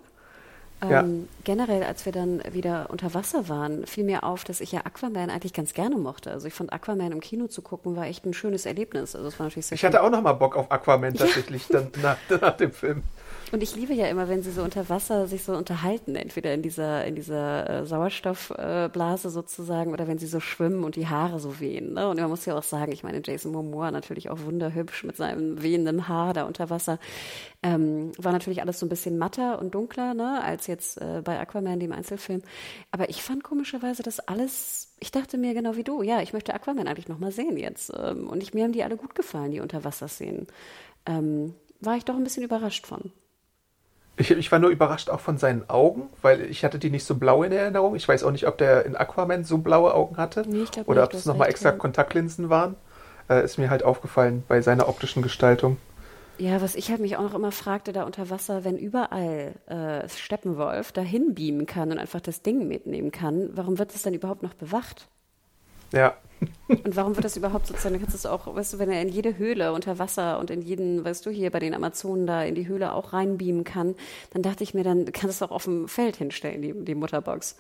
Ja. 0.88 1.00
Ähm, 1.00 1.28
generell, 1.44 1.84
als 1.84 2.04
wir 2.06 2.12
dann 2.12 2.42
wieder 2.50 2.86
unter 2.90 3.14
Wasser 3.14 3.48
waren, 3.48 3.86
fiel 3.86 4.02
mir 4.02 4.24
auf, 4.24 4.42
dass 4.42 4.60
ich 4.60 4.72
ja 4.72 4.80
Aquaman 4.84 5.30
eigentlich 5.30 5.52
ganz 5.52 5.74
gerne 5.74 5.96
mochte. 5.96 6.32
Also 6.32 6.48
ich 6.48 6.54
fand 6.54 6.72
Aquaman 6.72 7.12
im 7.12 7.20
Kino 7.20 7.46
zu 7.46 7.62
gucken, 7.62 7.94
war 7.94 8.06
echt 8.06 8.26
ein 8.26 8.34
schönes 8.34 8.66
Erlebnis. 8.66 9.14
Also 9.14 9.28
es 9.28 9.38
war 9.38 9.46
natürlich 9.46 9.66
sehr 9.66 9.76
Ich 9.76 9.84
hatte 9.84 10.02
auch 10.02 10.10
noch 10.10 10.22
mal 10.22 10.32
Bock 10.32 10.56
auf 10.56 10.72
Aquaman 10.72 11.14
tatsächlich 11.18 11.68
dann 11.68 11.92
nach, 12.02 12.16
nach 12.40 12.56
dem 12.56 12.72
Film. 12.72 13.04
Und 13.52 13.62
ich 13.62 13.76
liebe 13.76 13.92
ja 13.92 14.06
immer, 14.06 14.30
wenn 14.30 14.42
sie 14.42 14.50
so 14.50 14.62
unter 14.62 14.88
Wasser 14.88 15.26
sich 15.26 15.44
so 15.44 15.52
unterhalten, 15.52 16.16
entweder 16.16 16.54
in 16.54 16.62
dieser, 16.62 17.04
in 17.04 17.14
dieser 17.14 17.68
äh, 17.68 17.86
Sauerstoffblase 17.86 19.28
äh, 19.28 19.30
sozusagen 19.30 19.92
oder 19.92 20.08
wenn 20.08 20.16
sie 20.16 20.26
so 20.26 20.40
schwimmen 20.40 20.84
und 20.84 20.96
die 20.96 21.06
Haare 21.06 21.38
so 21.38 21.60
wehen. 21.60 21.92
Ne? 21.92 22.08
Und 22.08 22.18
man 22.18 22.30
muss 22.30 22.46
ja 22.46 22.56
auch 22.56 22.62
sagen, 22.62 22.92
ich 22.92 23.02
meine, 23.02 23.20
Jason 23.22 23.52
Momoa 23.52 23.90
natürlich 23.90 24.30
auch 24.30 24.40
wunderhübsch 24.40 25.04
mit 25.04 25.18
seinem 25.18 25.62
wehenden 25.62 26.08
Haar 26.08 26.32
da 26.32 26.44
unter 26.44 26.70
Wasser. 26.70 26.98
Ähm, 27.62 28.12
war 28.16 28.32
natürlich 28.32 28.62
alles 28.62 28.78
so 28.78 28.86
ein 28.86 28.88
bisschen 28.88 29.18
matter 29.18 29.60
und 29.60 29.74
dunkler, 29.74 30.14
ne, 30.14 30.42
als 30.42 30.66
jetzt 30.66 30.98
äh, 31.02 31.20
bei 31.22 31.38
Aquaman, 31.38 31.78
dem 31.78 31.92
Einzelfilm. 31.92 32.40
Aber 32.90 33.10
ich 33.10 33.22
fand 33.22 33.44
komischerweise 33.44 34.02
das 34.02 34.18
alles, 34.18 34.94
ich 34.98 35.10
dachte 35.10 35.36
mir 35.36 35.52
genau 35.52 35.76
wie 35.76 35.84
du, 35.84 36.00
ja, 36.00 36.22
ich 36.22 36.32
möchte 36.32 36.54
Aquaman 36.54 36.88
eigentlich 36.88 37.08
nochmal 37.08 37.32
sehen 37.32 37.58
jetzt. 37.58 37.92
Ähm, 37.94 38.28
und 38.28 38.42
ich, 38.42 38.54
mir 38.54 38.64
haben 38.64 38.72
die 38.72 38.82
alle 38.82 38.96
gut 38.96 39.14
gefallen, 39.14 39.50
die 39.50 39.60
Unterwasserszenen. 39.60 40.46
Ähm, 41.04 41.54
war 41.80 41.98
ich 41.98 42.06
doch 42.06 42.14
ein 42.14 42.24
bisschen 42.24 42.44
überrascht 42.44 42.86
von. 42.86 43.12
Ich, 44.16 44.30
ich, 44.30 44.52
war 44.52 44.58
nur 44.58 44.70
überrascht 44.70 45.08
auch 45.08 45.20
von 45.20 45.38
seinen 45.38 45.68
Augen, 45.70 46.08
weil 46.20 46.42
ich 46.42 46.64
hatte 46.64 46.78
die 46.78 46.90
nicht 46.90 47.04
so 47.04 47.14
blau 47.14 47.42
in 47.42 47.52
Erinnerung. 47.52 47.96
Ich 47.96 48.06
weiß 48.06 48.24
auch 48.24 48.30
nicht, 48.30 48.46
ob 48.46 48.58
der 48.58 48.84
in 48.84 48.94
Aquaman 48.94 49.44
so 49.44 49.58
blaue 49.58 49.94
Augen 49.94 50.18
hatte 50.18 50.44
Nee, 50.46 50.64
glaub 50.70 50.86
oder 50.88 51.04
ob 51.04 51.14
es 51.14 51.24
nochmal 51.24 51.48
extra 51.48 51.70
ja. 51.70 51.76
Kontaktlinsen 51.76 52.50
waren. 52.50 52.76
Äh, 53.30 53.44
ist 53.44 53.58
mir 53.58 53.70
halt 53.70 53.82
aufgefallen 53.84 54.44
bei 54.48 54.60
seiner 54.60 54.88
optischen 54.88 55.22
Gestaltung. 55.22 55.78
Ja, 56.38 56.60
was 56.60 56.74
ich 56.74 56.90
halt 56.90 57.00
mich 57.00 57.16
auch 57.16 57.22
noch 57.22 57.34
immer 57.34 57.52
fragte, 57.52 57.92
da 57.92 58.04
unter 58.04 58.28
Wasser, 58.28 58.64
wenn 58.64 58.76
überall 58.76 59.54
äh, 59.66 60.08
Steppenwolf 60.08 60.92
dahin 60.92 61.34
beamen 61.34 61.66
kann 61.66 61.92
und 61.92 61.98
einfach 61.98 62.20
das 62.20 62.42
Ding 62.42 62.66
mitnehmen 62.66 63.12
kann, 63.12 63.50
warum 63.54 63.78
wird 63.78 63.94
das 63.94 64.02
dann 64.02 64.14
überhaupt 64.14 64.42
noch 64.42 64.54
bewacht? 64.54 65.08
Ja, 65.92 66.16
Und 66.68 66.96
warum 66.96 67.14
wird 67.14 67.24
das 67.24 67.36
überhaupt 67.36 67.66
sozusagen, 67.66 67.98
kannst 67.98 68.14
du 68.14 68.16
es 68.16 68.26
auch, 68.26 68.52
weißt 68.54 68.74
du, 68.74 68.78
wenn 68.78 68.90
er 68.90 69.00
in 69.00 69.08
jede 69.08 69.38
Höhle 69.38 69.72
unter 69.72 69.98
Wasser 69.98 70.38
und 70.38 70.50
in 70.50 70.62
jeden, 70.62 71.04
weißt 71.04 71.24
du, 71.24 71.30
hier 71.30 71.50
bei 71.50 71.58
den 71.58 71.74
Amazonen 71.74 72.26
da 72.26 72.42
in 72.42 72.54
die 72.54 72.66
Höhle 72.66 72.92
auch 72.92 73.12
reinbeamen 73.12 73.64
kann, 73.64 73.94
dann 74.32 74.42
dachte 74.42 74.64
ich 74.64 74.74
mir, 74.74 74.84
dann 74.84 75.06
kannst 75.06 75.40
du 75.40 75.44
es 75.44 75.50
auch 75.50 75.54
auf 75.54 75.64
dem 75.64 75.88
Feld 75.88 76.16
hinstellen, 76.16 76.62
die, 76.62 76.72
die 76.72 76.94
Mutterbox. 76.94 77.56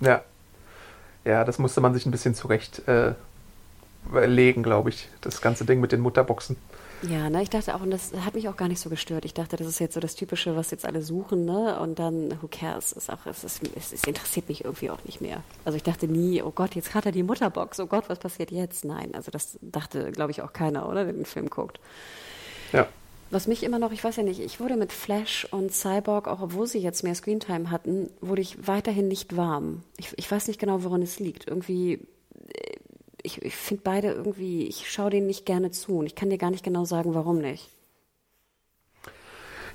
ja. 0.00 0.22
Ja, 1.22 1.44
das 1.44 1.58
musste 1.58 1.82
man 1.82 1.92
sich 1.92 2.06
ein 2.06 2.10
bisschen 2.10 2.34
zurecht 2.34 2.88
äh, 2.88 3.12
legen, 4.24 4.62
glaube 4.62 4.88
ich. 4.88 5.06
Das 5.20 5.42
ganze 5.42 5.66
Ding 5.66 5.78
mit 5.78 5.92
den 5.92 6.00
Mutterboxen. 6.00 6.56
Ja, 7.02 7.30
ne, 7.30 7.42
ich 7.42 7.48
dachte 7.48 7.74
auch, 7.74 7.80
und 7.80 7.90
das 7.90 8.12
hat 8.24 8.34
mich 8.34 8.48
auch 8.48 8.56
gar 8.56 8.68
nicht 8.68 8.80
so 8.80 8.90
gestört. 8.90 9.24
Ich 9.24 9.32
dachte, 9.32 9.56
das 9.56 9.66
ist 9.66 9.78
jetzt 9.78 9.94
so 9.94 10.00
das 10.00 10.14
Typische, 10.14 10.54
was 10.54 10.70
jetzt 10.70 10.84
alle 10.84 11.00
suchen, 11.00 11.46
ne? 11.46 11.80
Und 11.80 11.98
dann, 11.98 12.38
who 12.42 12.48
cares? 12.50 12.92
Ist 12.92 13.10
auch, 13.10 13.24
es, 13.24 13.42
ist, 13.42 13.62
es, 13.74 13.92
es 13.92 14.04
interessiert 14.04 14.48
mich 14.48 14.64
irgendwie 14.64 14.90
auch 14.90 15.02
nicht 15.04 15.22
mehr. 15.22 15.42
Also 15.64 15.76
ich 15.76 15.82
dachte 15.82 16.08
nie, 16.08 16.42
oh 16.42 16.50
Gott, 16.50 16.74
jetzt 16.74 16.94
hat 16.94 17.06
er 17.06 17.12
die 17.12 17.22
Mutterbox, 17.22 17.80
oh 17.80 17.86
Gott, 17.86 18.08
was 18.08 18.18
passiert 18.18 18.50
jetzt? 18.50 18.84
Nein, 18.84 19.14
also 19.14 19.30
das 19.30 19.58
dachte, 19.62 20.12
glaube 20.12 20.30
ich, 20.32 20.42
auch 20.42 20.52
keiner, 20.52 20.88
oder, 20.88 21.04
der 21.04 21.14
den 21.14 21.24
Film 21.24 21.48
guckt. 21.48 21.80
Ja. 22.72 22.86
Was 23.30 23.46
mich 23.46 23.62
immer 23.62 23.78
noch, 23.78 23.92
ich 23.92 24.02
weiß 24.02 24.16
ja 24.16 24.22
nicht, 24.22 24.40
ich 24.40 24.60
wurde 24.60 24.76
mit 24.76 24.92
Flash 24.92 25.46
und 25.52 25.72
Cyborg, 25.72 26.26
auch 26.26 26.42
obwohl 26.42 26.66
sie 26.66 26.80
jetzt 26.80 27.04
mehr 27.04 27.14
Screentime 27.14 27.70
hatten, 27.70 28.10
wurde 28.20 28.42
ich 28.42 28.66
weiterhin 28.66 29.08
nicht 29.08 29.36
warm. 29.36 29.84
Ich, 29.96 30.12
ich 30.16 30.30
weiß 30.30 30.48
nicht 30.48 30.58
genau, 30.58 30.82
woran 30.82 31.00
es 31.00 31.20
liegt. 31.20 31.46
Irgendwie, 31.46 32.00
ich, 33.22 33.42
ich 33.42 33.56
finde 33.56 33.82
beide 33.84 34.12
irgendwie, 34.12 34.66
ich 34.66 34.90
schaue 34.90 35.10
denen 35.10 35.26
nicht 35.26 35.46
gerne 35.46 35.70
zu 35.70 35.98
und 35.98 36.06
ich 36.06 36.14
kann 36.14 36.30
dir 36.30 36.38
gar 36.38 36.50
nicht 36.50 36.64
genau 36.64 36.84
sagen, 36.84 37.14
warum 37.14 37.38
nicht. 37.38 37.68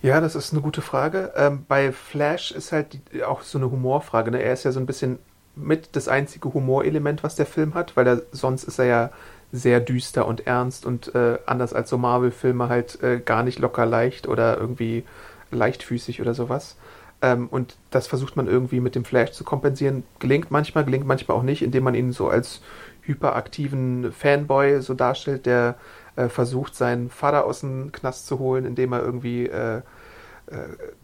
Ja, 0.01 0.21
das 0.21 0.35
ist 0.35 0.53
eine 0.53 0.61
gute 0.61 0.81
Frage. 0.81 1.33
Ähm, 1.35 1.65
bei 1.67 1.91
Flash 1.91 2.51
ist 2.51 2.71
halt 2.71 2.99
die, 3.13 3.23
auch 3.23 3.41
so 3.41 3.57
eine 3.57 3.71
Humorfrage. 3.71 4.31
Ne? 4.31 4.41
Er 4.41 4.53
ist 4.53 4.63
ja 4.63 4.71
so 4.71 4.79
ein 4.79 4.85
bisschen 4.85 5.19
mit 5.55 5.95
das 5.95 6.07
einzige 6.07 6.53
Humorelement, 6.53 7.23
was 7.23 7.35
der 7.35 7.45
Film 7.45 7.73
hat, 7.73 7.95
weil 7.95 8.07
er, 8.07 8.21
sonst 8.31 8.65
ist 8.65 8.77
er 8.77 8.85
ja 8.85 9.09
sehr 9.51 9.79
düster 9.79 10.27
und 10.27 10.45
ernst 10.45 10.85
und 10.85 11.15
äh, 11.15 11.39
anders 11.45 11.73
als 11.73 11.89
so 11.89 11.97
Marvel-Filme 11.97 12.69
halt 12.69 13.01
äh, 13.01 13.19
gar 13.19 13.43
nicht 13.43 13.59
locker 13.59 13.85
leicht 13.85 14.27
oder 14.27 14.57
irgendwie 14.57 15.05
leichtfüßig 15.51 16.21
oder 16.21 16.33
sowas. 16.33 16.75
Ähm, 17.21 17.47
und 17.47 17.77
das 17.89 18.07
versucht 18.07 18.35
man 18.35 18.47
irgendwie 18.47 18.81
mit 18.81 18.95
dem 18.95 19.05
Flash 19.05 19.31
zu 19.31 19.43
kompensieren. 19.43 20.03
Gelingt 20.19 20.51
manchmal, 20.51 20.83
gelingt 20.85 21.07
manchmal 21.07 21.37
auch 21.37 21.43
nicht, 21.43 21.61
indem 21.61 21.83
man 21.83 21.95
ihn 21.95 22.11
so 22.11 22.27
als 22.27 22.61
hyperaktiven 23.05 24.11
Fanboy 24.11 24.81
so 24.81 24.93
darstellt, 24.93 25.45
der 25.45 25.75
äh, 26.15 26.29
versucht, 26.29 26.75
seinen 26.75 27.09
Vater 27.09 27.45
aus 27.45 27.61
dem 27.61 27.91
Knast 27.91 28.27
zu 28.27 28.39
holen, 28.39 28.65
indem 28.65 28.93
er 28.93 29.01
irgendwie 29.01 29.47
äh, 29.47 29.77
äh, 29.77 29.81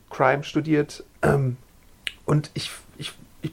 Crime 0.09 0.43
studiert. 0.43 1.03
Und 2.25 2.51
ich, 2.53 2.71
ich, 2.97 3.13
ich 3.41 3.51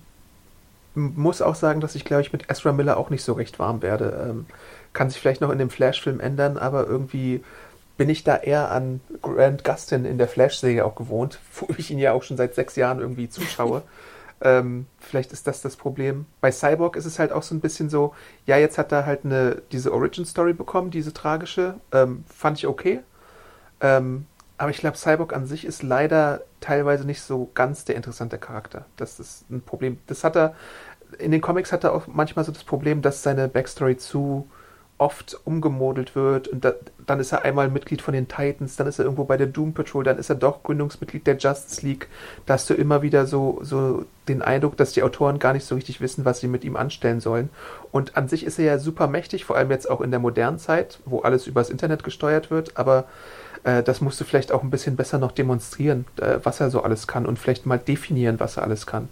muss 0.95 1.43
auch 1.43 1.55
sagen, 1.55 1.81
dass 1.81 1.95
ich, 1.95 2.05
glaube 2.05 2.23
ich, 2.23 2.33
mit 2.33 2.51
Ezra 2.51 2.73
Miller 2.73 2.97
auch 2.97 3.11
nicht 3.11 3.25
so 3.25 3.33
recht 3.33 3.59
warm 3.59 3.83
werde. 3.83 4.29
Ähm, 4.29 4.47
kann 4.93 5.11
sich 5.11 5.21
vielleicht 5.21 5.41
noch 5.41 5.51
in 5.51 5.59
dem 5.59 5.71
Flash-Film 5.71 6.21
ändern, 6.21 6.57
aber 6.57 6.87
irgendwie 6.87 7.43
bin 7.97 8.09
ich 8.09 8.25
da 8.25 8.37
eher 8.37 8.71
an 8.71 9.01
Grant 9.23 9.65
Gustin 9.65 10.05
in 10.05 10.19
der 10.19 10.29
Flash-Serie 10.29 10.85
auch 10.85 10.95
gewohnt, 10.95 11.39
wo 11.55 11.69
ich 11.77 11.91
ihn 11.91 11.99
ja 11.99 12.13
auch 12.13 12.23
schon 12.23 12.37
seit 12.37 12.55
sechs 12.55 12.77
Jahren 12.77 13.01
irgendwie 13.01 13.29
zuschaue. 13.29 13.83
ähm, 14.41 14.87
vielleicht 14.99 15.33
ist 15.33 15.47
das 15.47 15.63
das 15.63 15.77
Problem. 15.77 16.27
Bei 16.41 16.53
Cyborg 16.53 16.97
ist 16.97 17.07
es 17.07 17.19
halt 17.19 17.33
auch 17.33 17.43
so 17.43 17.55
ein 17.55 17.61
bisschen 17.61 17.89
so, 17.91 18.15
ja, 18.47 18.57
jetzt 18.57 18.79
hat 18.79 18.93
er 18.93 19.07
halt 19.07 19.25
eine, 19.25 19.63
diese 19.73 19.93
Origin-Story 19.93 20.53
bekommen, 20.53 20.91
diese 20.91 21.13
tragische, 21.13 21.75
ähm, 21.93 22.25
fand 22.29 22.59
ich 22.59 22.67
okay. 22.67 23.01
Ähm, 23.81 24.27
aber 24.57 24.71
ich 24.71 24.79
glaube, 24.79 24.97
Cyborg 24.97 25.33
an 25.35 25.47
sich 25.47 25.65
ist 25.65 25.83
leider 25.83 26.43
teilweise 26.61 27.05
nicht 27.05 27.23
so 27.23 27.49
ganz 27.55 27.85
der 27.85 27.97
interessante 27.97 28.39
Charakter. 28.39 28.87
Das 28.97 29.21
ist 29.21 29.49
ein 29.51 29.63
Problem. 29.63 29.99
Das 30.09 30.25
hat 30.25 30.37
er, 30.37 30.55
in 31.19 31.31
den 31.31 31.41
Comics 31.41 31.73
hat 31.73 31.85
er 31.85 31.93
auch 31.93 32.07
manchmal 32.09 32.45
so 32.45 32.53
das 32.53 32.65
Problem, 32.65 33.01
dass 33.01 33.23
seine 33.23 33.49
Backstory 33.49 33.97
zu 33.97 34.49
oft 34.99 35.39
umgemodelt 35.45 36.17
wird 36.17 36.49
und 36.49 36.65
da, 36.65 36.75
dann 37.07 37.21
ist 37.21 37.33
er 37.33 37.45
einmal 37.45 37.71
Mitglied 37.71 38.03
von 38.03 38.15
den 38.15 38.27
Titans, 38.27 38.77
dann 38.77 38.89
ist 38.89 38.99
er 38.99 39.05
irgendwo 39.05 39.25
bei 39.25 39.37
der 39.37 39.47
Doom 39.47 39.73
Patrol, 39.73 40.03
dann 40.03 40.19
ist 40.19 40.29
er 40.29 40.35
doch 40.35 40.65
Gründungsmitglied 40.65 41.27
der 41.27 41.39
Justice 41.39 41.87
League. 41.87 42.09
Da 42.47 42.55
hast 42.55 42.69
du 42.69 42.75
immer 42.75 43.01
wieder 43.01 43.27
so, 43.27 43.61
so 43.63 44.05
den 44.27 44.43
Eindruck, 44.43 44.77
dass 44.77 44.93
die 44.93 45.05
Autoren 45.05 45.39
gar 45.39 45.53
nicht 45.53 45.65
so 45.65 45.77
richtig 45.77 46.01
wissen, 46.01 46.25
was 46.25 46.41
sie 46.41 46.49
mit 46.49 46.65
ihm 46.65 46.77
anstellen 46.77 47.21
sollen. 47.21 47.49
Und 47.93 48.17
an 48.17 48.29
sich 48.29 48.45
ist 48.45 48.59
er 48.59 48.65
ja 48.65 48.79
super 48.79 49.07
mächtig, 49.07 49.45
vor 49.45 49.57
allem 49.57 49.71
jetzt 49.71 49.89
auch 49.89 50.01
in 50.01 50.11
der 50.11 50.21
modernen 50.21 50.59
Zeit, 50.59 50.99
wo 51.05 51.21
alles 51.21 51.47
übers 51.47 51.71
Internet 51.71 52.03
gesteuert 52.03 52.51
wird, 52.51 52.77
aber 52.77 53.05
äh, 53.63 53.83
das 53.85 54.01
musst 54.01 54.21
du 54.21 54.25
vielleicht 54.25 54.51
auch 54.51 54.63
ein 54.63 54.71
bisschen 54.71 54.97
besser 54.97 55.19
noch 55.19 55.33
demonstrieren, 55.33 56.07
äh, 56.21 56.39
was 56.43 56.61
er 56.61 56.71
so 56.71 56.83
alles 56.83 57.07
kann 57.07 57.25
und 57.25 57.39
vielleicht 57.39 57.67
mal 57.67 57.79
definieren, 57.79 58.41
was 58.41 58.57
er 58.57 58.65
alles 58.65 58.87
kann. 58.87 59.09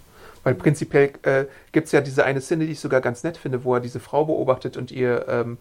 Weil 0.47 0.55
prinzipiell 0.55 1.11
äh, 1.23 1.43
gibt 1.73 1.87
es 1.87 1.91
ja 1.91 1.99
diese 1.99 2.23
eine 2.23 2.39
Szene, 2.39 2.65
die 2.65 2.71
ich 2.71 2.79
sogar 2.79 3.01
ganz 3.01 3.21
nett 3.21 3.35
finde, 3.35 3.65
wo 3.65 3.73
er 3.73 3.81
diese 3.81 3.99
Frau 3.99 4.23
beobachtet 4.23 4.77
und 4.77 4.93
ihr 4.93 5.25
ähm, 5.27 5.57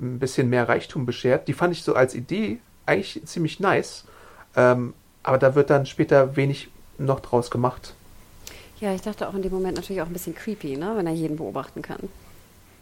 ein 0.00 0.18
bisschen 0.18 0.50
mehr 0.50 0.68
Reichtum 0.68 1.06
beschert. 1.06 1.46
Die 1.46 1.52
fand 1.52 1.72
ich 1.72 1.84
so 1.84 1.94
als 1.94 2.12
Idee 2.12 2.58
eigentlich 2.86 3.24
ziemlich 3.24 3.60
nice. 3.60 4.02
Ähm, 4.56 4.94
aber 5.22 5.38
da 5.38 5.54
wird 5.54 5.70
dann 5.70 5.86
später 5.86 6.34
wenig 6.34 6.70
noch 6.98 7.20
draus 7.20 7.52
gemacht. 7.52 7.94
Ja, 8.80 8.92
ich 8.92 9.02
dachte 9.02 9.28
auch 9.28 9.34
in 9.34 9.42
dem 9.42 9.52
Moment 9.52 9.76
natürlich 9.76 10.02
auch 10.02 10.08
ein 10.08 10.12
bisschen 10.12 10.34
creepy, 10.34 10.76
ne, 10.76 10.94
wenn 10.96 11.06
er 11.06 11.12
jeden 11.12 11.36
beobachten 11.36 11.80
kann. 11.80 12.08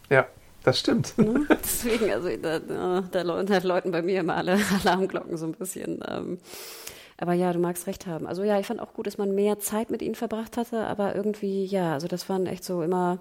Ja, 0.08 0.26
das 0.62 0.78
stimmt. 0.80 1.12
Ne? 1.18 1.46
Deswegen, 1.62 2.10
also 2.10 2.30
da, 2.40 2.58
da, 2.58 3.02
da 3.02 3.58
läuten 3.58 3.92
bei 3.92 4.00
mir 4.00 4.20
immer 4.20 4.36
alle 4.36 4.58
Alarmglocken 4.82 5.36
so 5.36 5.44
ein 5.44 5.52
bisschen. 5.52 6.02
Ähm, 6.08 6.38
aber 7.16 7.32
ja, 7.32 7.52
du 7.52 7.58
magst 7.58 7.86
recht 7.86 8.06
haben. 8.06 8.26
Also 8.26 8.42
ja, 8.42 8.58
ich 8.58 8.66
fand 8.66 8.80
auch 8.80 8.92
gut, 8.94 9.06
dass 9.06 9.18
man 9.18 9.34
mehr 9.34 9.58
Zeit 9.58 9.90
mit 9.90 10.02
ihnen 10.02 10.14
verbracht 10.14 10.56
hatte, 10.56 10.86
aber 10.86 11.14
irgendwie, 11.14 11.64
ja, 11.64 11.94
also 11.94 12.08
das 12.08 12.28
waren 12.28 12.46
echt 12.46 12.64
so 12.64 12.82
immer, 12.82 13.18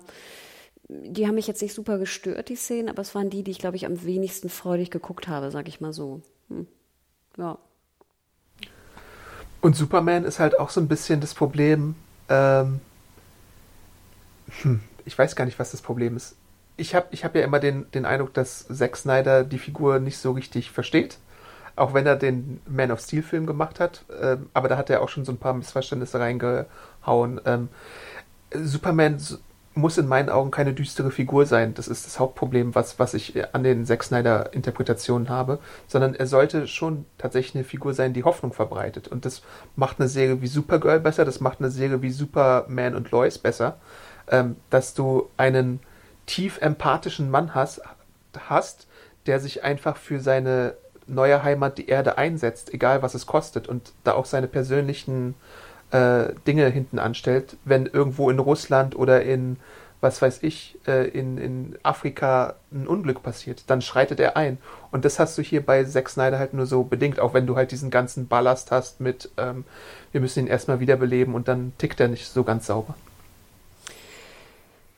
die 0.88 1.28
haben 1.28 1.36
mich 1.36 1.48
jetzt 1.48 1.62
nicht 1.62 1.74
super 1.74 1.98
gestört, 1.98 2.50
die 2.50 2.56
Szenen, 2.56 2.90
aber 2.90 3.02
es 3.02 3.16
waren 3.16 3.30
die, 3.30 3.44
die 3.44 3.52
ich, 3.52 3.60
glaube 3.60 3.76
ich, 3.76 3.86
am 3.86 4.04
wenigsten 4.04 4.50
freudig 4.50 4.92
geguckt 4.92 5.28
habe, 5.28 5.52
sag 5.52 5.68
ich 5.68 5.82
mal 5.82 5.94
so. 5.94 6.22
Hm. 6.50 6.68
Ja. 7.38 7.58
Und 9.62 9.76
Superman 9.76 10.26
ist 10.26 10.40
halt 10.40 10.60
auch 10.60 10.70
so 10.70 10.82
ein 10.82 10.88
bisschen 10.88 11.22
das 11.22 11.34
Problem. 11.34 11.96
Ähm, 12.28 12.82
hm, 14.62 14.82
ich 15.06 15.18
weiß 15.18 15.36
gar 15.36 15.46
nicht, 15.46 15.60
was 15.60 15.72
das 15.72 15.82
Problem 15.82 16.18
ist. 16.18 16.36
Ich 16.76 16.96
habe 16.96 17.08
ich 17.12 17.24
hab 17.24 17.36
ja 17.36 17.44
immer 17.44 17.60
den, 17.60 17.90
den 17.92 18.06
Eindruck, 18.06 18.34
dass 18.34 18.68
Zack 18.68 18.98
Snyder 18.98 19.44
die 19.44 19.60
Figur 19.60 20.00
nicht 20.00 20.18
so 20.18 20.32
richtig 20.32 20.72
versteht. 20.72 21.18
Auch 21.76 21.94
wenn 21.94 22.06
er 22.06 22.16
den 22.16 22.62
Man 22.68 22.92
of 22.92 23.00
Steel 23.00 23.24
Film 23.24 23.46
gemacht 23.46 23.80
hat. 23.80 24.06
Ähm, 24.22 24.50
aber 24.54 24.68
da 24.68 24.78
hat 24.78 24.90
er 24.90 25.02
auch 25.02 25.10
schon 25.10 25.26
so 25.26 25.32
ein 25.32 25.38
paar 25.38 25.54
Missverständnisse 25.54 26.20
reingehauen. 26.20 27.42
Ähm, 27.46 27.70
Superman 28.54 29.20
muss 29.76 29.98
in 29.98 30.08
meinen 30.08 30.30
Augen 30.30 30.52
keine 30.52 30.74
düstere 30.74 31.10
Figur 31.10 31.46
sein. 31.48 31.74
Das 31.74 31.88
ist 31.88 32.06
das 32.06 32.20
Hauptproblem, 32.20 32.76
was, 32.76 33.00
was 33.00 33.16
ich 33.16 33.34
an 33.56 33.64
den 33.64 33.86
Zack 33.86 34.04
Snyder 34.04 34.54
Interpretationen 34.54 35.30
habe. 35.30 35.60
Sondern 35.88 36.14
er 36.14 36.28
sollte 36.28 36.68
schon 36.68 37.06
tatsächlich 37.18 37.56
eine 37.56 37.64
Figur 37.64 37.94
sein, 37.94 38.14
die 38.14 38.24
Hoffnung 38.24 38.54
verbreitet. 38.54 39.08
Und 39.08 39.26
das 39.26 39.42
macht 39.76 40.00
eine 40.00 40.10
Serie 40.10 40.42
wie 40.42 40.48
Supergirl 40.48 41.00
besser. 41.00 41.26
Das 41.26 41.40
macht 41.40 41.60
eine 41.60 41.72
Serie 41.72 42.02
wie 42.02 42.12
Superman 42.12 42.96
und 42.96 43.10
Lois 43.12 43.40
besser. 43.40 43.78
Ähm, 44.30 44.58
dass 44.70 44.94
du 44.94 45.30
einen 45.38 45.80
tief 46.26 46.60
empathischen 46.62 47.30
Mann 47.30 47.56
hast, 47.56 47.82
hast, 48.48 48.88
der 49.26 49.40
sich 49.40 49.64
einfach 49.64 49.98
für 49.98 50.20
seine 50.20 50.76
neue 51.08 51.44
Heimat, 51.44 51.78
die 51.78 51.88
Erde, 51.88 52.18
einsetzt, 52.18 52.74
egal 52.74 53.02
was 53.02 53.14
es 53.14 53.26
kostet, 53.26 53.68
und 53.68 53.94
da 54.04 54.14
auch 54.14 54.26
seine 54.26 54.48
persönlichen 54.48 55.36
äh, 55.92 56.34
Dinge 56.48 56.68
hinten 56.70 57.00
anstellt, 57.00 57.58
wenn 57.66 57.86
irgendwo 57.86 58.30
in 58.30 58.40
Russland 58.40 58.96
oder 58.96 59.24
in, 59.24 59.58
was 60.02 60.22
weiß 60.22 60.40
ich, 60.42 60.78
äh, 60.88 61.08
in, 61.08 61.38
in 61.38 61.78
Afrika 61.84 62.56
ein 62.72 62.88
Unglück 62.88 63.24
passiert, 63.24 63.64
dann 63.68 63.82
schreitet 63.82 64.20
er 64.20 64.36
ein. 64.36 64.58
Und 64.92 65.06
das 65.06 65.20
hast 65.20 65.38
du 65.38 65.42
hier 65.42 65.66
bei 65.66 65.84
Zack 65.84 66.10
Snyder 66.10 66.40
halt 66.40 66.54
nur 66.54 66.66
so 66.66 66.84
bedingt, 66.84 67.20
auch 67.20 67.34
wenn 67.34 67.48
du 67.48 67.56
halt 67.56 67.72
diesen 67.72 67.92
ganzen 67.92 68.28
Ballast 68.28 68.72
hast 68.72 69.02
mit, 69.02 69.30
ähm, 69.38 69.66
wir 70.12 70.22
müssen 70.22 70.40
ihn 70.40 70.48
erstmal 70.48 70.80
wiederbeleben 70.80 71.36
und 71.36 71.48
dann 71.48 71.74
tickt 71.78 72.00
er 72.00 72.08
nicht 72.08 72.28
so 72.28 72.44
ganz 72.44 72.68
sauber. 72.68 72.96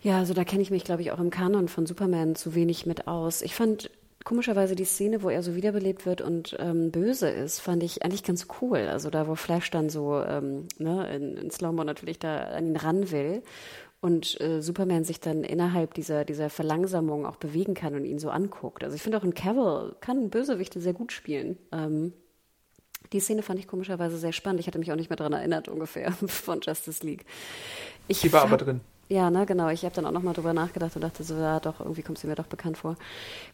Ja, 0.02 0.20
also 0.20 0.36
da 0.36 0.44
kenne 0.44 0.62
ich 0.62 0.70
mich, 0.70 0.84
glaube 0.84 1.02
ich, 1.02 1.12
auch 1.12 1.20
im 1.20 1.32
Kanon 1.32 1.68
von 1.68 1.88
Superman 1.88 2.36
zu 2.36 2.54
wenig 2.54 2.86
mit 2.86 3.08
aus. 3.08 3.42
Ich 3.42 3.56
fand 3.56 3.90
komischerweise 4.26 4.76
die 4.76 4.84
Szene, 4.84 5.24
wo 5.24 5.30
er 5.30 5.42
so 5.44 5.56
wiederbelebt 5.56 6.06
wird 6.06 6.20
und 6.20 6.58
ähm, 6.60 6.92
böse 6.92 7.30
ist, 7.30 7.60
fand 7.60 7.84
ich 7.84 8.04
eigentlich 8.04 8.24
ganz 8.24 8.48
cool. 8.62 8.80
Also 8.80 9.10
da, 9.10 9.28
wo 9.28 9.36
Flash 9.36 9.72
dann 9.72 9.90
so 9.90 10.20
ähm, 10.20 10.68
ne, 10.78 11.16
in, 11.16 11.38
in 11.38 11.52
Slow-Mo 11.52 11.86
natürlich 11.86 12.20
da 12.20 12.40
an 12.40 12.66
ihn 12.66 12.76
ran 12.76 13.12
will 13.12 13.44
und 14.02 14.40
äh, 14.42 14.62
Superman 14.62 15.04
sich 15.04 15.20
dann 15.20 15.44
innerhalb 15.44 15.94
dieser, 15.94 16.26
dieser 16.26 16.50
Verlangsamung 16.50 17.26
auch 17.26 17.38
bewegen 17.38 17.76
kann 17.76 17.96
und 17.96 18.04
ihn 18.04 18.20
so 18.20 18.32
anguckt. 18.32 18.84
Also 18.84 18.96
ich 18.96 19.04
finde 19.04 19.20
auch 19.20 19.24
ein 19.24 19.36
Cavill 19.36 19.96
kann 20.02 20.30
Bösewichte 20.30 20.82
sehr 20.82 20.94
gut 20.94 21.12
spielen. 21.12 21.58
Ähm, 21.72 22.12
die 23.14 23.20
Szene 23.20 23.44
fand 23.44 23.60
ich 23.60 23.68
komischerweise 23.68 24.18
sehr 24.18 24.34
spannend. 24.34 24.60
Ich 24.60 24.68
hatte 24.68 24.80
mich 24.80 24.92
auch 24.92 24.96
nicht 24.96 25.12
mehr 25.12 25.18
daran 25.18 25.34
erinnert, 25.34 25.70
ungefähr, 25.70 26.12
von 26.28 26.62
Justice 26.62 27.06
League. 27.06 27.26
Ich 28.08 28.22
Die 28.22 28.34
war 28.34 28.42
aber 28.42 28.58
drin. 28.58 28.82
Ja, 29.08 29.30
ne, 29.30 29.46
genau. 29.46 29.70
Ich 29.70 29.86
habe 29.86 29.94
dann 29.94 30.08
auch 30.08 30.12
nochmal 30.12 30.34
drüber 30.34 30.54
nachgedacht 30.54 30.96
und 30.96 31.04
dachte 31.04 31.24
so, 31.24 31.36
ja 31.36 31.60
doch, 31.60 31.80
irgendwie 31.80 32.02
kommt 32.02 32.18
sie 32.18 32.26
mir 32.26 32.34
doch 32.34 32.48
bekannt 32.48 32.80
vor. 32.80 32.96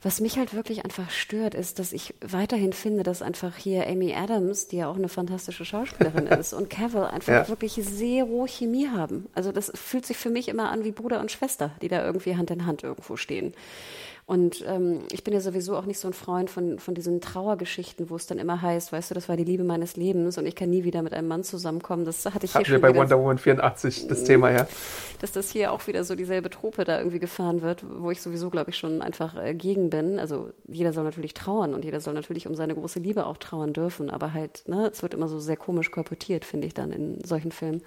Was 0.01 0.21
mich 0.21 0.37
halt 0.37 0.53
wirklich 0.53 0.85
einfach 0.85 1.09
stört, 1.09 1.55
ist, 1.55 1.77
dass 1.77 1.91
ich 1.91 2.13
weiterhin 2.21 2.71
finde, 2.71 3.03
dass 3.03 3.21
einfach 3.21 3.57
hier 3.57 3.85
Amy 3.87 4.15
Adams, 4.15 4.67
die 4.69 4.77
ja 4.77 4.87
auch 4.89 4.95
eine 4.95 5.09
fantastische 5.09 5.65
Schauspielerin 5.65 6.27
ist, 6.39 6.53
und 6.53 6.69
Cavill 6.69 7.03
einfach 7.03 7.33
Ja. 7.33 7.47
wirklich 7.49 7.73
sehr 7.73 8.23
rohe 8.23 8.47
Chemie 8.47 8.87
haben. 8.87 9.27
Also 9.35 9.51
das 9.51 9.73
fühlt 9.75 10.05
sich 10.05 10.15
für 10.15 10.29
mich 10.29 10.47
immer 10.47 10.69
an 10.71 10.85
wie 10.85 10.91
Bruder 10.91 11.19
und 11.19 11.31
Schwester, 11.31 11.71
die 11.81 11.89
da 11.89 12.05
irgendwie 12.05 12.37
Hand 12.37 12.49
in 12.49 12.65
Hand 12.65 12.83
irgendwo 12.83 13.17
stehen. 13.17 13.53
Und 14.25 14.63
ähm, 14.67 14.99
ich 15.11 15.23
bin 15.23 15.33
ja 15.33 15.41
sowieso 15.41 15.75
auch 15.75 15.85
nicht 15.85 15.99
so 15.99 16.07
ein 16.07 16.13
Freund 16.13 16.49
von, 16.49 16.79
von 16.79 16.93
diesen 16.93 17.21
Trauergeschichten, 17.21 18.09
wo 18.09 18.15
es 18.15 18.27
dann 18.27 18.37
immer 18.37 18.61
heißt, 18.61 18.91
weißt 18.91 19.11
du, 19.11 19.15
das 19.15 19.27
war 19.27 19.35
die 19.35 19.43
Liebe 19.43 19.63
meines 19.63 19.97
Lebens 19.97 20.37
und 20.37 20.45
ich 20.45 20.55
kann 20.55 20.69
nie 20.69 20.83
wieder 20.83 21.01
mit 21.01 21.13
einem 21.13 21.27
Mann 21.27 21.43
zusammenkommen. 21.43 22.05
Das 22.05 22.25
hatte 22.25 22.45
ich 22.45 22.51
hier 22.51 22.59
Hatten 22.59 22.69
wir 22.69 22.75
schon 22.75 22.81
bei 22.81 22.95
Wonder 22.95 23.19
Woman 23.19 23.37
84 23.37 24.07
das 24.07 24.23
Thema, 24.23 24.51
ja. 24.51 24.67
dass 25.19 25.31
das 25.31 25.51
hier 25.51 25.71
auch 25.71 25.85
wieder 25.87 26.03
so 26.03 26.15
dieselbe 26.15 26.49
Trope 26.49 26.85
da 26.85 26.97
irgendwie 26.97 27.19
gefahren 27.19 27.61
wird, 27.61 27.83
wo 27.99 28.11
ich 28.11 28.21
sowieso, 28.21 28.49
glaube 28.49 28.69
ich, 28.69 28.77
schon 28.77 29.01
einfach 29.01 29.35
äh, 29.35 29.53
gegen 29.53 29.89
bin. 29.89 30.19
Also 30.19 30.51
jeder 30.67 30.93
soll 30.93 31.03
natürlich 31.03 31.33
trauern 31.33 31.73
und 31.73 31.83
jeder 31.83 31.99
soll 31.99 32.13
natürlich 32.13 32.47
um 32.47 32.55
seine 32.55 32.75
große 32.75 32.99
Liebe 32.99 33.25
auch 33.25 33.37
trauern 33.37 33.73
dürfen, 33.73 34.09
aber 34.09 34.33
halt, 34.33 34.63
ne, 34.67 34.89
es 34.91 35.01
wird 35.01 35.13
immer 35.13 35.27
so 35.27 35.39
sehr 35.39 35.57
komisch 35.57 35.91
kolportiert, 35.91 36.45
finde 36.45 36.67
ich 36.67 36.73
dann 36.73 36.91
in 36.91 37.23
solchen 37.23 37.51
Filmen. 37.51 37.81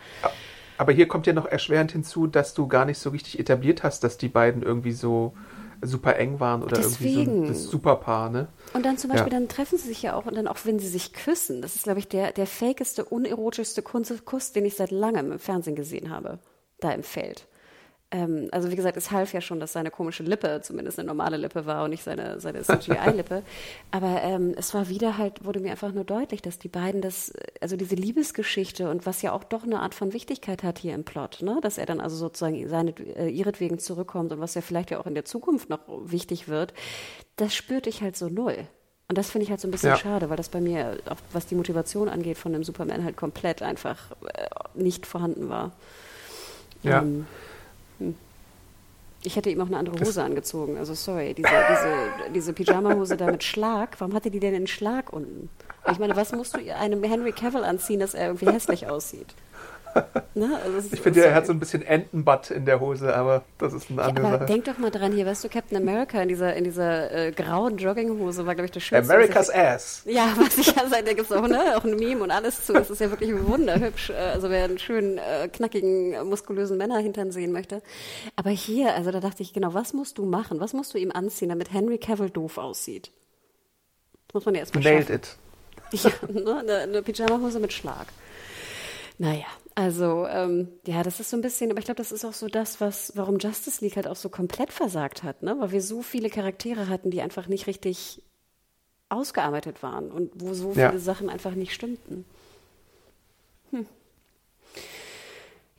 Aber 0.76 0.92
hier 0.92 1.06
kommt 1.06 1.26
ja 1.26 1.32
noch 1.32 1.46
erschwerend 1.46 1.92
hinzu, 1.92 2.26
dass 2.26 2.54
du 2.54 2.66
gar 2.66 2.84
nicht 2.84 2.98
so 2.98 3.10
richtig 3.10 3.38
etabliert 3.38 3.82
hast, 3.82 4.02
dass 4.02 4.18
die 4.18 4.28
beiden 4.28 4.62
irgendwie 4.62 4.92
so 4.92 5.34
super 5.86 6.16
eng 6.16 6.40
waren 6.40 6.62
oder 6.62 6.78
irgendwie 6.78 7.12
so 7.12 7.20
Deswegen. 7.20 7.44
ein, 7.44 7.48
das 7.48 7.64
Superpaar, 7.64 8.30
ne? 8.30 8.48
Und 8.72 8.84
dann 8.84 8.98
zum 8.98 9.10
Beispiel, 9.10 9.32
Ja. 9.32 9.38
dann 9.38 9.48
treffen 9.48 9.78
sie 9.78 9.88
sich 9.88 10.02
ja 10.02 10.14
auch 10.14 10.26
und 10.26 10.34
dann 10.36 10.48
auch, 10.48 10.56
wenn 10.64 10.78
sie 10.78 10.88
sich 10.88 11.12
küssen. 11.12 11.62
Das 11.62 11.76
ist, 11.76 11.84
glaube 11.84 11.98
ich, 12.00 12.08
der, 12.08 12.32
der 12.32 12.46
fakeste, 12.46 13.04
unerotischste 13.04 13.82
Kuss, 13.82 14.52
den 14.52 14.64
ich 14.64 14.74
seit 14.76 14.90
langem 14.90 15.32
im 15.32 15.38
Fernsehen 15.38 15.76
gesehen 15.76 16.10
habe, 16.10 16.38
da 16.80 16.90
im 16.92 17.02
Feld. 17.02 17.46
Ähm, 18.14 18.48
also 18.52 18.70
wie 18.70 18.76
gesagt, 18.76 18.96
es 18.96 19.10
half 19.10 19.32
ja 19.32 19.40
schon, 19.40 19.58
dass 19.58 19.72
seine 19.72 19.90
komische 19.90 20.22
Lippe 20.22 20.60
zumindest 20.62 21.00
eine 21.00 21.08
normale 21.08 21.36
Lippe 21.36 21.66
war 21.66 21.82
und 21.82 21.90
nicht 21.90 22.04
seine, 22.04 22.38
seine 22.38 22.62
CGI-Lippe. 22.62 23.42
Aber 23.90 24.22
ähm, 24.22 24.54
es 24.56 24.72
war 24.72 24.88
wieder 24.88 25.18
halt, 25.18 25.44
wurde 25.44 25.58
mir 25.58 25.72
einfach 25.72 25.92
nur 25.92 26.04
deutlich, 26.04 26.40
dass 26.40 26.60
die 26.60 26.68
beiden 26.68 27.00
das, 27.00 27.32
also 27.60 27.76
diese 27.76 27.96
Liebesgeschichte 27.96 28.88
und 28.88 29.04
was 29.04 29.20
ja 29.22 29.32
auch 29.32 29.42
doch 29.42 29.64
eine 29.64 29.80
Art 29.80 29.96
von 29.96 30.12
Wichtigkeit 30.12 30.62
hat 30.62 30.78
hier 30.78 30.94
im 30.94 31.02
Plot, 31.02 31.42
ne? 31.42 31.58
dass 31.60 31.76
er 31.76 31.86
dann 31.86 32.00
also 32.00 32.14
sozusagen 32.14 32.68
seine, 32.68 32.92
äh, 33.16 33.28
ihretwegen 33.28 33.80
zurückkommt 33.80 34.32
und 34.32 34.38
was 34.40 34.54
ja 34.54 34.60
vielleicht 34.60 34.92
ja 34.92 35.00
auch 35.00 35.06
in 35.06 35.14
der 35.14 35.24
Zukunft 35.24 35.68
noch 35.68 35.80
wichtig 35.88 36.46
wird, 36.46 36.72
das 37.34 37.52
spürte 37.52 37.88
ich 37.88 38.00
halt 38.00 38.16
so 38.16 38.28
null. 38.28 38.56
Und 39.08 39.18
das 39.18 39.30
finde 39.30 39.44
ich 39.44 39.50
halt 39.50 39.60
so 39.60 39.66
ein 39.66 39.72
bisschen 39.72 39.90
Ja. 39.90 39.96
schade, 39.96 40.30
weil 40.30 40.36
das 40.36 40.48
bei 40.48 40.60
mir, 40.60 40.98
auch 41.10 41.16
was 41.32 41.46
die 41.46 41.56
Motivation 41.56 42.08
angeht, 42.08 42.38
von 42.38 42.52
dem 42.52 42.62
Superman 42.62 43.04
halt 43.04 43.16
komplett 43.16 43.60
einfach 43.60 44.12
äh, 44.22 44.46
nicht 44.74 45.04
vorhanden 45.04 45.48
war. 45.48 45.72
Ja. 46.82 47.02
Ähm, 47.02 47.26
hm. 47.98 48.14
ich 49.22 49.36
hätte 49.36 49.50
ihm 49.50 49.60
auch 49.60 49.66
eine 49.66 49.78
andere 49.78 50.00
Hose 50.00 50.22
angezogen. 50.22 50.76
Also 50.76 50.94
sorry, 50.94 51.34
diese, 51.34 51.48
diese, 51.48 52.32
diese 52.34 52.52
Pyjama-Hose 52.52 53.16
da 53.16 53.30
mit 53.30 53.44
Schlag, 53.44 54.00
warum 54.00 54.14
hatte 54.14 54.30
die 54.30 54.40
denn 54.40 54.54
einen 54.54 54.66
Schlag 54.66 55.12
unten? 55.12 55.48
Ich 55.90 55.98
meine, 55.98 56.16
was 56.16 56.32
musst 56.32 56.56
du 56.56 56.74
einem 56.74 57.02
Henry 57.02 57.32
Cavill 57.32 57.64
anziehen, 57.64 58.00
dass 58.00 58.14
er 58.14 58.28
irgendwie 58.28 58.50
hässlich 58.50 58.88
aussieht? 58.88 59.34
Ne? 60.34 60.58
Also 60.64 60.78
es 60.78 60.92
Ich 60.92 61.00
finde, 61.00 61.20
ja, 61.20 61.26
er 61.26 61.34
hat 61.34 61.46
so 61.46 61.52
ein 61.52 61.60
bisschen 61.60 61.82
Entenbutt 61.82 62.50
in 62.50 62.64
der 62.66 62.80
Hose, 62.80 63.14
aber 63.14 63.44
das 63.58 63.72
ist 63.72 63.90
eine 63.90 64.00
Ja, 64.00 64.08
andere 64.08 64.26
aber 64.26 64.38
Sache. 64.38 64.46
denk 64.46 64.64
doch 64.64 64.78
mal 64.78 64.90
dran, 64.90 65.12
hier, 65.12 65.24
weißt 65.26 65.44
du, 65.44 65.48
Captain 65.48 65.76
America 65.76 66.20
in 66.20 66.28
dieser, 66.28 66.54
in 66.56 66.64
dieser 66.64 67.12
äh, 67.12 67.30
grauen 67.32 67.76
Jogginghose 67.78 68.44
war, 68.46 68.54
glaube 68.54 68.66
ich, 68.66 68.72
das 68.72 68.82
Schönste. 68.82 69.12
America's 69.14 69.48
ich- 69.50 69.54
Ass. 69.54 70.02
Ja, 70.06 70.32
was 70.36 70.58
ich 70.58 70.66
ja 70.74 70.88
seit, 70.88 71.06
da 71.06 71.12
gibt's 71.12 71.30
auch, 71.30 71.46
ne, 71.46 71.76
auch 71.76 71.84
ein 71.84 71.94
Meme 71.96 72.22
und 72.24 72.30
alles 72.30 72.64
zu. 72.66 72.72
Das 72.72 72.90
ist 72.90 73.00
ja 73.00 73.10
wirklich 73.10 73.30
wunderhübsch. 73.46 74.10
Äh, 74.10 74.14
Also 74.14 74.50
wer 74.50 74.64
einen 74.64 74.78
schönen, 74.78 75.18
äh, 75.18 75.48
knackigen, 75.48 76.26
muskulösen 76.28 76.76
Männer 76.76 76.98
hintern 76.98 77.30
sehen 77.30 77.52
möchte. 77.52 77.82
Aber 78.36 78.50
hier, 78.50 78.94
also 78.94 79.10
da 79.12 79.20
dachte 79.20 79.42
ich, 79.42 79.52
genau, 79.52 79.74
was 79.74 79.92
musst 79.92 80.18
du 80.18 80.24
machen? 80.24 80.58
Was 80.60 80.72
musst 80.72 80.94
du 80.94 80.98
ihm 80.98 81.12
anziehen, 81.12 81.50
damit 81.50 81.72
Henry 81.72 81.98
Cavill 81.98 82.30
doof 82.30 82.58
aussieht? 82.58 83.12
Das 84.28 84.34
muss 84.34 84.44
man 84.46 84.54
ja 84.54 84.60
erstmal 84.62 84.82
Nailed 84.82 85.06
schaffen. 85.06 85.14
it. 85.14 85.36
Ja, 85.92 86.10
ne, 86.28 86.58
eine, 86.58 86.76
eine 86.78 87.02
Pyjamahose 87.02 87.60
mit 87.60 87.72
Schlag. 87.72 88.06
Naja, 89.18 89.46
also 89.76 90.26
ähm, 90.26 90.68
ja, 90.86 91.02
das 91.02 91.20
ist 91.20 91.30
so 91.30 91.36
ein 91.36 91.40
bisschen, 91.40 91.70
aber 91.70 91.78
ich 91.78 91.84
glaube, 91.84 91.98
das 91.98 92.10
ist 92.12 92.24
auch 92.24 92.32
so 92.32 92.48
das, 92.48 92.80
was, 92.80 93.12
warum 93.14 93.38
Justice 93.38 93.84
League 93.84 93.96
halt 93.96 94.08
auch 94.08 94.16
so 94.16 94.28
komplett 94.28 94.72
versagt 94.72 95.22
hat, 95.22 95.42
ne? 95.42 95.56
Weil 95.58 95.70
wir 95.72 95.82
so 95.82 96.02
viele 96.02 96.30
Charaktere 96.30 96.88
hatten, 96.88 97.10
die 97.10 97.22
einfach 97.22 97.46
nicht 97.46 97.66
richtig 97.66 98.22
ausgearbeitet 99.08 99.82
waren 99.82 100.10
und 100.10 100.32
wo 100.34 100.52
so 100.54 100.72
Ja. 100.72 100.88
viele 100.88 101.00
Sachen 101.00 101.30
einfach 101.30 101.54
nicht 101.54 101.72
stimmten. 101.72 102.24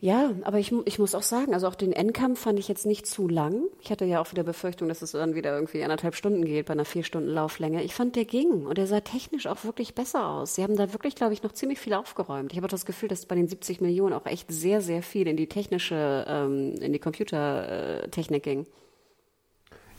Ja, 0.06 0.30
aber 0.44 0.60
ich, 0.60 0.72
ich 0.86 1.00
muss 1.00 1.16
auch 1.16 1.24
sagen, 1.24 1.56
also 1.56 1.68
auch 1.68 1.74
den 1.74 1.92
Endkampf 1.92 2.40
fand 2.40 2.60
ich 2.60 2.68
jetzt 2.68 2.86
nicht 2.86 3.08
zu 3.08 3.28
lang. 3.28 3.64
Ich 3.82 3.90
hatte 3.90 4.06
ja 4.06 4.22
auch 4.22 4.30
wieder 4.32 4.44
Befürchtung, 4.44 4.88
dass 4.88 5.02
es 5.02 5.14
dann 5.14 5.34
wieder 5.34 5.56
irgendwie 5.56 5.84
anderthalb 5.84 6.14
Stunden 6.14 6.46
geht 6.46 6.68
bei 6.68 6.74
einer 6.74 6.86
vier 6.86 7.04
Stunden 7.04 7.30
Lauflänge. 7.30 7.82
Ich 7.82 7.96
fand, 7.96 8.16
der 8.16 8.26
ging 8.26 8.68
und 8.68 8.78
der 8.78 8.86
sah 8.86 9.00
technisch 9.00 9.48
auch 9.48 9.64
wirklich 9.64 9.96
besser 9.96 10.28
aus. 10.28 10.54
Sie 10.54 10.62
haben 10.62 10.78
da 10.78 10.94
wirklich, 10.94 11.16
glaube 11.16 11.34
ich, 11.34 11.42
noch 11.42 11.54
ziemlich 11.54 11.80
viel 11.80 11.96
aufgeräumt. 11.96 12.52
Ich 12.52 12.58
habe 12.58 12.68
auch 12.68 12.70
das 12.70 12.86
Gefühl, 12.86 13.10
dass 13.10 13.26
bei 13.26 13.34
den 13.34 13.48
70 13.48 13.82
Millionen 13.82 14.14
auch 14.14 14.28
echt 14.28 14.52
sehr, 14.52 14.80
sehr 14.80 15.02
viel 15.02 15.28
in 15.28 15.38
die 15.38 15.50
technische, 15.50 16.24
ähm, 16.28 16.76
in 16.80 16.94
die 16.94 17.00
Computertechnik 17.00 18.44
ging. 18.44 18.68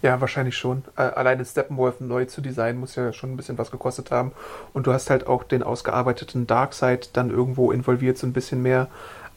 Ja, 0.03 0.21
wahrscheinlich 0.21 0.57
schon. 0.57 0.85
Äh, 0.97 1.03
alleine 1.03 1.45
Steppenwolf 1.45 1.99
neu 1.99 2.27
zu 2.27 2.41
designen 2.41 2.79
muss 2.79 2.95
ja 2.95 3.13
schon 3.13 3.33
ein 3.33 3.37
bisschen 3.37 3.59
was 3.59 3.73
gekostet 3.73 4.13
haben. 4.13 4.31
Und 4.73 4.87
du 4.87 4.93
hast 4.93 5.11
halt 5.11 5.27
auch 5.27 5.43
den 5.43 5.65
ausgearbeiteten 5.65 6.47
Darkseid 6.47 7.11
dann 7.15 7.31
irgendwo 7.31 7.73
involviert, 7.73 8.19
so 8.19 8.29
ein 8.29 8.33
bisschen 8.33 8.63
mehr. 8.63 8.87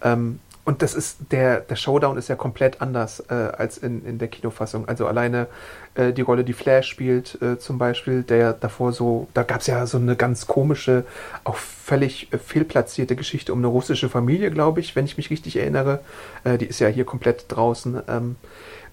Ähm, 0.04 0.40
und 0.70 0.84
das 0.84 0.94
ist, 0.94 1.18
der, 1.32 1.62
der 1.62 1.76
Showdown 1.76 2.16
ist 2.16 2.28
ja 2.28 2.36
komplett 2.36 2.80
anders 2.80 3.24
äh, 3.32 3.34
als 3.34 3.80
in, 3.80 4.06
in 4.06 4.20
der 4.20 4.28
Kinofassung. 4.28 4.88
Also 4.88 5.08
alleine 5.08 5.48
äh, 5.96 6.14
die 6.14 6.22
Rolle, 6.22 6.44
die 6.44 6.54
Flash 6.54 6.88
spielt, 6.88 7.42
äh, 7.42 7.58
zum 7.58 7.80
Beispiel, 7.80 8.22
der 8.22 8.54
davor 8.54 8.94
so, 8.94 9.28
da 9.34 9.42
gab 9.42 9.62
es 9.62 9.66
ja 9.66 9.88
so 9.88 9.98
eine 9.98 10.16
ganz 10.16 10.46
komische, 10.46 11.06
auch 11.44 11.56
völlig 11.56 12.32
äh, 12.34 12.38
fehlplatzierte 12.38 13.16
Geschichte 13.16 13.52
um 13.52 13.58
eine 13.58 13.68
russische 13.68 14.10
Familie, 14.10 14.52
glaube 14.52 14.80
ich, 14.80 14.96
wenn 14.96 15.06
ich 15.06 15.18
mich 15.18 15.32
richtig 15.32 15.56
erinnere. 15.56 16.02
Äh, 16.44 16.60
die 16.60 16.68
ist 16.68 16.78
ja 16.78 16.88
hier 16.88 17.04
komplett 17.04 17.46
draußen. 17.48 18.04
Ähm, 18.08 18.36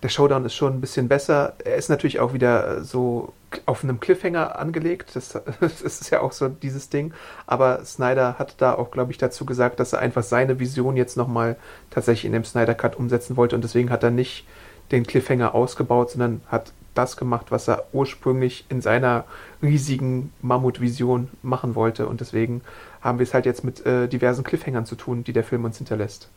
der 0.03 0.09
Showdown 0.09 0.45
ist 0.45 0.55
schon 0.55 0.75
ein 0.75 0.81
bisschen 0.81 1.09
besser. 1.09 1.55
Er 1.65 1.77
ist 1.77 1.89
natürlich 1.89 2.21
auch 2.21 2.33
wieder 2.33 2.83
so 2.85 3.33
auf 3.65 3.83
einem 3.83 4.01
Cliffhanger 4.01 4.59
angelegt. 4.59 5.11
Das, 5.15 5.39
das 5.61 5.83
ist 5.83 6.11
ja 6.11 6.21
auch 6.21 6.33
so 6.33 6.49
dieses 6.49 6.89
Ding. 6.89 7.13
Aber 7.47 7.85
Snyder 7.85 8.39
hat 8.39 8.55
da 8.59 8.75
auch, 8.75 8.91
glaube 8.91 9.13
ich, 9.13 9.19
dazu 9.19 9.47
gesagt, 9.47 9.81
dass 9.81 9.93
er 9.93 10.01
einfach 10.01 10.23
seine 10.23 10.59
Vision 10.59 10.97
jetzt 10.97 11.17
nochmal 11.17 11.57
tatsächlich 11.91 12.27
in 12.27 12.33
dem 12.33 12.45
Snyder 12.45 12.75
Cut 12.75 12.97
umsetzen 12.97 13.37
wollte. 13.37 13.57
Und 13.57 13.63
deswegen 13.63 13.91
hat 13.91 14.03
er 14.03 14.11
nicht 14.11 14.47
den 14.91 15.07
Cliffhanger 15.07 15.55
ausgebaut, 15.55 16.11
sondern 16.11 16.41
hat 16.49 16.73
das 16.95 17.17
gemacht, 17.17 17.47
was 17.51 17.69
er 17.69 17.87
ursprünglich 17.93 18.65
in 18.69 18.81
seiner 18.81 19.25
riesigen 19.63 20.33
Mammutvision 20.43 21.29
machen 21.43 21.75
wollte. 21.75 22.07
Und 22.07 22.21
deswegen 22.21 22.63
haben 23.01 23.19
wir 23.19 23.25
es 23.25 23.35
halt 23.35 23.47
jetzt 23.47 23.65
mit 23.65 23.85
äh, 23.85 24.09
diversen 24.09 24.45
Cliffhangern 24.45 24.87
zu 24.87 24.97
tun, 24.97 25.25
die 25.25 25.33
der 25.33 25.45
Film 25.45 25.65
uns 25.65 25.79
hinterlässt. 25.79 26.29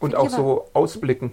Und 0.00 0.14
auch 0.14 0.28
so 0.28 0.68
Ausblicken. 0.74 1.32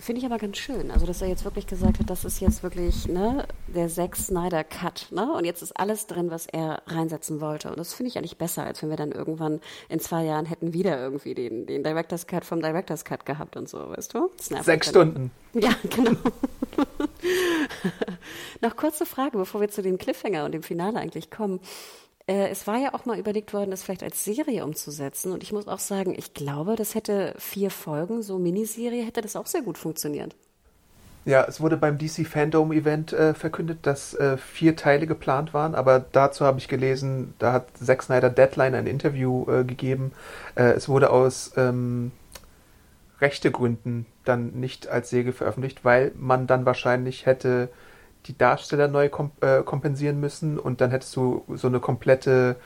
Finde 0.00 0.20
ich 0.20 0.26
aber 0.26 0.38
ganz 0.38 0.58
schön. 0.58 0.92
Also, 0.92 1.06
dass 1.06 1.22
er 1.22 1.28
jetzt 1.28 1.44
wirklich 1.44 1.66
gesagt 1.66 1.98
hat, 1.98 2.08
das 2.08 2.24
ist 2.24 2.40
jetzt 2.40 2.62
wirklich 2.62 3.08
ne, 3.08 3.46
der 3.66 3.88
Zack 3.88 4.14
Snyder 4.14 4.62
Cut. 4.62 5.08
Ne? 5.10 5.32
Und 5.32 5.44
jetzt 5.44 5.60
ist 5.60 5.72
alles 5.72 6.06
drin, 6.06 6.30
was 6.30 6.46
er 6.46 6.82
reinsetzen 6.86 7.40
wollte. 7.40 7.68
Und 7.70 7.78
das 7.78 7.94
finde 7.94 8.10
ich 8.10 8.18
eigentlich 8.18 8.38
besser, 8.38 8.64
als 8.64 8.80
wenn 8.80 8.90
wir 8.90 8.96
dann 8.96 9.10
irgendwann 9.10 9.60
in 9.88 9.98
zwei 9.98 10.24
Jahren 10.24 10.46
hätten 10.46 10.72
wieder 10.72 11.00
irgendwie 11.00 11.34
den, 11.34 11.66
den 11.66 11.82
Director's 11.82 12.28
Cut 12.28 12.44
vom 12.44 12.60
Director's 12.60 13.04
Cut 13.04 13.26
gehabt 13.26 13.56
und 13.56 13.68
so, 13.68 13.78
weißt 13.90 14.14
du? 14.14 14.30
Sechs 14.38 14.88
Stunden. 14.88 15.32
Ja, 15.54 15.70
genau. 15.90 16.12
Noch 18.60 18.76
kurze 18.76 19.04
Frage, 19.04 19.36
bevor 19.36 19.60
wir 19.60 19.68
zu 19.68 19.82
dem 19.82 19.98
Cliffhanger 19.98 20.44
und 20.44 20.52
dem 20.52 20.62
Finale 20.62 21.00
eigentlich 21.00 21.30
kommen. 21.30 21.58
Äh, 22.28 22.48
es 22.50 22.66
war 22.66 22.76
ja 22.76 22.94
auch 22.94 23.06
mal 23.06 23.18
überlegt 23.18 23.52
worden, 23.52 23.70
das 23.70 23.82
vielleicht 23.82 24.02
als 24.02 24.24
Serie 24.24 24.64
umzusetzen. 24.64 25.32
Und 25.32 25.42
ich 25.42 25.52
muss 25.52 25.66
auch 25.66 25.78
sagen, 25.78 26.14
ich 26.16 26.34
glaube, 26.34 26.76
das 26.76 26.94
hätte 26.94 27.34
vier 27.38 27.70
Folgen, 27.70 28.22
so 28.22 28.38
Miniserie, 28.38 29.04
hätte 29.04 29.22
das 29.22 29.34
auch 29.34 29.46
sehr 29.46 29.62
gut 29.62 29.78
funktioniert. 29.78 30.36
Ja, 31.24 31.44
es 31.44 31.60
wurde 31.60 31.76
beim 31.76 31.98
DC 31.98 32.26
Fandom 32.26 32.72
Event 32.72 33.12
äh, 33.12 33.34
verkündet, 33.34 33.80
dass 33.82 34.14
äh, 34.14 34.36
vier 34.38 34.76
Teile 34.76 35.06
geplant 35.06 35.52
waren, 35.52 35.74
aber 35.74 36.00
dazu 36.00 36.46
habe 36.46 36.58
ich 36.58 36.68
gelesen, 36.68 37.34
da 37.38 37.52
hat 37.52 37.76
Zack 37.76 38.02
Snyder 38.02 38.30
Deadline 38.30 38.74
ein 38.74 38.86
Interview 38.86 39.44
äh, 39.50 39.64
gegeben. 39.64 40.12
Äh, 40.54 40.70
es 40.72 40.88
wurde 40.88 41.10
aus 41.10 41.52
ähm, 41.56 42.12
Rechtegründen 43.20 44.06
dann 44.24 44.52
nicht 44.52 44.88
als 44.88 45.10
Serie 45.10 45.32
veröffentlicht, 45.32 45.84
weil 45.84 46.12
man 46.16 46.46
dann 46.46 46.64
wahrscheinlich 46.64 47.26
hätte 47.26 47.68
die 48.28 48.38
Darsteller 48.38 48.88
neu 48.88 49.08
komp 49.08 49.42
äh, 49.42 49.62
kompensieren 49.62 50.20
müssen 50.20 50.58
und 50.58 50.80
dann 50.80 50.90
hättest 50.90 51.16
du 51.16 51.44
so 51.54 51.66
eine 51.66 51.80
komplette, 51.80 52.56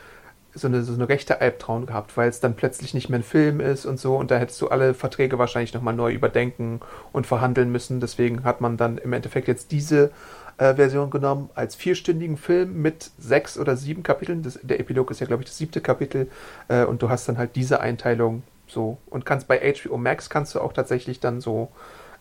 so 0.53 0.67
eine, 0.67 0.83
so 0.83 0.93
eine 0.93 1.09
rechte 1.09 1.41
Albtraum 1.41 1.85
gehabt, 1.85 2.15
weil 2.17 2.29
es 2.29 2.39
dann 2.39 2.55
plötzlich 2.55 2.93
nicht 2.93 3.09
mehr 3.09 3.19
ein 3.19 3.23
Film 3.23 3.59
ist 3.59 3.85
und 3.85 3.99
so 3.99 4.15
und 4.17 4.29
da 4.29 4.37
hättest 4.37 4.61
du 4.61 4.67
alle 4.67 4.93
Verträge 4.93 5.39
wahrscheinlich 5.39 5.73
nochmal 5.73 5.95
neu 5.95 6.11
überdenken 6.11 6.81
und 7.11 7.25
verhandeln 7.25 7.71
müssen. 7.71 7.99
Deswegen 7.99 8.43
hat 8.43 8.61
man 8.61 8.77
dann 8.77 8.97
im 8.97 9.13
Endeffekt 9.13 9.47
jetzt 9.47 9.71
diese 9.71 10.11
äh, 10.57 10.75
Version 10.75 11.09
genommen 11.09 11.49
als 11.55 11.75
vierstündigen 11.75 12.37
Film 12.37 12.81
mit 12.81 13.11
sechs 13.17 13.57
oder 13.57 13.75
sieben 13.77 14.03
Kapiteln. 14.03 14.43
Das, 14.43 14.59
der 14.61 14.79
Epilog 14.79 15.09
ist 15.11 15.21
ja, 15.21 15.27
glaube 15.27 15.43
ich, 15.43 15.49
das 15.49 15.57
siebte 15.57 15.81
Kapitel 15.81 16.29
äh, 16.67 16.83
und 16.83 17.01
du 17.01 17.09
hast 17.09 17.27
dann 17.27 17.37
halt 17.37 17.55
diese 17.55 17.79
Einteilung 17.79 18.43
so 18.67 18.97
und 19.09 19.25
kannst 19.25 19.47
bei 19.47 19.59
HBO 19.73 19.97
Max 19.97 20.29
kannst 20.29 20.55
du 20.55 20.59
auch 20.59 20.73
tatsächlich 20.73 21.19
dann 21.19 21.41
so 21.41 21.69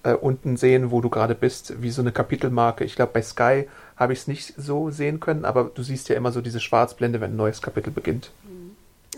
äh, 0.03 0.15
unten 0.15 0.57
sehen, 0.57 0.91
wo 0.91 1.01
du 1.01 1.09
gerade 1.09 1.35
bist, 1.35 1.83
wie 1.83 1.91
so 1.91 2.03
eine 2.03 2.13
Kapitelmarke. 2.13 2.85
Ich 2.85 2.97
glaube, 2.97 3.13
bei 3.13 3.23
Sky 3.23 3.69
habe 3.97 4.13
ich 4.13 4.21
es 4.21 4.27
nicht 4.27 4.55
so 4.57 4.91
sehen 4.91 5.21
können, 5.21 5.45
aber 5.45 5.71
du 5.75 5.83
siehst 5.83 6.09
ja 6.09 6.17
immer 6.17 6.33
so 6.33 6.41
diese 6.41 6.61
Schwarzblende, 6.61 7.21
wenn 7.21 7.33
ein 7.33 7.37
neues 7.37 7.63
Kapitel 7.63 7.91
beginnt. 7.91 8.33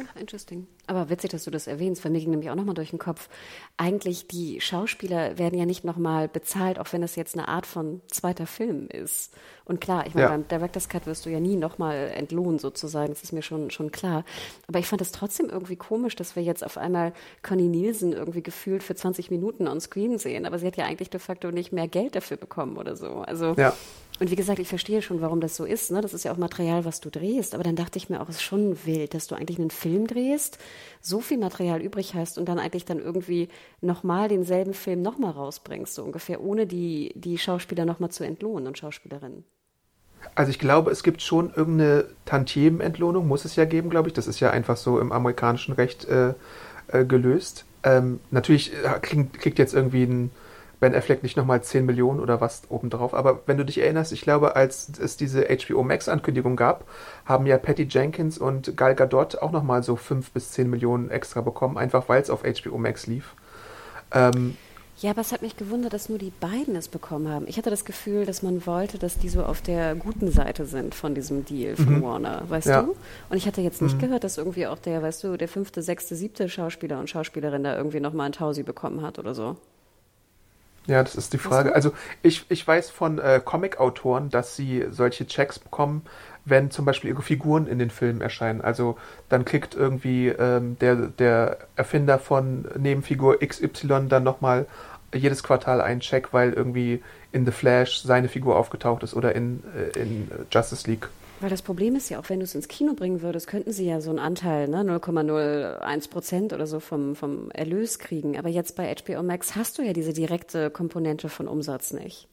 Ach, 0.03 0.17
interesting. 0.17 0.67
Aber 0.89 1.09
witzig, 1.09 1.31
dass 1.31 1.45
du 1.45 1.53
das 1.53 1.69
erwähnst, 1.69 2.05
weil 2.05 2.11
mir 2.11 2.19
ging 2.19 2.31
nämlich 2.31 2.51
auch 2.51 2.57
nochmal 2.57 2.75
durch 2.75 2.91
den 2.91 2.99
Kopf. 2.99 3.29
Eigentlich, 3.77 4.27
die 4.27 4.61
Schauspieler 4.61 5.39
werden 5.39 5.57
ja 5.57 5.67
nicht 5.67 5.85
nochmal 5.85 6.27
bezahlt, 6.29 6.81
auch 6.81 6.93
wenn 6.93 7.01
das 7.01 7.15
jetzt 7.15 7.37
eine 7.39 7.47
Art 7.47 7.65
von 7.65 8.01
zweiter 8.09 8.47
Film 8.49 8.89
ist. 8.89 9.35
Und 9.65 9.81
klar, 9.81 10.05
ich 10.07 10.15
meine, 10.15 10.27
Ja. 10.27 10.31
beim 10.33 10.49
Director's 10.49 10.89
Cut 10.89 11.07
wirst 11.07 11.27
du 11.27 11.31
ja 11.31 11.39
nie 11.39 11.55
nochmal 11.57 12.11
entlohnt 12.15 12.61
sozusagen, 12.61 13.11
das 13.13 13.23
ist 13.23 13.33
mir 13.33 13.43
schon, 13.43 13.71
schon 13.71 13.93
klar. 13.93 14.25
Aber 14.67 14.81
ich 14.81 14.87
fand 14.87 15.01
es 15.01 15.13
trotzdem 15.13 15.49
irgendwie 15.49 15.77
komisch, 15.77 16.17
dass 16.17 16.35
wir 16.35 16.43
jetzt 16.43 16.65
auf 16.65 16.77
einmal 16.77 17.13
Connie 17.43 17.69
Nielsen 17.69 18.13
irgendwie 18.13 18.43
gefühlt 18.43 18.83
für 18.83 18.97
20 18.97 19.31
Minuten 19.31 19.69
on 19.69 19.81
Screen 19.81 20.19
sehen. 20.19 20.45
Aber 20.45 20.59
sie 20.59 20.67
hat 20.67 20.77
ja 20.77 20.87
eigentlich 20.87 21.11
de 21.11 21.21
facto 21.21 21.53
nicht 21.53 21.73
mehr 21.73 21.87
Geld 21.87 22.17
dafür 22.17 22.37
bekommen 22.37 22.77
oder 22.79 22.97
so. 22.97 23.19
Also, 23.19 23.55
Ja. 23.57 23.73
Und 24.21 24.31
wie 24.31 24.37
gesagt, 24.37 24.61
ich 24.61 24.69
verstehe 24.69 25.03
schon, 25.03 25.21
warum 25.21 25.41
das 25.41 25.57
so 25.57 25.65
ist. 25.65 25.91
Ne? 25.91 26.01
Das 26.01 26.15
ist 26.15 26.25
ja 26.25 26.33
auch 26.33 26.37
Material, 26.37 26.85
was 26.85 27.01
du 27.01 27.11
drehst. 27.11 27.53
Aber 27.55 27.65
dann 27.65 27.75
dachte 27.75 27.99
ich 27.99 28.09
mir 28.09 28.21
auch, 28.21 28.29
es 28.29 28.37
ist 28.37 28.43
schon 28.43 28.77
wild, 28.85 29.13
dass 29.13 29.27
du 29.27 29.35
eigentlich 29.35 29.59
einen 29.59 29.71
Film 29.71 30.07
drehst, 30.07 30.59
so 31.01 31.21
viel 31.21 31.39
Material 31.39 31.83
übrig 31.83 32.15
hast 32.15 32.39
und 32.39 32.49
dann 32.49 32.61
eigentlich 32.61 32.85
dann 32.85 33.01
irgendwie 33.01 33.49
nochmal 33.81 34.29
denselben 34.29 34.73
Film 34.73 35.03
nochmal 35.03 35.33
rausbringst, 35.33 35.95
so 35.95 36.05
ungefähr, 36.05 36.41
ohne 36.41 36.67
die, 36.67 37.13
die 37.17 37.39
Schauspieler 37.39 37.85
nochmal 37.85 38.11
zu 38.11 38.23
entlohnen 38.23 38.69
und 38.69 38.79
Schauspielerinnen. 38.79 39.45
Also 40.37 40.51
ich 40.51 40.61
glaube, 40.61 40.93
es 40.93 41.03
gibt 41.03 41.21
schon 41.21 41.53
irgendeine 41.55 42.07
Tantiemenentlohnung, 42.25 43.27
muss 43.27 43.45
es 43.45 43.57
ja 43.57 43.65
geben, 43.65 43.91
glaube 43.91 44.09
ich. 44.09 44.15
Das 44.15 44.29
ist 44.29 44.39
ja 44.39 44.51
einfach 44.51 44.77
so 44.77 45.01
im 45.01 45.11
amerikanischen 45.11 45.75
Recht 45.75 46.05
äh, 46.07 46.35
äh, 46.89 47.05
gelöst. 47.05 47.65
Ähm, 47.83 48.21
natürlich 48.31 48.73
äh, 48.73 48.99
kriegt, 49.01 49.39
kriegt 49.41 49.59
jetzt 49.59 49.75
irgendwie 49.75 50.05
ein 50.05 50.31
Ben 50.85 50.95
Affleck 50.95 51.23
nicht 51.23 51.39
nochmal 51.39 51.63
10 51.63 51.87
Millionen 51.87 52.21
oder 52.21 52.43
was 52.43 52.65
obendrauf. 52.69 53.15
Aber 53.15 53.41
wenn 53.47 53.57
du 53.57 53.65
dich 53.65 53.79
erinnerst, 53.79 54.13
ich 54.13 54.21
glaube, 54.21 54.55
als 54.55 54.91
es 55.01 55.17
diese 55.17 55.47
HBO 55.47 55.83
Max-Ankündigung 55.83 56.57
gab, 56.57 56.85
haben 57.25 57.47
ja 57.47 57.57
Patty 57.57 57.85
Jenkins 57.89 58.37
und 58.37 58.77
Gal 58.77 58.95
Gadot 58.95 59.37
auch 59.37 59.51
nochmal 59.51 59.83
so 59.83 59.97
5 59.97 60.31
bis 60.33 60.51
10 60.51 60.69
Millionen 60.69 61.09
extra 61.11 61.41
bekommen, 61.41 61.79
einfach 61.79 62.11
weil 62.11 62.21
es 62.21 62.29
auf 62.29 62.43
HBO 62.43 62.77
Max 62.77 63.07
lief. 63.07 63.35
Ähm, 64.13 64.59
Ja, 64.99 65.11
aber 65.13 65.23
es 65.23 65.33
hat 65.33 65.41
mich 65.41 65.57
gewundert, 65.57 65.93
dass 65.95 66.11
nur 66.11 66.19
die 66.19 66.33
beiden 66.39 66.77
es 66.77 66.89
bekommen 66.89 67.29
haben. 67.29 67.47
Ich 67.49 67.57
hatte 67.57 67.71
das 67.71 67.85
Gefühl, 67.87 68.27
dass 68.27 68.43
man 68.43 68.65
wollte, 68.67 68.99
dass 68.99 69.17
die 69.19 69.29
so 69.31 69.43
auf 69.43 69.63
der 69.63 69.95
guten 69.95 70.31
Seite 70.31 70.67
sind 70.67 70.95
von 70.95 71.15
diesem 71.15 71.47
Deal 71.47 71.77
von 71.77 72.03
Warner, 72.03 72.43
weißt 72.49 72.67
Ja. 72.69 72.83
du? 72.83 72.95
Und 73.31 73.37
ich 73.39 73.47
hatte 73.47 73.61
jetzt 73.63 73.81
nicht 73.83 73.99
gehört, 73.99 74.23
dass 74.23 74.37
irgendwie 74.39 74.67
auch 74.67 74.79
der, 74.79 75.03
weißt 75.03 75.25
du, 75.25 75.37
der 75.39 75.49
fünfte, 75.49 75.83
sechste, 75.83 76.15
siebte 76.15 76.49
Schauspieler 76.49 77.01
und 77.01 77.09
Schauspielerin 77.11 77.65
da 77.65 77.75
irgendwie 77.77 78.01
nochmal 78.01 78.27
ein 78.27 78.33
Tausi 78.33 78.63
bekommen 78.63 79.03
hat 79.03 79.19
oder 79.19 79.35
so. 79.35 79.57
Ja, 80.87 81.03
das 81.03 81.15
ist 81.15 81.33
die 81.33 81.39
Frage. 81.39 81.75
Also 81.75 81.93
ich, 82.23 82.45
ich 82.51 82.67
weiß 82.67 82.91
von 82.91 83.19
äh, 83.19 83.41
Comic-Autoren, 83.43 84.29
dass 84.29 84.55
sie 84.55 84.85
solche 84.91 85.27
Checks 85.27 85.59
bekommen, 85.59 86.03
wenn 86.45 86.71
zum 86.71 86.85
Beispiel 86.85 87.11
ihre 87.11 87.23
Figuren 87.23 87.67
in 87.67 87.79
den 87.79 87.89
Filmen 87.89 88.21
erscheinen. 88.21 88.61
Also 88.61 88.99
dann 89.31 89.47
kriegt 89.47 89.75
irgendwie 89.75 90.29
ähm, 90.29 90.77
der, 90.81 90.95
der 90.95 91.59
Erfinder 91.77 92.19
von 92.19 92.67
Nebenfigur 92.77 93.39
XY 93.41 94.09
dann 94.09 94.25
nochmal 94.25 94.67
jedes 95.15 95.43
Quartal 95.43 95.81
einen 95.81 96.01
Check, 96.01 96.33
weil 96.33 96.53
irgendwie 96.53 97.03
in 97.33 97.47
The 97.47 97.53
Flash 97.53 98.03
seine 98.03 98.29
Figur 98.29 98.57
aufgetaucht 98.57 99.03
ist 99.03 99.15
oder 99.15 99.35
in, 99.35 99.63
äh, 99.75 99.99
in 99.99 100.31
Justice 100.51 100.89
League. 100.89 101.09
Weil 101.41 101.51
das 101.51 101.63
Problem 101.63 101.97
ist 101.97 102.09
ja, 102.09 102.21
auch 102.21 102.29
wenn 102.29 102.41
du 102.41 102.45
es 102.45 102.55
ins 102.55 102.69
Kino 102.69 102.95
bringen 102.95 103.21
würdest, 103.21 103.47
könnten 103.49 103.73
sie 103.73 103.87
ja 103.87 104.01
so 104.01 104.11
einen 104.11 104.19
Anteil, 104.19 104.69
ne, 104.69 104.83
0,01 104.83 106.11
Prozent 106.11 106.53
oder 106.53 106.67
so 106.67 106.81
vom, 106.81 107.17
vom 107.17 107.51
Erlös 107.51 107.99
kriegen. 107.99 108.39
Aber 108.39 108.49
jetzt 108.49 108.77
bei 108.77 108.95
HBO 108.95 109.23
Max 109.23 109.57
hast 109.57 109.79
du 109.79 109.83
ja 109.83 109.93
diese 109.93 110.13
direkte 110.13 110.71
Komponente 110.71 111.29
von 111.29 111.49
Umsatz 111.49 111.93
nicht. 111.93 112.29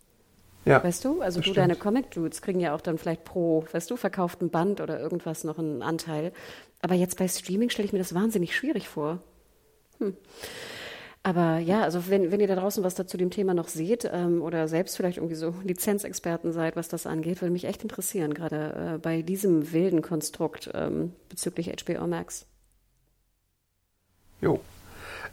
Ja, 0.65 0.83
Weißt 0.83 1.03
du? 1.05 1.21
Also 1.21 1.39
du, 1.39 1.43
stimmt. 1.43 1.57
deine 1.57 1.75
Comic-Dudes 1.75 2.41
kriegen 2.41 2.59
ja 2.59 2.75
auch 2.75 2.81
dann 2.81 2.99
vielleicht 2.99 3.23
pro, 3.23 3.65
weißt 3.71 3.89
du, 3.89 3.97
verkauften 3.97 4.49
Band 4.49 4.79
oder 4.79 4.99
irgendwas 4.99 5.43
noch 5.43 5.57
einen 5.57 5.81
Anteil. 5.81 6.31
Aber 6.81 6.93
jetzt 6.93 7.17
bei 7.17 7.27
Streaming 7.27 7.69
stelle 7.69 7.87
ich 7.87 7.93
mir 7.93 7.99
das 7.99 8.13
wahnsinnig 8.13 8.55
schwierig 8.55 8.87
vor. 8.87 9.19
Hm. 9.97 10.15
Aber 11.23 11.59
ja, 11.59 11.83
also 11.83 12.09
wenn, 12.09 12.31
wenn 12.31 12.39
ihr 12.39 12.47
da 12.47 12.55
draußen 12.55 12.83
was 12.83 12.95
da 12.95 13.05
zu 13.05 13.15
dem 13.15 13.29
Thema 13.29 13.53
noch 13.53 13.67
seht 13.67 14.09
ähm, 14.11 14.41
oder 14.41 14.67
selbst 14.67 14.97
vielleicht 14.97 15.17
irgendwie 15.17 15.35
so 15.35 15.53
Lizenzexperten 15.63 16.51
seid, 16.51 16.75
was 16.75 16.87
das 16.87 17.05
angeht, 17.05 17.41
würde 17.41 17.51
mich 17.51 17.65
echt 17.65 17.83
interessieren, 17.83 18.33
gerade 18.33 18.95
äh, 18.95 18.97
bei 18.97 19.21
diesem 19.21 19.71
wilden 19.71 20.01
Konstrukt 20.01 20.71
ähm, 20.73 21.13
bezüglich 21.29 21.71
HBO 21.83 22.07
Max. 22.07 22.47
Jo. 24.41 24.59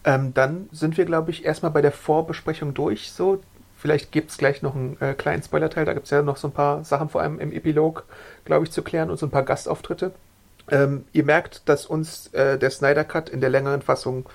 Ähm, 0.05 0.35
dann 0.35 0.69
sind 0.73 0.99
wir, 0.99 1.07
glaube 1.07 1.31
ich, 1.31 1.47
erstmal 1.47 1.73
bei 1.73 1.81
der 1.81 1.93
Vorbesprechung 1.93 2.75
durch. 2.75 3.11
So, 3.11 3.41
vielleicht 3.79 4.13
gibt 4.13 4.31
es 4.31 4.37
gleich 4.37 4.61
noch 4.61 4.75
einen 4.75 5.01
äh, 5.01 5.15
kleinen 5.15 5.43
Spoilerteil. 5.43 5.87
Da 5.87 5.95
gibt 5.95 6.05
es 6.05 6.11
ja 6.11 6.21
noch 6.21 6.37
so 6.37 6.49
ein 6.49 6.53
paar 6.53 6.85
Sachen, 6.85 7.09
vor 7.09 7.23
allem 7.23 7.41
im 7.41 7.51
Epilog, 7.51 8.05
glaube 8.45 8.67
ich, 8.67 8.71
zu 8.71 8.83
klären 8.83 9.11
und 9.11 9.19
so 9.19 9.25
ein 9.25 9.31
paar 9.31 9.43
Gastauftritte. 9.43 10.13
Ähm, 10.71 11.07
ihr 11.13 11.25
merkt, 11.25 11.67
dass 11.69 11.87
uns 11.87 12.29
äh, 12.35 12.59
der 12.59 12.69
Snyder 12.69 13.05
Cut 13.05 13.31
in 13.31 13.41
der 13.41 13.49
längeren 13.49 13.81
Fassung 13.81 14.29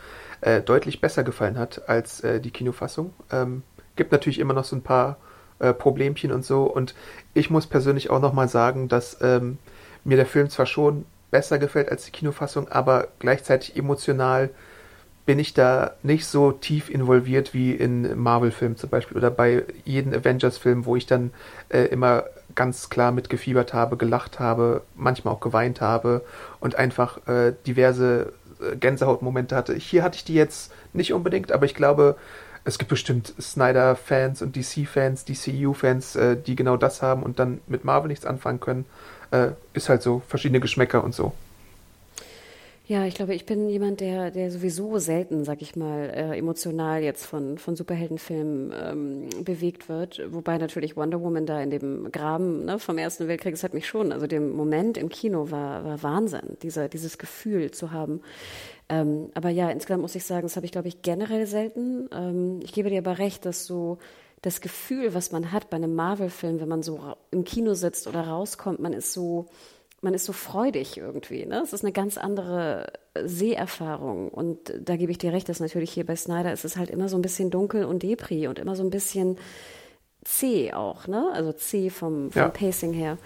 äh, 0.43 0.61
deutlich 0.61 1.01
besser 1.01 1.23
gefallen 1.23 1.57
hat 1.57 1.87
als 1.87 2.21
äh, 2.21 2.39
die 2.39 2.51
Kinofassung. 2.51 3.13
Ähm, 3.31 3.63
gibt 3.95 4.11
natürlich 4.11 4.39
immer 4.39 4.53
noch 4.53 4.65
so 4.65 4.75
ein 4.75 4.81
paar 4.81 5.17
äh, 5.59 5.73
Problemchen 5.73 6.31
und 6.31 6.43
so. 6.43 6.63
Und 6.63 6.95
ich 7.33 7.49
muss 7.49 7.67
persönlich 7.67 8.09
auch 8.09 8.19
noch 8.19 8.33
mal 8.33 8.47
sagen, 8.47 8.87
dass 8.87 9.17
ähm, 9.21 9.57
mir 10.03 10.17
der 10.17 10.25
Film 10.25 10.49
zwar 10.49 10.65
schon 10.65 11.05
besser 11.31 11.57
gefällt 11.57 11.89
als 11.89 12.05
die 12.05 12.11
Kinofassung, 12.11 12.67
aber 12.67 13.07
gleichzeitig 13.19 13.75
emotional 13.75 14.49
bin 15.25 15.39
ich 15.39 15.53
da 15.53 15.93
nicht 16.03 16.25
so 16.25 16.51
tief 16.51 16.89
involviert 16.89 17.53
wie 17.53 17.71
in 17.71 18.17
Marvel-Filmen 18.19 18.75
zum 18.75 18.89
Beispiel 18.89 19.15
oder 19.15 19.31
bei 19.31 19.63
jedem 19.85 20.13
Avengers-Film, 20.13 20.85
wo 20.85 20.95
ich 20.95 21.05
dann 21.05 21.31
äh, 21.69 21.85
immer 21.85 22.25
ganz 22.55 22.89
klar 22.89 23.11
mitgefiebert 23.11 23.73
habe, 23.73 23.97
gelacht 23.97 24.39
habe, 24.39 24.81
manchmal 24.95 25.33
auch 25.33 25.39
geweint 25.39 25.81
habe 25.81 26.23
und 26.59 26.75
einfach 26.75 27.25
äh, 27.27 27.53
diverse 27.65 28.33
Gänsehautmomente 28.79 29.55
hatte. 29.55 29.73
Hier 29.75 30.03
hatte 30.03 30.17
ich 30.17 30.23
die 30.23 30.33
jetzt 30.33 30.71
nicht 30.93 31.13
unbedingt, 31.13 31.51
aber 31.51 31.65
ich 31.65 31.75
glaube, 31.75 32.15
es 32.65 32.77
gibt 32.77 32.89
bestimmt 32.89 33.33
Snyder-Fans 33.39 34.41
und 34.41 34.55
DC-Fans, 34.55 35.25
DCU-Fans, 35.25 36.15
äh, 36.15 36.37
die 36.37 36.55
genau 36.55 36.77
das 36.77 37.01
haben 37.01 37.23
und 37.23 37.39
dann 37.39 37.59
mit 37.67 37.83
Marvel 37.83 38.07
nichts 38.07 38.25
anfangen 38.25 38.59
können. 38.59 38.85
Äh, 39.31 39.49
ist 39.73 39.89
halt 39.89 40.01
so, 40.01 40.21
verschiedene 40.27 40.59
Geschmäcker 40.59 41.03
und 41.03 41.13
so. 41.13 41.33
Ja, 42.93 43.07
ich 43.07 43.15
glaube, 43.15 43.33
ich 43.33 43.47
bin 43.47 43.69
jemand, 43.69 44.01
der, 44.01 44.29
der 44.29 44.51
sowieso 44.51 44.99
selten, 44.99 45.45
sag 45.45 45.63
ich 45.63 45.75
mal, 45.75 46.11
äh, 46.11 46.37
emotional 46.37 47.01
jetzt 47.01 47.25
von, 47.25 47.57
von 47.57 47.75
Superheldenfilmen 47.75 48.71
ähm, 48.79 49.43
bewegt 49.43 49.89
wird. 49.89 50.21
Wobei 50.27 50.59
natürlich 50.59 50.95
Wonder 50.95 51.19
Woman 51.19 51.47
da 51.47 51.59
in 51.59 51.71
dem 51.71 52.11
Graben 52.11 52.65
ne, 52.65 52.77
vom 52.77 52.99
Ersten 52.99 53.27
Weltkrieg, 53.27 53.55
das 53.55 53.63
hat 53.63 53.73
mich 53.73 53.87
schon, 53.87 54.11
also 54.11 54.27
der 54.27 54.41
Moment 54.41 54.99
im 54.99 55.09
Kino 55.09 55.49
war, 55.49 55.83
war 55.83 56.03
Wahnsinn, 56.03 56.55
dieser, 56.61 56.87
dieses 56.87 57.17
Gefühl 57.17 57.71
zu 57.71 57.91
haben. 57.91 58.21
Ähm, 58.89 59.31
aber 59.33 59.49
ja, 59.49 59.71
insgesamt 59.71 60.03
muss 60.03 60.13
ich 60.13 60.25
sagen, 60.25 60.43
das 60.43 60.55
habe 60.55 60.67
ich, 60.67 60.71
glaube 60.71 60.87
ich, 60.87 61.01
generell 61.01 61.47
selten. 61.47 62.09
Ähm, 62.13 62.59
ich 62.61 62.73
gebe 62.73 62.91
dir 62.91 62.99
aber 62.99 63.17
recht, 63.17 63.43
dass 63.47 63.65
so 63.65 63.97
das 64.43 64.61
Gefühl, 64.61 65.15
was 65.15 65.31
man 65.31 65.51
hat 65.51 65.71
bei 65.71 65.77
einem 65.77 65.95
Marvel-Film, 65.95 66.59
wenn 66.59 66.69
man 66.69 66.83
so 66.83 67.15
im 67.31 67.43
Kino 67.43 67.73
sitzt 67.73 68.05
oder 68.05 68.27
rauskommt, 68.27 68.79
man 68.79 68.93
ist 68.93 69.13
so, 69.13 69.47
man 70.03 70.13
ist 70.13 70.25
so 70.25 70.33
freudig 70.33 70.97
irgendwie. 70.97 71.45
Ne? 71.45 71.61
Es 71.63 71.73
ist 71.73 71.83
eine 71.83 71.93
ganz 71.93 72.17
andere 72.17 72.91
Seherfahrung. 73.23 74.29
Und 74.29 74.73
da 74.79 74.95
gebe 74.95 75.11
ich 75.11 75.17
dir 75.17 75.33
recht, 75.33 75.49
dass 75.49 75.59
natürlich 75.59 75.91
hier 75.91 76.05
bei 76.05 76.15
Snyder 76.15 76.51
ist 76.53 76.65
es 76.65 76.77
halt 76.77 76.89
immer 76.89 77.09
so 77.09 77.17
ein 77.17 77.21
bisschen 77.21 77.49
dunkel 77.49 77.85
und 77.85 78.03
Depri 78.03 78.47
und 78.47 78.59
immer 78.59 78.75
so 78.75 78.83
ein 78.83 78.89
bisschen 78.89 79.37
zäh 80.23 80.73
auch, 80.73 81.07
ne? 81.07 81.29
Also 81.33 81.51
zäh 81.51 81.89
vom, 81.89 82.31
vom 82.31 82.41
Ja. 82.41 82.49
Pacing 82.49 82.93
her. 82.93 83.17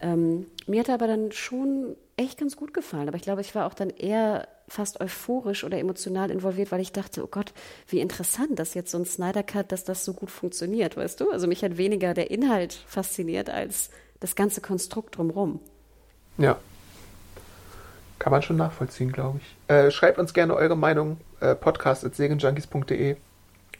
Ähm, 0.00 0.46
mir 0.66 0.80
hat 0.80 0.90
aber 0.90 1.06
dann 1.06 1.32
schon 1.32 1.96
echt 2.16 2.38
ganz 2.38 2.56
gut 2.56 2.74
gefallen. 2.74 3.08
Aber 3.08 3.16
ich 3.16 3.22
glaube, 3.22 3.40
ich 3.40 3.54
war 3.54 3.66
auch 3.66 3.74
dann 3.74 3.90
eher 3.90 4.48
fast 4.68 5.00
euphorisch 5.00 5.64
oder 5.64 5.78
emotional 5.78 6.30
involviert, 6.30 6.72
weil 6.72 6.80
ich 6.80 6.92
dachte, 6.92 7.22
oh 7.22 7.28
Gott, 7.30 7.52
wie 7.88 8.00
interessant, 8.00 8.58
dass 8.58 8.74
jetzt 8.74 8.90
so 8.90 8.98
ein 8.98 9.04
Snyder 9.04 9.42
Cut, 9.42 9.72
dass 9.72 9.84
das 9.84 10.04
so 10.04 10.14
gut 10.14 10.30
funktioniert, 10.30 10.96
weißt 10.96 11.20
du? 11.20 11.30
Also 11.30 11.46
mich 11.46 11.62
hat 11.62 11.76
weniger 11.76 12.14
der 12.14 12.30
Inhalt 12.30 12.72
fasziniert 12.86 13.50
als 13.50 13.90
das 14.20 14.36
ganze 14.36 14.60
Konstrukt 14.60 15.16
drumherum. 15.16 15.60
Ja. 16.38 16.56
Kann 18.18 18.30
man 18.30 18.42
schon 18.42 18.56
nachvollziehen, 18.56 19.12
glaube 19.12 19.40
ich. 19.42 19.56
Äh, 19.68 19.90
schreibt 19.90 20.18
uns 20.18 20.34
gerne 20.34 20.54
eure 20.54 20.76
Meinung, 20.76 21.18
äh, 21.40 21.54
podcast.segenjunkies.de 21.54 23.16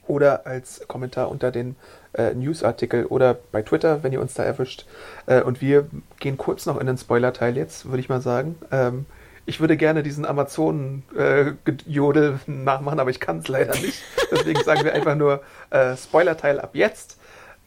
oder 0.07 0.47
als 0.47 0.87
Kommentar 0.87 1.31
unter 1.31 1.51
den 1.51 1.77
äh, 2.13 2.35
Newsartikel 2.35 3.07
oder 3.07 3.39
bei 3.53 3.63
Twitter, 3.63 4.03
wenn 4.03 4.13
ihr 4.13 4.21
uns 4.21 4.35
da 4.35 4.43
erwischt. 4.43 4.85
Äh, 5.27 5.41
und 5.43 5.63
wir 5.63 5.87
gehen 6.21 6.37
kurz 6.37 6.67
noch 6.67 6.79
in 6.79 6.87
den 6.87 6.99
Spoiler-Teil 6.99 7.57
jetzt, 7.57 7.87
würde 7.87 8.01
ich 8.01 8.09
mal 8.09 8.21
sagen. 8.21 8.57
Ähm, 8.71 9.07
ich 9.47 9.61
würde 9.61 9.77
gerne 9.77 10.03
diesen 10.03 10.25
Amazonen-Jodel 10.25 12.39
äh, 12.47 12.51
nachmachen, 12.51 13.01
aber 13.01 13.11
ich 13.11 13.21
kann 13.21 13.39
es 13.39 13.49
leider 13.49 13.75
nicht. 13.75 14.03
Deswegen 14.31 14.63
sagen 14.63 14.85
wir 14.85 14.95
einfach 14.95 15.17
nur 15.17 15.43
äh, 15.71 15.97
Spoiler-Teil 15.97 16.61
ab 16.61 16.71
jetzt. 16.75 17.19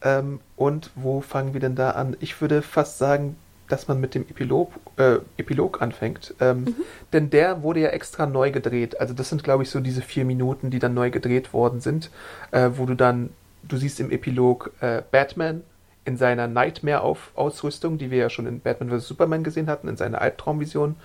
Ähm, 0.02 0.40
und 0.56 0.90
wo 0.94 1.20
fangen 1.20 1.54
wir 1.54 1.60
denn 1.60 1.76
da 1.76 1.90
an? 1.90 2.16
Ich 2.20 2.40
würde 2.40 2.62
fast 2.62 2.98
sagen, 2.98 3.36
dass 3.68 3.86
man 3.86 4.00
mit 4.00 4.14
dem 4.14 4.22
Epilog, 4.22 4.72
äh, 4.96 5.18
Epilog 5.36 5.80
anfängt. 5.82 6.34
Ähm, 6.40 6.60
mhm. 6.60 6.74
Denn 7.12 7.30
der 7.30 7.62
wurde 7.62 7.80
ja 7.80 7.88
extra 7.88 8.26
neu 8.26 8.50
gedreht. 8.50 9.00
Also 9.00 9.14
das 9.14 9.28
sind, 9.28 9.44
glaube 9.44 9.62
ich, 9.62 9.70
so 9.70 9.80
diese 9.80 10.02
vier 10.02 10.24
Minuten, 10.24 10.70
die 10.70 10.78
dann 10.78 10.94
neu 10.94 11.10
gedreht 11.10 11.52
worden 11.52 11.80
sind, 11.80 12.10
äh, 12.50 12.70
wo 12.74 12.86
du 12.86 12.94
dann, 12.94 13.30
du 13.62 13.76
siehst 13.76 14.00
im 14.00 14.10
Epilog 14.10 14.72
äh, 14.80 15.02
Batman 15.10 15.62
in 16.04 16.16
seiner 16.16 16.46
Nightmare-Ausrüstung, 16.46 17.98
die 17.98 18.10
wir 18.10 18.18
ja 18.18 18.30
schon 18.30 18.46
in 18.46 18.60
Batman 18.60 18.88
vs. 18.88 19.08
Superman 19.08 19.44
gesehen 19.44 19.68
hatten, 19.68 19.88
in 19.88 19.98
seiner 19.98 20.22
Albtraumvision. 20.22 20.96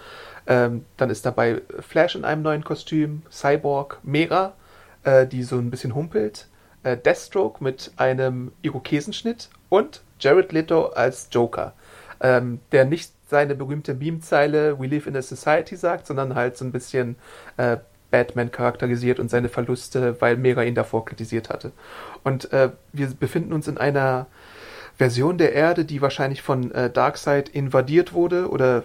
Ähm, 0.48 0.86
dann 0.96 1.10
ist 1.10 1.26
dabei 1.26 1.62
Flash 1.80 2.16
in 2.16 2.24
einem 2.24 2.42
neuen 2.42 2.64
Kostüm, 2.64 3.24
Cyborg, 3.30 4.00
Mera, 4.04 4.54
äh, 5.04 5.28
die 5.28 5.44
so 5.44 5.58
ein 5.58 5.70
bisschen 5.70 5.94
humpelt, 5.94 6.48
äh, 6.84 6.96
Deathstroke 6.96 7.62
mit 7.62 7.92
einem 7.98 8.54
Irokesenschnitt 8.62 9.50
und 9.68 10.02
Jared 10.20 10.54
Leto 10.54 10.86
als 10.88 11.28
Joker 11.32 11.74
ähm, 12.24 12.60
der 12.72 12.86
nicht 12.86 13.12
seine 13.30 13.54
berühmte 13.54 13.94
Meme-Zeile 13.94 14.80
We 14.80 14.88
live 14.88 15.06
in 15.06 15.16
a 15.16 15.22
society 15.22 15.76
sagt, 15.76 16.08
sondern 16.08 16.34
halt 16.34 16.58
so 16.58 16.66
ein 16.66 16.72
bisschen 16.72 17.16
äh, 17.58 17.78
Batman 18.10 18.52
charakterisiert 18.52 19.20
und 19.20 19.30
seine 19.30 19.50
Verluste, 19.50 20.20
weil 20.22 20.38
Mera 20.38 20.64
ihn 20.64 20.76
davor 20.76 21.06
kritisiert 21.06 21.50
hatte. 21.50 21.72
Und 22.24 22.52
äh, 22.54 22.70
wir 22.92 23.08
befinden 23.08 23.54
uns 23.54 23.68
in 23.68 23.78
einer 23.78 24.28
Version 24.98 25.38
der 25.38 25.54
Erde, 25.54 25.86
die 25.86 26.02
wahrscheinlich 26.02 26.42
von 26.42 26.72
äh, 26.72 26.90
Darkseid 26.90 27.50
invadiert 27.50 28.14
wurde 28.14 28.50
oder 28.50 28.84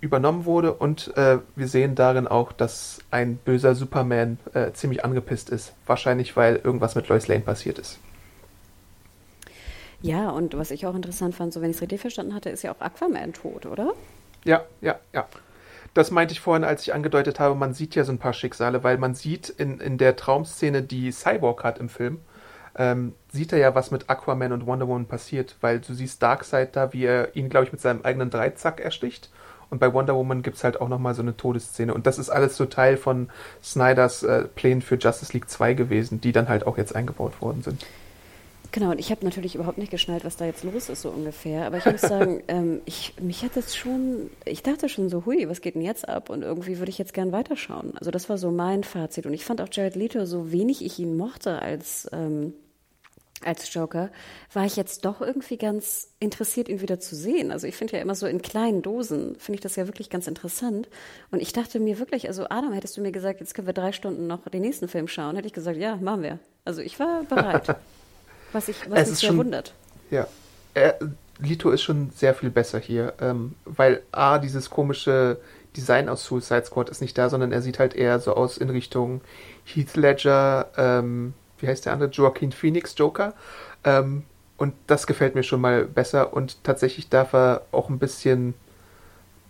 übernommen 0.00 0.44
wurde 0.44 0.72
und 0.72 1.16
äh, 1.16 1.38
wir 1.54 1.68
sehen 1.68 1.94
darin 1.94 2.26
auch, 2.26 2.52
dass 2.52 2.98
ein 3.10 3.36
böser 3.36 3.74
Superman 3.74 4.38
äh, 4.54 4.72
ziemlich 4.72 5.04
angepisst 5.04 5.50
ist. 5.50 5.74
Wahrscheinlich, 5.86 6.36
weil 6.36 6.56
irgendwas 6.56 6.94
mit 6.94 7.08
Lois 7.08 7.28
Lane 7.28 7.40
passiert 7.40 7.78
ist. 7.78 7.98
Ja, 10.02 10.30
und 10.30 10.56
was 10.56 10.70
ich 10.70 10.86
auch 10.86 10.94
interessant 10.94 11.34
fand, 11.34 11.52
so 11.52 11.60
wenn 11.60 11.70
ich 11.70 11.76
es 11.76 11.82
richtig 11.82 12.00
verstanden 12.00 12.34
hatte, 12.34 12.50
ist 12.50 12.62
ja 12.62 12.72
auch 12.72 12.80
Aquaman 12.80 13.32
tot, 13.32 13.66
oder? 13.66 13.94
Ja, 14.44 14.64
ja, 14.80 14.96
ja. 15.12 15.26
Das 15.94 16.10
meinte 16.10 16.32
ich 16.32 16.40
vorhin, 16.40 16.64
als 16.64 16.82
ich 16.82 16.92
angedeutet 16.92 17.40
habe, 17.40 17.54
man 17.54 17.72
sieht 17.72 17.94
ja 17.94 18.04
so 18.04 18.12
ein 18.12 18.18
paar 18.18 18.34
Schicksale, 18.34 18.84
weil 18.84 18.98
man 18.98 19.14
sieht 19.14 19.48
in, 19.48 19.80
in 19.80 19.96
der 19.96 20.16
Traumszene, 20.16 20.82
die 20.82 21.10
Cyborg 21.10 21.64
hat 21.64 21.78
im 21.78 21.88
Film, 21.88 22.20
ähm, 22.76 23.14
sieht 23.32 23.52
er 23.52 23.58
ja, 23.58 23.74
was 23.74 23.90
mit 23.90 24.10
Aquaman 24.10 24.52
und 24.52 24.66
Wonder 24.66 24.86
Woman 24.86 25.06
passiert, 25.06 25.56
weil 25.62 25.80
du 25.80 25.94
siehst 25.94 26.22
Darkseid 26.22 26.76
da, 26.76 26.92
wie 26.92 27.04
er 27.04 27.34
ihn, 27.34 27.48
glaube 27.48 27.66
ich, 27.66 27.72
mit 27.72 27.80
seinem 27.80 28.02
eigenen 28.02 28.28
Dreizack 28.28 28.80
ersticht. 28.80 29.30
Und 29.70 29.78
bei 29.78 29.92
Wonder 29.92 30.14
Woman 30.14 30.42
gibt 30.42 30.58
es 30.58 30.64
halt 30.64 30.80
auch 30.80 30.88
nochmal 30.88 31.14
so 31.14 31.22
eine 31.22 31.36
Todesszene. 31.36 31.92
Und 31.92 32.06
das 32.06 32.18
ist 32.18 32.30
alles 32.30 32.56
so 32.56 32.66
Teil 32.66 32.96
von 32.96 33.30
Snyders 33.64 34.22
äh, 34.22 34.42
Plänen 34.42 34.82
für 34.82 34.96
Justice 34.96 35.32
League 35.32 35.48
2 35.48 35.74
gewesen, 35.74 36.20
die 36.20 36.32
dann 36.32 36.48
halt 36.48 36.66
auch 36.66 36.76
jetzt 36.76 36.94
eingebaut 36.94 37.40
worden 37.40 37.62
sind. 37.62 37.84
Genau, 38.72 38.90
und 38.90 38.98
ich 38.98 39.10
habe 39.10 39.24
natürlich 39.24 39.54
überhaupt 39.54 39.78
nicht 39.78 39.90
geschnallt, 39.90 40.24
was 40.24 40.36
da 40.36 40.44
jetzt 40.44 40.64
los 40.64 40.88
ist, 40.88 41.02
so 41.02 41.10
ungefähr. 41.10 41.66
Aber 41.66 41.78
ich 41.78 41.84
muss 41.84 42.00
sagen, 42.02 42.42
ähm, 42.48 42.80
ich, 42.84 43.14
mich 43.20 43.42
hat 43.42 43.56
das 43.56 43.76
schon, 43.76 44.30
ich 44.44 44.62
dachte 44.62 44.88
schon 44.88 45.08
so, 45.08 45.24
hui, 45.26 45.48
was 45.48 45.60
geht 45.60 45.74
denn 45.74 45.82
jetzt 45.82 46.08
ab? 46.08 46.30
Und 46.30 46.42
irgendwie 46.42 46.78
würde 46.78 46.90
ich 46.90 46.98
jetzt 46.98 47.14
gern 47.14 47.32
weiterschauen. 47.32 47.96
Also 47.96 48.10
das 48.10 48.28
war 48.28 48.38
so 48.38 48.50
mein 48.50 48.84
Fazit. 48.84 49.26
Und 49.26 49.34
ich 49.34 49.44
fand 49.44 49.60
auch 49.60 49.68
Jared 49.70 49.96
Leto, 49.96 50.24
so 50.24 50.52
wenig 50.52 50.84
ich 50.84 50.98
ihn 50.98 51.16
mochte 51.16 51.60
als, 51.60 52.08
ähm, 52.12 52.54
als 53.44 53.72
Joker, 53.72 54.10
war 54.52 54.64
ich 54.64 54.76
jetzt 54.76 55.04
doch 55.04 55.20
irgendwie 55.20 55.58
ganz 55.58 56.08
interessiert, 56.20 56.68
ihn 56.68 56.80
wieder 56.80 56.98
zu 56.98 57.14
sehen. 57.14 57.52
Also 57.52 57.66
ich 57.66 57.76
finde 57.76 57.96
ja 57.96 58.02
immer 58.02 58.14
so 58.14 58.26
in 58.26 58.40
kleinen 58.40 58.82
Dosen, 58.82 59.36
finde 59.38 59.56
ich 59.56 59.60
das 59.60 59.76
ja 59.76 59.86
wirklich 59.86 60.10
ganz 60.10 60.26
interessant. 60.26 60.88
Und 61.30 61.40
ich 61.40 61.52
dachte 61.52 61.78
mir 61.80 61.98
wirklich, 61.98 62.28
also 62.28 62.44
Adam, 62.48 62.72
hättest 62.72 62.96
du 62.96 63.02
mir 63.02 63.12
gesagt, 63.12 63.40
jetzt 63.40 63.54
können 63.54 63.66
wir 63.66 63.74
drei 63.74 63.92
Stunden 63.92 64.26
noch 64.26 64.48
den 64.48 64.62
nächsten 64.62 64.88
Film 64.88 65.06
schauen, 65.08 65.36
hätte 65.36 65.48
ich 65.48 65.54
gesagt, 65.54 65.76
ja, 65.76 65.96
machen 65.96 66.22
wir. 66.22 66.38
Also 66.64 66.80
ich 66.80 66.98
war 66.98 67.24
bereit. 67.24 67.76
Was, 68.52 68.68
ich, 68.68 68.90
was 68.90 69.02
es 69.02 69.10
mich 69.10 69.18
sehr 69.18 69.28
schon, 69.28 69.38
wundert. 69.38 69.74
Ja. 70.10 70.26
Er, 70.74 70.98
Lito 71.38 71.70
ist 71.70 71.82
schon 71.82 72.10
sehr 72.10 72.34
viel 72.34 72.50
besser 72.50 72.78
hier, 72.78 73.14
ähm, 73.20 73.54
weil 73.64 74.02
A, 74.12 74.38
dieses 74.38 74.70
komische 74.70 75.38
Design 75.76 76.08
aus 76.08 76.24
Suicide 76.24 76.64
Squad 76.64 76.88
ist 76.88 77.00
nicht 77.00 77.16
da, 77.18 77.28
sondern 77.28 77.52
er 77.52 77.60
sieht 77.60 77.78
halt 77.78 77.94
eher 77.94 78.18
so 78.20 78.34
aus 78.34 78.56
in 78.56 78.70
Richtung 78.70 79.20
Heath 79.64 79.96
Ledger, 79.96 80.70
ähm, 80.76 81.34
wie 81.58 81.68
heißt 81.68 81.84
der 81.86 81.92
andere? 81.92 82.10
Joaquin 82.10 82.52
Phoenix 82.52 82.94
Joker. 82.96 83.34
Ähm, 83.84 84.24
und 84.56 84.74
das 84.86 85.06
gefällt 85.06 85.34
mir 85.34 85.42
schon 85.42 85.60
mal 85.60 85.84
besser 85.84 86.32
und 86.32 86.64
tatsächlich 86.64 87.10
darf 87.10 87.34
er 87.34 87.62
auch 87.72 87.90
ein 87.90 87.98
bisschen 87.98 88.54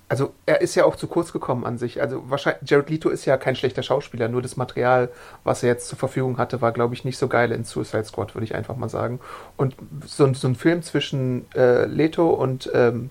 also 0.08 0.32
er 0.46 0.60
ist 0.60 0.74
ja 0.76 0.84
auch 0.84 0.96
zu 0.96 1.08
kurz 1.08 1.32
gekommen 1.32 1.64
an 1.64 1.78
sich. 1.78 2.00
Also 2.00 2.30
wahrscheinlich, 2.30 2.68
Jared 2.68 2.90
Leto 2.90 3.08
ist 3.08 3.24
ja 3.24 3.36
kein 3.36 3.56
schlechter 3.56 3.82
Schauspieler, 3.82 4.28
nur 4.28 4.40
das 4.40 4.56
Material, 4.56 5.08
was 5.42 5.62
er 5.62 5.70
jetzt 5.70 5.88
zur 5.88 5.98
Verfügung 5.98 6.38
hatte, 6.38 6.60
war, 6.60 6.72
glaube 6.72 6.94
ich, 6.94 7.04
nicht 7.04 7.18
so 7.18 7.26
geil 7.28 7.50
in 7.50 7.64
Suicide 7.64 8.04
Squad, 8.04 8.34
würde 8.34 8.44
ich 8.44 8.54
einfach 8.54 8.76
mal 8.76 8.88
sagen. 8.88 9.20
Und 9.56 9.74
so, 10.04 10.32
so 10.32 10.46
ein 10.46 10.54
Film 10.54 10.82
zwischen 10.82 11.46
äh, 11.54 11.86
Leto 11.86 12.28
und 12.28 12.70
ähm, 12.72 13.10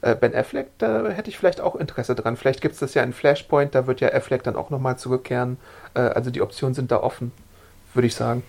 äh, 0.00 0.14
Ben 0.14 0.34
Affleck, 0.34 0.68
da 0.78 1.08
hätte 1.08 1.28
ich 1.28 1.38
vielleicht 1.38 1.60
auch 1.60 1.74
Interesse 1.74 2.14
dran. 2.14 2.36
Vielleicht 2.36 2.60
gibt 2.60 2.74
es 2.74 2.80
das 2.80 2.94
ja 2.94 3.02
in 3.02 3.12
Flashpoint, 3.12 3.74
da 3.74 3.88
wird 3.88 4.00
ja 4.00 4.12
Affleck 4.12 4.44
dann 4.44 4.54
auch 4.54 4.70
nochmal 4.70 4.96
zurückkehren. 4.96 5.56
Äh, 5.94 6.00
also 6.00 6.30
die 6.30 6.40
Optionen 6.40 6.74
sind 6.74 6.92
da 6.92 6.98
offen, 6.98 7.32
würde 7.94 8.06
ich 8.06 8.14
sagen. 8.14 8.44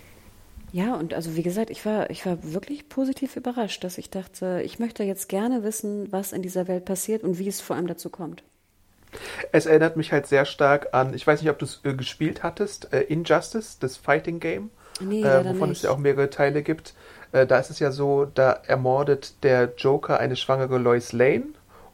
Ja, 0.72 0.94
und 0.94 1.14
also 1.14 1.36
wie 1.36 1.42
gesagt, 1.42 1.70
ich 1.70 1.84
war, 1.84 2.10
ich 2.10 2.24
war 2.26 2.38
wirklich 2.42 2.88
positiv 2.88 3.36
überrascht, 3.36 3.82
dass 3.82 3.98
ich 3.98 4.10
dachte, 4.10 4.62
ich 4.64 4.78
möchte 4.78 5.02
jetzt 5.02 5.28
gerne 5.28 5.64
wissen, 5.64 6.10
was 6.12 6.32
in 6.32 6.42
dieser 6.42 6.68
Welt 6.68 6.84
passiert 6.84 7.24
und 7.24 7.38
wie 7.38 7.48
es 7.48 7.60
vor 7.60 7.76
allem 7.76 7.86
dazu 7.86 8.08
kommt. 8.08 8.42
Es 9.50 9.66
erinnert 9.66 9.96
mich 9.96 10.12
halt 10.12 10.26
sehr 10.28 10.44
stark 10.44 10.88
an, 10.92 11.14
ich 11.14 11.26
weiß 11.26 11.42
nicht, 11.42 11.50
ob 11.50 11.58
du 11.58 11.64
es 11.64 11.80
äh, 11.82 11.94
gespielt 11.94 12.44
hattest, 12.44 12.92
äh, 12.92 13.00
Injustice, 13.02 13.78
das 13.80 13.96
Fighting 13.96 14.38
Game, 14.38 14.70
nee, 15.00 15.22
äh, 15.22 15.44
wovon 15.44 15.70
nicht. 15.70 15.78
es 15.78 15.82
ja 15.82 15.90
auch 15.90 15.98
mehrere 15.98 16.30
Teile 16.30 16.62
gibt. 16.62 16.94
Äh, 17.32 17.46
da 17.46 17.58
ist 17.58 17.70
es 17.70 17.80
ja 17.80 17.90
so, 17.90 18.26
da 18.26 18.52
ermordet 18.52 19.42
der 19.42 19.72
Joker 19.76 20.20
eine 20.20 20.36
schwangere 20.36 20.78
Lois 20.78 21.12
Lane 21.12 21.48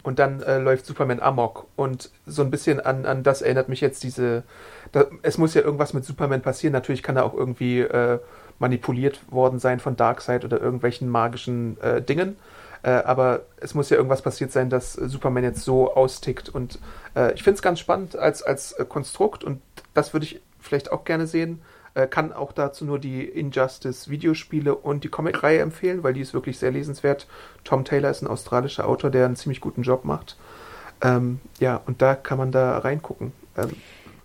und 0.07 0.20
dann 0.20 0.40
äh, 0.40 0.59
läuft 0.59 0.86
Superman 0.86 1.18
amok. 1.18 1.66
Und 1.74 2.11
so 2.26 2.42
ein 2.42 2.50
bisschen 2.52 2.78
an, 2.78 3.07
an 3.07 3.24
das 3.24 3.42
erinnert 3.42 3.68
mich 3.68 3.80
jetzt 3.80 4.04
diese. 4.04 4.44
Da, 4.92 5.07
es 5.22 5.36
muss 5.36 5.54
ja 5.54 5.62
irgendwas 5.62 5.94
mit 5.94 6.04
Superman 6.04 6.42
passieren. 6.42 6.72
Natürlich 6.72 7.02
kann 7.02 7.16
er 7.16 7.24
auch 7.24 7.34
irgendwie 7.34 7.80
äh, 7.80 8.20
manipuliert 8.61 9.20
worden 9.32 9.59
sein 9.59 9.80
von 9.80 9.96
Darkseid 9.96 10.44
oder 10.44 10.61
irgendwelchen 10.61 11.09
magischen 11.09 11.76
äh, 11.80 12.00
Dingen. 12.00 12.36
Äh, 12.84 12.90
aber 12.90 13.46
es 13.57 13.74
muss 13.74 13.90
ja 13.90 13.96
irgendwas 13.96 14.22
passiert 14.22 14.52
sein, 14.52 14.70
dass 14.70 14.92
Superman 14.92 15.42
jetzt 15.42 15.64
so 15.64 15.92
austickt. 15.92 16.50
Und 16.50 16.78
äh, 17.16 17.32
ich 17.34 17.42
finde 17.42 17.57
es 17.57 17.62
ganz 17.62 17.80
spannend 17.80 18.14
als, 18.14 18.44
als 18.44 18.74
äh, 18.74 18.84
Konstrukt 18.84 19.42
und 19.42 19.61
das 19.92 20.12
würde 20.12 20.26
ich 20.26 20.40
vielleicht 20.61 20.92
auch 20.92 21.04
gerne 21.04 21.26
sehen. 21.26 21.62
Äh, 21.97 22.09
kann 22.09 22.34
auch 22.34 22.53
dazu 22.53 22.84
nur 22.84 22.99
die 22.99 23.24
Injustice 23.24 24.11
Videospiele 24.11 24.74
und 24.74 25.03
die 25.03 25.09
Comicreihe 25.09 25.61
empfehlen, 25.61 26.03
weil 26.03 26.12
die 26.12 26.20
ist 26.20 26.34
wirklich 26.34 26.59
sehr 26.59 26.70
lesenswert. 26.70 27.26
Tom 27.64 27.86
Taylor 27.86 28.11
ist 28.11 28.20
ein 28.20 28.26
australischer 28.26 28.86
Autor, 28.86 29.09
der 29.09 29.24
einen 29.24 29.34
ziemlich 29.34 29.62
guten 29.62 29.80
Job 29.80 30.05
macht. 30.05 30.36
Ähm, 31.01 31.40
ja, 31.59 31.80
und 31.86 32.03
da 32.03 32.14
kann 32.14 32.36
man 32.36 32.53
da 32.53 32.76
reingucken. 32.76 33.32
Ähm, 33.57 33.70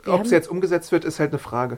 ob 0.05 0.25
es 0.25 0.31
jetzt 0.31 0.49
umgesetzt 0.49 0.91
wird, 0.91 1.05
ist 1.05 1.21
halt 1.21 1.31
eine 1.31 1.39
Frage. 1.39 1.77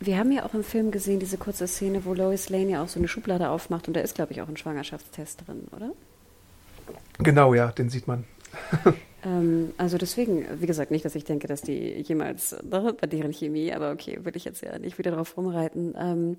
Wir 0.00 0.16
haben 0.16 0.32
ja 0.32 0.46
auch 0.46 0.54
im 0.54 0.64
Film 0.64 0.90
gesehen, 0.90 1.20
diese 1.20 1.36
kurze 1.36 1.66
Szene, 1.66 2.06
wo 2.06 2.14
Lois 2.14 2.48
Lane 2.48 2.70
ja 2.70 2.82
auch 2.82 2.88
so 2.88 2.98
eine 2.98 3.08
Schublade 3.08 3.50
aufmacht 3.50 3.88
und 3.88 3.94
da 3.94 4.00
ist, 4.00 4.14
glaube 4.14 4.32
ich, 4.32 4.40
auch 4.40 4.48
ein 4.48 4.56
Schwangerschaftstest 4.56 5.46
drin, 5.46 5.68
oder? 5.76 5.90
Genau, 7.18 7.52
ja, 7.52 7.72
den 7.72 7.90
sieht 7.90 8.08
man. 8.08 8.24
ähm, 9.24 9.72
also 9.76 9.98
deswegen, 9.98 10.46
wie 10.60 10.66
gesagt, 10.66 10.90
nicht, 10.90 11.04
dass 11.04 11.14
ich 11.14 11.24
denke, 11.24 11.46
dass 11.46 11.62
die 11.62 12.00
jemals 12.00 12.52
ne, 12.62 12.94
bei 13.00 13.06
deren 13.06 13.32
Chemie, 13.32 13.72
aber 13.72 13.92
okay, 13.92 14.18
würde 14.22 14.36
ich 14.36 14.44
jetzt 14.44 14.62
ja 14.62 14.78
nicht 14.78 14.98
wieder 14.98 15.10
drauf 15.10 15.36
rumreiten. 15.36 15.94
Ähm, 15.98 16.36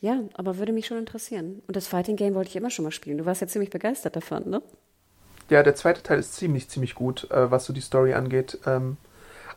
ja, 0.00 0.20
aber 0.34 0.58
würde 0.58 0.72
mich 0.72 0.86
schon 0.86 0.98
interessieren. 0.98 1.62
Und 1.66 1.76
das 1.76 1.86
Fighting 1.86 2.16
Game 2.16 2.34
wollte 2.34 2.50
ich 2.50 2.56
immer 2.56 2.70
schon 2.70 2.84
mal 2.84 2.90
spielen. 2.90 3.18
Du 3.18 3.26
warst 3.26 3.40
ja 3.40 3.46
ziemlich 3.46 3.70
begeistert 3.70 4.16
davon, 4.16 4.48
ne? 4.50 4.62
Ja, 5.50 5.62
der 5.62 5.74
zweite 5.74 6.02
Teil 6.02 6.18
ist 6.18 6.34
ziemlich, 6.34 6.68
ziemlich 6.68 6.94
gut, 6.94 7.30
äh, 7.30 7.50
was 7.50 7.66
so 7.66 7.72
die 7.72 7.80
Story 7.80 8.14
angeht. 8.14 8.58
Ähm, 8.66 8.96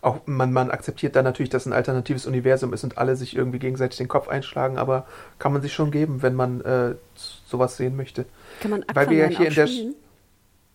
auch 0.01 0.21
man, 0.25 0.53
man 0.53 0.69
akzeptiert 0.69 1.15
dann 1.15 1.23
natürlich, 1.23 1.49
dass 1.49 1.65
ein 1.65 1.73
alternatives 1.73 2.25
Universum 2.25 2.73
ist 2.73 2.83
und 2.83 2.97
alle 2.97 3.15
sich 3.15 3.35
irgendwie 3.35 3.59
gegenseitig 3.59 3.97
den 3.97 4.07
Kopf 4.07 4.27
einschlagen, 4.27 4.77
aber 4.77 5.07
kann 5.39 5.53
man 5.53 5.61
sich 5.61 5.73
schon 5.73 5.91
geben, 5.91 6.21
wenn 6.21 6.35
man 6.35 6.61
äh, 6.61 6.95
sowas 7.15 7.77
sehen 7.77 7.95
möchte. 7.95 8.25
Kann 8.61 8.71
man 8.71 8.83
Aquaman 8.83 8.95
Weil 8.95 9.09
wir 9.09 9.17
ja 9.17 9.37
hier 9.37 9.47
in 9.47 9.55
der 9.55 9.67
spielen? 9.67 9.95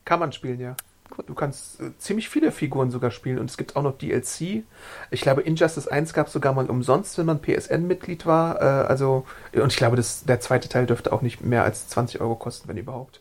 Kann 0.05 0.21
man 0.21 0.33
spielen, 0.33 0.61
ja. 0.61 0.77
Cool. 1.17 1.25
Du 1.27 1.35
kannst 1.35 1.81
äh, 1.81 1.91
ziemlich 1.99 2.29
viele 2.29 2.53
Figuren 2.53 2.91
sogar 2.91 3.11
spielen 3.11 3.39
und 3.39 3.51
es 3.51 3.57
gibt 3.57 3.77
auch 3.77 3.83
noch 3.83 3.99
DLC. 3.99 4.65
Ich 5.11 5.21
glaube, 5.21 5.43
Injustice 5.43 5.89
1 5.89 6.15
gab 6.15 6.29
es 6.29 6.33
sogar 6.33 6.55
mal 6.55 6.71
umsonst, 6.71 7.19
wenn 7.19 7.27
man 7.27 7.41
PSN-Mitglied 7.41 8.25
war. 8.25 8.61
Äh, 8.61 8.87
also, 8.87 9.27
und 9.53 9.73
ich 9.73 9.77
glaube, 9.77 9.97
das, 9.97 10.25
der 10.25 10.41
zweite 10.41 10.69
Teil 10.69 10.87
dürfte 10.87 11.13
auch 11.13 11.23
nicht 11.23 11.43
mehr 11.43 11.65
als 11.65 11.89
20 11.89 12.21
Euro 12.21 12.37
kosten, 12.37 12.69
wenn 12.69 12.79
überhaupt. 12.79 13.21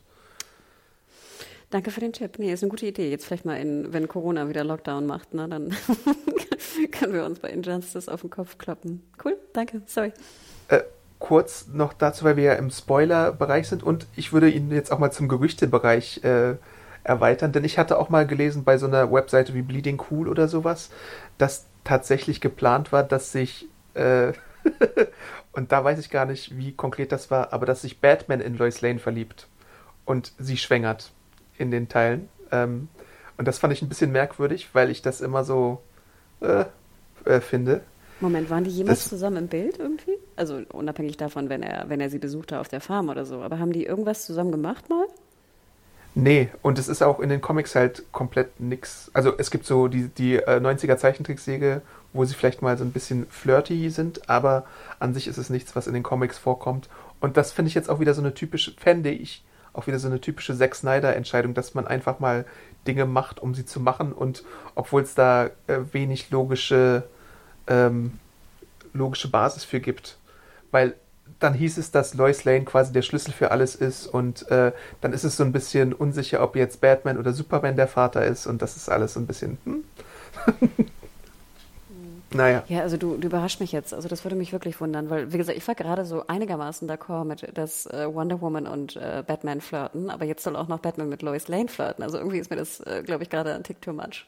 Danke 1.69 1.89
für 1.91 2.01
den 2.01 2.11
Tipp. 2.11 2.37
Nee, 2.37 2.51
ist 2.51 2.63
eine 2.63 2.69
gute 2.69 2.85
Idee. 2.85 3.09
Jetzt 3.09 3.25
vielleicht 3.25 3.45
mal, 3.45 3.55
in, 3.55 3.93
wenn 3.93 4.07
Corona 4.07 4.49
wieder 4.49 4.63
Lockdown 4.63 5.05
macht, 5.05 5.33
ne, 5.33 5.47
dann 5.47 5.73
können 6.91 7.13
wir 7.13 7.25
uns 7.25 7.39
bei 7.39 7.49
Injustice 7.49 8.09
auf 8.09 8.21
den 8.21 8.29
Kopf 8.29 8.57
kloppen. 8.57 9.03
Cool, 9.23 9.37
danke, 9.53 9.81
sorry. 9.85 10.11
Äh, 10.67 10.81
kurz 11.19 11.67
noch 11.71 11.93
dazu, 11.93 12.25
weil 12.25 12.35
wir 12.35 12.43
ja 12.43 12.53
im 12.53 12.71
Spoiler-Bereich 12.71 13.69
sind 13.69 13.83
und 13.83 14.05
ich 14.15 14.33
würde 14.33 14.49
ihn 14.49 14.69
jetzt 14.71 14.91
auch 14.91 14.99
mal 14.99 15.11
zum 15.11 15.29
Gerüchtebereich 15.29 16.23
äh, 16.25 16.55
erweitern, 17.03 17.51
denn 17.51 17.63
ich 17.63 17.77
hatte 17.77 17.97
auch 17.97 18.09
mal 18.09 18.27
gelesen 18.27 18.63
bei 18.63 18.77
so 18.77 18.87
einer 18.87 19.11
Webseite 19.11 19.53
wie 19.53 19.61
Bleeding 19.61 20.01
Cool 20.09 20.27
oder 20.27 20.47
sowas, 20.47 20.89
dass 21.37 21.65
tatsächlich 21.83 22.41
geplant 22.41 22.91
war, 22.91 23.03
dass 23.03 23.31
sich 23.31 23.67
äh, 23.95 24.33
und 25.53 25.71
da 25.71 25.83
weiß 25.83 25.99
ich 25.99 26.09
gar 26.09 26.25
nicht, 26.25 26.57
wie 26.57 26.73
konkret 26.73 27.11
das 27.11 27.31
war, 27.31 27.53
aber 27.53 27.65
dass 27.65 27.81
sich 27.81 27.99
Batman 27.99 28.41
in 28.41 28.57
Lois 28.57 28.81
Lane 28.81 28.99
verliebt 28.99 29.47
und 30.05 30.33
sie 30.37 30.57
schwängert 30.57 31.11
in 31.57 31.71
den 31.71 31.89
Teilen. 31.89 32.29
Ähm, 32.51 32.89
und 33.37 33.47
das 33.47 33.59
fand 33.59 33.73
ich 33.73 33.81
ein 33.81 33.89
bisschen 33.89 34.11
merkwürdig, 34.11 34.69
weil 34.73 34.89
ich 34.89 35.01
das 35.01 35.21
immer 35.21 35.43
so 35.43 35.81
äh, 36.41 36.65
äh, 37.25 37.41
finde. 37.41 37.81
Moment, 38.19 38.51
waren 38.51 38.63
die 38.63 38.69
jemals 38.69 38.99
das, 38.99 39.09
zusammen 39.09 39.37
im 39.37 39.47
Bild 39.47 39.79
irgendwie? 39.79 40.17
Also 40.35 40.61
unabhängig 40.71 41.17
davon, 41.17 41.49
wenn 41.49 41.63
er, 41.63 41.89
wenn 41.89 41.99
er 41.99 42.09
sie 42.09 42.19
besuchte 42.19 42.59
auf 42.59 42.67
der 42.67 42.81
Farm 42.81 43.09
oder 43.09 43.25
so. 43.25 43.41
Aber 43.41 43.57
haben 43.57 43.73
die 43.73 43.85
irgendwas 43.85 44.25
zusammen 44.25 44.51
gemacht 44.51 44.89
mal? 44.89 45.05
Nee, 46.13 46.49
und 46.61 46.77
es 46.77 46.89
ist 46.89 47.01
auch 47.01 47.19
in 47.19 47.29
den 47.29 47.39
Comics 47.39 47.73
halt 47.75 48.03
komplett 48.11 48.59
nix. 48.59 49.09
Also 49.13 49.37
es 49.37 49.49
gibt 49.49 49.65
so 49.65 49.87
die, 49.87 50.09
die 50.09 50.35
äh, 50.35 50.59
90er 50.59 50.97
Zeichentricksäge, 50.97 51.81
wo 52.11 52.25
sie 52.25 52.33
vielleicht 52.33 52.61
mal 52.61 52.77
so 52.77 52.83
ein 52.83 52.91
bisschen 52.91 53.25
flirty 53.29 53.89
sind, 53.89 54.29
aber 54.29 54.65
an 54.99 55.13
sich 55.13 55.27
ist 55.27 55.37
es 55.37 55.49
nichts, 55.49 55.75
was 55.75 55.87
in 55.87 55.93
den 55.93 56.03
Comics 56.03 56.37
vorkommt. 56.37 56.89
Und 57.21 57.37
das 57.37 57.53
finde 57.53 57.69
ich 57.69 57.75
jetzt 57.75 57.89
auch 57.89 58.01
wieder 58.01 58.13
so 58.13 58.21
eine 58.21 58.33
typische, 58.33 58.73
fände 58.73 59.09
ich 59.09 59.43
auch 59.73 59.87
wieder 59.87 59.99
so 59.99 60.07
eine 60.07 60.19
typische 60.19 60.57
Zack 60.57 60.75
Snyder-Entscheidung, 60.75 61.53
dass 61.53 61.75
man 61.75 61.87
einfach 61.87 62.19
mal 62.19 62.45
Dinge 62.87 63.05
macht, 63.05 63.39
um 63.39 63.55
sie 63.55 63.65
zu 63.65 63.79
machen 63.79 64.11
und 64.11 64.43
obwohl 64.75 65.03
es 65.03 65.15
da 65.15 65.45
äh, 65.67 65.79
wenig 65.93 66.29
logische, 66.29 67.03
ähm, 67.67 68.19
logische 68.91 69.29
Basis 69.29 69.63
für 69.63 69.79
gibt. 69.79 70.17
Weil 70.71 70.95
dann 71.39 71.53
hieß 71.53 71.77
es, 71.77 71.91
dass 71.91 72.13
Lois 72.13 72.43
Lane 72.43 72.65
quasi 72.65 72.93
der 72.93 73.01
Schlüssel 73.01 73.31
für 73.31 73.51
alles 73.51 73.75
ist 73.75 74.07
und 74.07 74.49
äh, 74.51 74.71
dann 75.01 75.13
ist 75.13 75.23
es 75.23 75.37
so 75.37 75.43
ein 75.43 75.51
bisschen 75.51 75.93
unsicher, 75.93 76.43
ob 76.43 76.55
jetzt 76.55 76.81
Batman 76.81 77.17
oder 77.17 77.33
Superman 77.33 77.75
der 77.75 77.87
Vater 77.87 78.25
ist 78.25 78.47
und 78.47 78.61
das 78.61 78.77
ist 78.77 78.89
alles 78.89 79.13
so 79.13 79.19
ein 79.19 79.27
bisschen. 79.27 79.57
Hm? 79.65 79.83
naja. 82.33 82.63
Ja, 82.67 82.81
also 82.81 82.97
du, 82.97 83.17
du 83.17 83.27
überrascht 83.27 83.59
mich 83.59 83.71
jetzt. 83.71 83.93
Also 83.93 84.07
das 84.07 84.23
würde 84.23 84.35
mich 84.35 84.51
wirklich 84.53 84.79
wundern, 84.81 85.09
weil, 85.09 85.33
wie 85.33 85.37
gesagt, 85.37 85.57
ich 85.57 85.67
war 85.67 85.75
gerade 85.75 86.05
so 86.05 86.25
einigermaßen 86.27 86.89
d'accord 86.89 87.25
mit, 87.25 87.57
dass 87.57 87.85
äh, 87.87 88.07
Wonder 88.13 88.41
Woman 88.41 88.67
und 88.67 88.95
äh, 88.95 89.23
Batman 89.25 89.61
flirten, 89.61 90.09
aber 90.09 90.25
jetzt 90.25 90.43
soll 90.43 90.55
auch 90.55 90.67
noch 90.67 90.79
Batman 90.79 91.09
mit 91.09 91.21
Lois 91.21 91.47
Lane 91.47 91.67
flirten. 91.67 92.03
Also 92.03 92.17
irgendwie 92.17 92.39
ist 92.39 92.49
mir 92.49 92.57
das, 92.57 92.79
äh, 92.81 93.03
glaube 93.05 93.23
ich, 93.23 93.29
gerade 93.29 93.53
ein 93.53 93.63
Tick 93.63 93.81
too 93.81 93.93
much. 93.93 94.25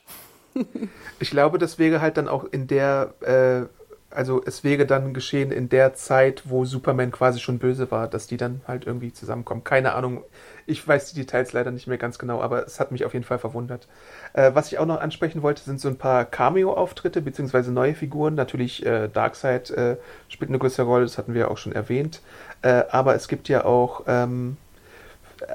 ich 1.20 1.32
glaube, 1.32 1.58
das 1.58 1.80
wäre 1.80 2.02
halt 2.02 2.18
dann 2.18 2.28
auch 2.28 2.46
in 2.46 2.68
der 2.68 3.14
äh, 3.22 3.83
also 4.16 4.42
es 4.46 4.64
wäre 4.64 4.86
dann 4.86 5.14
geschehen 5.14 5.52
in 5.52 5.70
der 5.70 5.94
Zeit, 5.94 6.44
wo 6.46 6.66
Superman 6.66 7.12
quasi 7.12 7.40
schon 7.40 7.60
böse 7.60 7.90
war, 7.92 8.08
dass 8.08 8.28
die 8.28 8.38
dann 8.38 8.62
halt 8.68 8.86
irgendwie 8.86 9.12
zusammenkommen. 9.12 9.64
Keine 9.64 9.94
Ahnung, 9.94 10.24
ich 10.66 10.88
weiß 10.88 11.12
die 11.12 11.20
Details 11.20 11.54
leider 11.54 11.72
nicht 11.72 11.88
mehr 11.88 11.98
ganz 11.98 12.20
genau, 12.20 12.42
aber 12.42 12.66
es 12.66 12.80
hat 12.80 12.92
mich 12.92 13.06
auf 13.06 13.14
jeden 13.14 13.26
Fall 13.26 13.40
verwundert. 13.40 13.88
Äh, 14.34 14.52
was 14.54 14.72
ich 14.72 14.80
auch 14.80 14.86
noch 14.86 15.02
ansprechen 15.02 15.42
wollte, 15.42 15.64
sind 15.64 15.80
so 15.80 15.88
ein 15.88 15.98
paar 15.98 16.26
Cameo-Auftritte 16.26 17.22
beziehungsweise 17.22 17.72
neue 17.72 17.96
Figuren. 17.96 18.36
Natürlich 18.36 18.86
äh, 18.86 19.08
Darkseid 19.08 19.72
äh, 19.72 19.98
spielt 20.30 20.50
eine 20.50 20.60
größere 20.60 20.86
Rolle, 20.86 21.04
das 21.04 21.18
hatten 21.18 21.34
wir 21.34 21.42
ja 21.42 21.48
auch 21.48 21.58
schon 21.58 21.74
erwähnt. 21.74 22.22
Äh, 22.62 22.84
aber 22.92 23.16
es 23.16 23.28
gibt 23.28 23.50
ja 23.50 23.66
auch 23.66 24.04
ähm, 24.08 24.58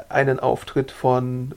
einen 0.08 0.40
Auftritt 0.40 0.90
von 0.90 1.54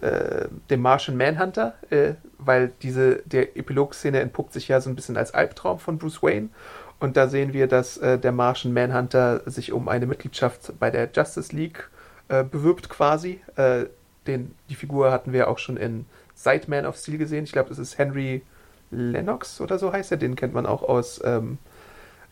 äh, 0.00 0.46
dem 0.70 0.80
Martian 0.80 1.16
Manhunter, 1.16 1.74
äh, 1.90 2.14
weil 2.38 2.72
diese, 2.82 3.16
der 3.24 3.56
Epilog-Szene 3.56 4.20
entpuppt 4.20 4.52
sich 4.52 4.68
ja 4.68 4.80
so 4.80 4.90
ein 4.90 4.96
bisschen 4.96 5.16
als 5.16 5.34
Albtraum 5.34 5.78
von 5.78 5.98
Bruce 5.98 6.22
Wayne. 6.22 6.50
Und 7.00 7.16
da 7.16 7.28
sehen 7.28 7.52
wir, 7.52 7.66
dass 7.68 7.96
äh, 7.98 8.18
der 8.18 8.32
Martian 8.32 8.74
Manhunter 8.74 9.42
sich 9.46 9.72
um 9.72 9.88
eine 9.88 10.06
Mitgliedschaft 10.06 10.78
bei 10.78 10.90
der 10.90 11.08
Justice 11.12 11.54
League 11.54 11.88
äh, 12.28 12.44
bewirbt 12.44 12.88
quasi. 12.88 13.40
Äh, 13.56 13.86
den, 14.26 14.54
die 14.68 14.74
Figur 14.74 15.10
hatten 15.10 15.32
wir 15.32 15.48
auch 15.48 15.58
schon 15.58 15.76
in 15.76 16.06
Sideman 16.34 16.86
of 16.86 16.96
Steel 16.96 17.18
gesehen. 17.18 17.44
Ich 17.44 17.52
glaube, 17.52 17.68
das 17.68 17.78
ist 17.78 17.98
Henry 17.98 18.42
Lennox 18.90 19.60
oder 19.60 19.78
so 19.78 19.92
heißt 19.92 20.12
er. 20.12 20.18
Den 20.18 20.36
kennt 20.36 20.54
man 20.54 20.66
auch 20.66 20.82
aus 20.82 21.20
ähm, 21.24 21.58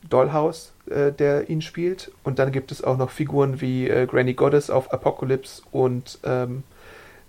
Dollhouse, 0.09 0.73
äh, 0.91 1.13
der 1.13 1.49
ihn 1.49 1.63
spielt. 1.63 2.13
Und 2.23 2.39
dann 2.39 2.53
gibt 2.53 2.73
es 2.73 2.83
auch 2.83 2.97
noch 2.97 3.11
Figuren 3.11 3.61
wie 3.61 3.89
Granny 4.07 4.35
Goddess 4.35 4.69
auf 4.69 4.93
Apocalypse 4.93 5.63
und 5.71 6.19
ähm, 6.25 6.65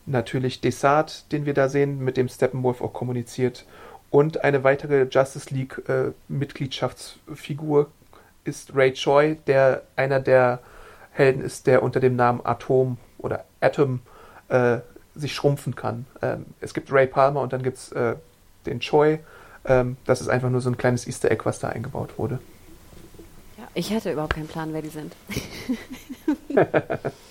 natürlich 0.08 0.62
Desart, 0.62 1.32
den 1.32 1.46
wir 1.46 1.54
da 1.54 1.70
sehen, 1.70 2.04
mit 2.04 2.18
dem 2.18 2.28
Steppenwolf 2.28 2.82
auch 2.82 2.94
kommuniziert. 2.94 3.66
Und 4.10 4.44
eine 4.44 4.64
weitere 4.64 5.06
Justice 5.10 5.54
League-Mitgliedschaftsfigur 5.54 7.82
äh, 7.82 7.86
ist 8.50 8.76
Ray 8.76 8.94
Choi, 8.94 9.36
der 9.48 9.84
einer 9.96 10.20
der 10.20 10.60
Helden 11.12 11.44
ist, 11.44 11.68
der 11.68 11.84
unter 11.84 12.00
dem 12.00 12.16
Namen 12.16 12.42
Atom 12.44 12.98
oder 13.18 13.46
Atom 13.60 14.00
äh, 14.48 14.78
sich 15.16 15.34
schrumpfen 15.34 15.76
kann. 15.76 16.06
Ähm, 16.22 16.46
es 16.62 16.74
gibt 16.74 16.90
Ray 16.92 17.08
Palmer 17.08 17.42
und 17.42 17.52
dann 17.52 17.64
gibt 17.64 17.78
es 17.78 17.92
äh, 17.92 18.16
den 18.66 18.80
Choi. 18.80 19.20
Ähm, 19.66 19.98
das 20.06 20.22
ist 20.22 20.30
einfach 20.30 20.50
nur 20.50 20.62
so 20.62 20.70
ein 20.70 20.78
kleines 20.78 21.06
Easter 21.06 21.30
Egg, 21.30 21.44
was 21.44 21.60
da 21.60 21.68
eingebaut 21.70 22.18
wurde. 22.18 22.40
Ja, 23.58 23.68
ich 23.74 23.92
hatte 23.92 24.14
überhaupt 24.14 24.36
keinen 24.36 24.48
Plan, 24.48 24.72
wer 24.72 24.82
die 24.82 24.88
sind. 24.90 25.14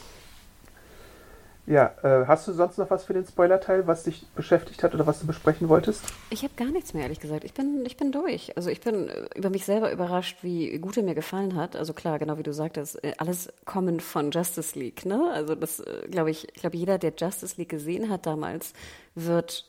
Ja, 1.66 1.94
äh, 2.04 2.26
hast 2.26 2.46
du 2.46 2.52
sonst 2.52 2.78
noch 2.78 2.90
was 2.90 3.04
für 3.04 3.12
den 3.12 3.26
Spoiler-Teil, 3.26 3.88
was 3.88 4.04
dich 4.04 4.24
beschäftigt 4.36 4.84
hat 4.84 4.94
oder 4.94 5.04
was 5.04 5.18
du 5.18 5.26
besprechen 5.26 5.68
wolltest? 5.68 6.04
Ich 6.30 6.44
habe 6.44 6.54
gar 6.54 6.70
nichts 6.70 6.94
mehr, 6.94 7.02
ehrlich 7.02 7.18
gesagt. 7.18 7.42
Ich 7.42 7.54
bin, 7.54 7.84
ich 7.84 7.96
bin 7.96 8.12
durch. 8.12 8.56
Also 8.56 8.70
ich 8.70 8.80
bin 8.80 9.08
äh, 9.08 9.28
über 9.34 9.50
mich 9.50 9.64
selber 9.64 9.90
überrascht, 9.90 10.38
wie 10.42 10.78
gut 10.78 10.96
er 10.96 11.02
mir 11.02 11.16
gefallen 11.16 11.56
hat. 11.56 11.74
Also 11.74 11.92
klar, 11.92 12.20
genau 12.20 12.38
wie 12.38 12.44
du 12.44 12.52
sagtest, 12.52 13.02
äh, 13.02 13.14
alles 13.18 13.52
kommend 13.64 14.00
von 14.00 14.30
Justice 14.30 14.78
League, 14.78 15.04
ne? 15.04 15.28
Also 15.32 15.56
das 15.56 15.80
äh, 15.80 16.06
glaube 16.08 16.30
ich, 16.30 16.46
ich 16.54 16.60
glaube, 16.60 16.76
jeder, 16.76 16.98
der 16.98 17.12
Justice 17.18 17.56
League 17.56 17.70
gesehen 17.70 18.10
hat 18.10 18.26
damals, 18.26 18.72
wird 19.16 19.64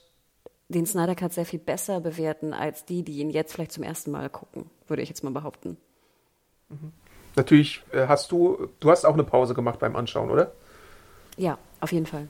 den 0.70 0.86
Snyder 0.86 1.16
Cut 1.16 1.34
sehr 1.34 1.46
viel 1.46 1.60
besser 1.60 2.00
bewerten 2.00 2.54
als 2.54 2.86
die, 2.86 3.02
die 3.02 3.20
ihn 3.22 3.32
jetzt 3.32 3.54
vielleicht 3.54 3.72
zum 3.72 3.84
ersten 3.84 4.12
Mal 4.12 4.30
gucken, 4.30 4.70
würde 4.88 5.02
ich 5.02 5.10
jetzt 5.10 5.24
mal 5.24 5.32
behaupten. 5.32 5.78
Mhm. 6.70 6.92
Natürlich 7.36 7.84
hast 7.94 8.32
du, 8.32 8.68
du 8.80 8.92
hast 8.92 9.06
auch 9.06 9.14
eine 9.14 9.24
Pause 9.24 9.54
gemacht 9.54 9.80
beim 9.80 9.96
Anschauen, 9.96 10.30
oder? 10.30 10.52
Ja, 11.38 11.58
auf 11.80 11.92
jeden 11.92 12.06
Fall. 12.06 12.28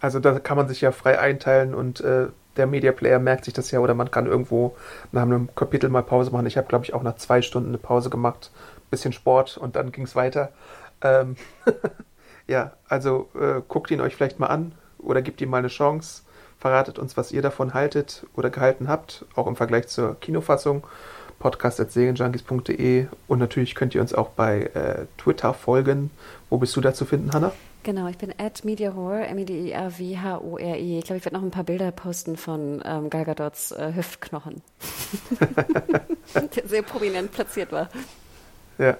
Also 0.00 0.18
da 0.18 0.38
kann 0.38 0.56
man 0.56 0.68
sich 0.68 0.80
ja 0.80 0.92
frei 0.92 1.18
einteilen 1.18 1.74
und 1.74 2.00
äh, 2.00 2.28
der 2.56 2.66
Media 2.66 2.92
Player 2.92 3.18
merkt 3.18 3.44
sich 3.44 3.54
das 3.54 3.70
ja 3.70 3.80
oder 3.80 3.94
man 3.94 4.10
kann 4.10 4.26
irgendwo 4.26 4.76
nach 5.12 5.22
einem 5.22 5.54
Kapitel 5.54 5.90
mal 5.90 6.02
Pause 6.02 6.30
machen. 6.30 6.46
Ich 6.46 6.56
habe, 6.56 6.68
glaube 6.68 6.84
ich, 6.84 6.94
auch 6.94 7.02
nach 7.02 7.16
zwei 7.16 7.42
Stunden 7.42 7.68
eine 7.68 7.78
Pause 7.78 8.10
gemacht, 8.10 8.50
bisschen 8.90 9.12
Sport 9.12 9.56
und 9.56 9.76
dann 9.76 9.92
ging 9.92 10.04
es 10.04 10.16
weiter. 10.16 10.50
Ähm 11.02 11.36
ja, 12.46 12.72
also 12.88 13.28
äh, 13.38 13.60
guckt 13.68 13.90
ihn 13.90 14.00
euch 14.00 14.16
vielleicht 14.16 14.40
mal 14.40 14.46
an 14.46 14.72
oder 14.98 15.22
gebt 15.22 15.40
ihm 15.40 15.50
mal 15.50 15.58
eine 15.58 15.68
Chance. 15.68 16.22
Verratet 16.58 16.98
uns, 16.98 17.16
was 17.16 17.32
ihr 17.32 17.42
davon 17.42 17.72
haltet 17.72 18.26
oder 18.36 18.50
gehalten 18.50 18.88
habt, 18.88 19.24
auch 19.34 19.46
im 19.46 19.56
Vergleich 19.56 19.88
zur 19.88 20.18
Kinofassung. 20.20 20.86
Podcast.serienjunkies.de 21.38 23.06
und 23.26 23.38
natürlich 23.38 23.74
könnt 23.74 23.94
ihr 23.94 24.02
uns 24.02 24.12
auch 24.12 24.28
bei 24.28 24.64
äh, 24.74 25.06
Twitter 25.16 25.54
folgen. 25.54 26.10
Wo 26.50 26.58
bist 26.58 26.76
du 26.76 26.82
da 26.82 26.92
zu 26.92 27.06
finden, 27.06 27.32
Hannah? 27.32 27.52
Genau, 27.82 28.08
ich 28.08 28.18
bin 28.18 28.34
at 28.36 28.62
MediaHore, 28.62 29.26
M-E-D-I-A-W-H-O-R-E. 29.28 30.98
Ich 30.98 31.04
glaube, 31.04 31.18
ich 31.18 31.24
werde 31.24 31.36
noch 31.36 31.42
ein 31.42 31.50
paar 31.50 31.64
Bilder 31.64 31.90
posten 31.92 32.36
von 32.36 32.82
ähm, 32.84 33.08
Gal 33.08 33.24
Gadots 33.24 33.72
äh, 33.72 33.92
Hüftknochen, 33.94 34.60
der 36.34 36.68
sehr 36.68 36.82
prominent 36.82 37.32
platziert 37.32 37.72
war. 37.72 37.88
Ja. 38.76 38.98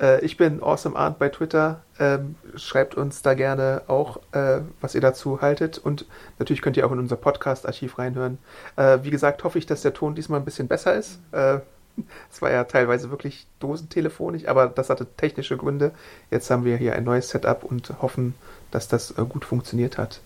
Äh, 0.00 0.24
ich 0.24 0.36
bin 0.36 0.60
Awesome 0.60 0.96
Art 0.96 1.20
bei 1.20 1.28
Twitter. 1.28 1.82
Ähm, 2.00 2.34
schreibt 2.56 2.96
uns 2.96 3.22
da 3.22 3.34
gerne 3.34 3.82
auch, 3.86 4.16
äh, 4.32 4.60
was 4.80 4.96
ihr 4.96 5.00
dazu 5.00 5.40
haltet. 5.40 5.78
Und 5.78 6.06
natürlich 6.40 6.62
könnt 6.62 6.76
ihr 6.76 6.86
auch 6.86 6.92
in 6.92 6.98
unser 6.98 7.16
Podcast-Archiv 7.16 7.98
reinhören. 7.98 8.38
Äh, 8.74 8.98
wie 9.02 9.10
gesagt, 9.10 9.44
hoffe 9.44 9.58
ich, 9.58 9.66
dass 9.66 9.82
der 9.82 9.94
Ton 9.94 10.16
diesmal 10.16 10.40
ein 10.40 10.44
bisschen 10.44 10.66
besser 10.66 10.94
ist. 10.94 11.20
Äh, 11.30 11.60
es 12.30 12.42
war 12.42 12.50
ja 12.50 12.64
teilweise 12.64 13.10
wirklich 13.10 13.46
dosentelefonisch, 13.60 14.46
aber 14.46 14.66
das 14.68 14.90
hatte 14.90 15.06
technische 15.16 15.56
Gründe. 15.56 15.92
Jetzt 16.30 16.50
haben 16.50 16.64
wir 16.64 16.76
hier 16.76 16.94
ein 16.94 17.04
neues 17.04 17.30
Setup 17.30 17.64
und 17.64 18.02
hoffen, 18.02 18.34
dass 18.70 18.88
das 18.88 19.12
äh, 19.12 19.24
gut 19.28 19.44
funktioniert 19.44 19.98
hat. 19.98 20.20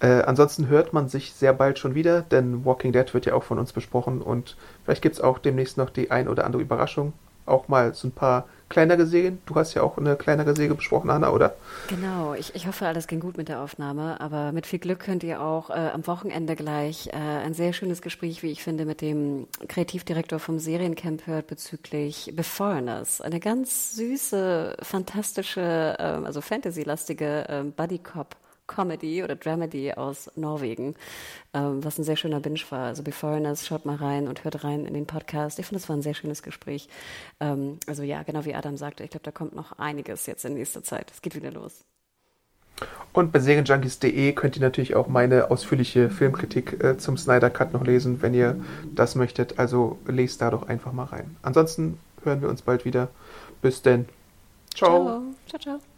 Äh, 0.00 0.22
ansonsten 0.22 0.68
hört 0.68 0.92
man 0.92 1.08
sich 1.08 1.32
sehr 1.32 1.52
bald 1.52 1.78
schon 1.78 1.94
wieder, 1.94 2.22
denn 2.22 2.64
Walking 2.64 2.92
Dead 2.92 3.12
wird 3.14 3.26
ja 3.26 3.34
auch 3.34 3.42
von 3.42 3.58
uns 3.58 3.72
besprochen 3.72 4.22
und 4.22 4.56
vielleicht 4.84 5.02
gibt 5.02 5.16
es 5.16 5.20
auch 5.20 5.38
demnächst 5.38 5.76
noch 5.76 5.90
die 5.90 6.10
ein 6.10 6.28
oder 6.28 6.44
andere 6.44 6.62
Überraschung. 6.62 7.12
Auch 7.48 7.68
mal 7.68 7.94
so 7.94 8.08
ein 8.08 8.12
paar 8.12 8.46
kleinere 8.68 9.06
Serien. 9.06 9.40
Du 9.46 9.54
hast 9.54 9.74
ja 9.74 9.82
auch 9.82 9.96
eine 9.98 10.16
kleinere 10.16 10.54
Serie 10.54 10.74
besprochen, 10.74 11.10
Anna, 11.10 11.30
oder? 11.30 11.54
Genau, 11.88 12.34
ich, 12.34 12.54
ich 12.54 12.66
hoffe, 12.66 12.86
alles 12.86 13.06
ging 13.06 13.20
gut 13.20 13.38
mit 13.38 13.48
der 13.48 13.60
Aufnahme, 13.60 14.20
aber 14.20 14.52
mit 14.52 14.66
viel 14.66 14.78
Glück 14.78 15.00
könnt 15.00 15.24
ihr 15.24 15.40
auch 15.40 15.70
äh, 15.70 15.90
am 15.92 16.06
Wochenende 16.06 16.54
gleich 16.54 17.08
äh, 17.08 17.16
ein 17.16 17.54
sehr 17.54 17.72
schönes 17.72 18.02
Gespräch, 18.02 18.42
wie 18.42 18.50
ich 18.50 18.62
finde, 18.62 18.84
mit 18.84 19.00
dem 19.00 19.46
Kreativdirektor 19.68 20.38
vom 20.38 20.58
Seriencamp 20.58 21.26
hört 21.26 21.46
bezüglich 21.46 22.32
The. 22.36 23.22
Eine 23.22 23.40
ganz 23.40 23.96
süße, 23.96 24.76
fantastische, 24.82 25.96
äh, 25.98 26.02
also 26.02 26.40
Fantasy-lastige 26.40 27.48
äh, 27.48 27.62
Buddy-Cop. 27.64 28.36
Comedy 28.68 29.24
oder 29.24 29.34
Dramedy 29.34 29.92
aus 29.94 30.30
Norwegen, 30.36 30.94
ähm, 31.52 31.84
was 31.84 31.98
ein 31.98 32.04
sehr 32.04 32.16
schöner 32.16 32.38
Binge 32.38 32.60
war. 32.70 32.86
Also 32.86 33.02
Beforeigners, 33.02 33.66
schaut 33.66 33.84
mal 33.84 33.96
rein 33.96 34.28
und 34.28 34.44
hört 34.44 34.62
rein 34.62 34.86
in 34.86 34.94
den 34.94 35.06
Podcast. 35.06 35.58
Ich 35.58 35.66
finde, 35.66 35.82
es 35.82 35.88
war 35.88 35.96
ein 35.96 36.02
sehr 36.02 36.14
schönes 36.14 36.44
Gespräch. 36.44 36.88
Ähm, 37.40 37.78
also 37.88 38.04
ja, 38.04 38.22
genau 38.22 38.44
wie 38.44 38.54
Adam 38.54 38.76
sagte, 38.76 39.02
ich 39.02 39.10
glaube, 39.10 39.24
da 39.24 39.32
kommt 39.32 39.56
noch 39.56 39.72
einiges 39.78 40.26
jetzt 40.26 40.44
in 40.44 40.54
nächster 40.54 40.84
Zeit. 40.84 41.10
Es 41.10 41.20
geht 41.20 41.34
wieder 41.34 41.50
los. 41.50 41.84
Und 43.12 43.32
bei 43.32 43.40
serienjunkies.de 43.40 44.32
könnt 44.34 44.56
ihr 44.56 44.62
natürlich 44.62 44.94
auch 44.94 45.08
meine 45.08 45.50
ausführliche 45.50 46.10
Filmkritik 46.10 46.82
äh, 46.84 46.98
zum 46.98 47.16
Snyder 47.16 47.50
Cut 47.50 47.72
noch 47.72 47.84
lesen, 47.84 48.22
wenn 48.22 48.34
ihr 48.34 48.60
das 48.94 49.14
möchtet. 49.14 49.58
Also 49.58 49.98
lest 50.06 50.40
da 50.40 50.50
doch 50.50 50.68
einfach 50.68 50.92
mal 50.92 51.04
rein. 51.04 51.36
Ansonsten 51.42 51.98
hören 52.22 52.42
wir 52.42 52.48
uns 52.48 52.62
bald 52.62 52.84
wieder. 52.84 53.08
Bis 53.62 53.82
denn. 53.82 54.06
Ciao. 54.74 55.22
Ciao, 55.46 55.58
ciao. 55.58 55.78
ciao. 55.78 55.97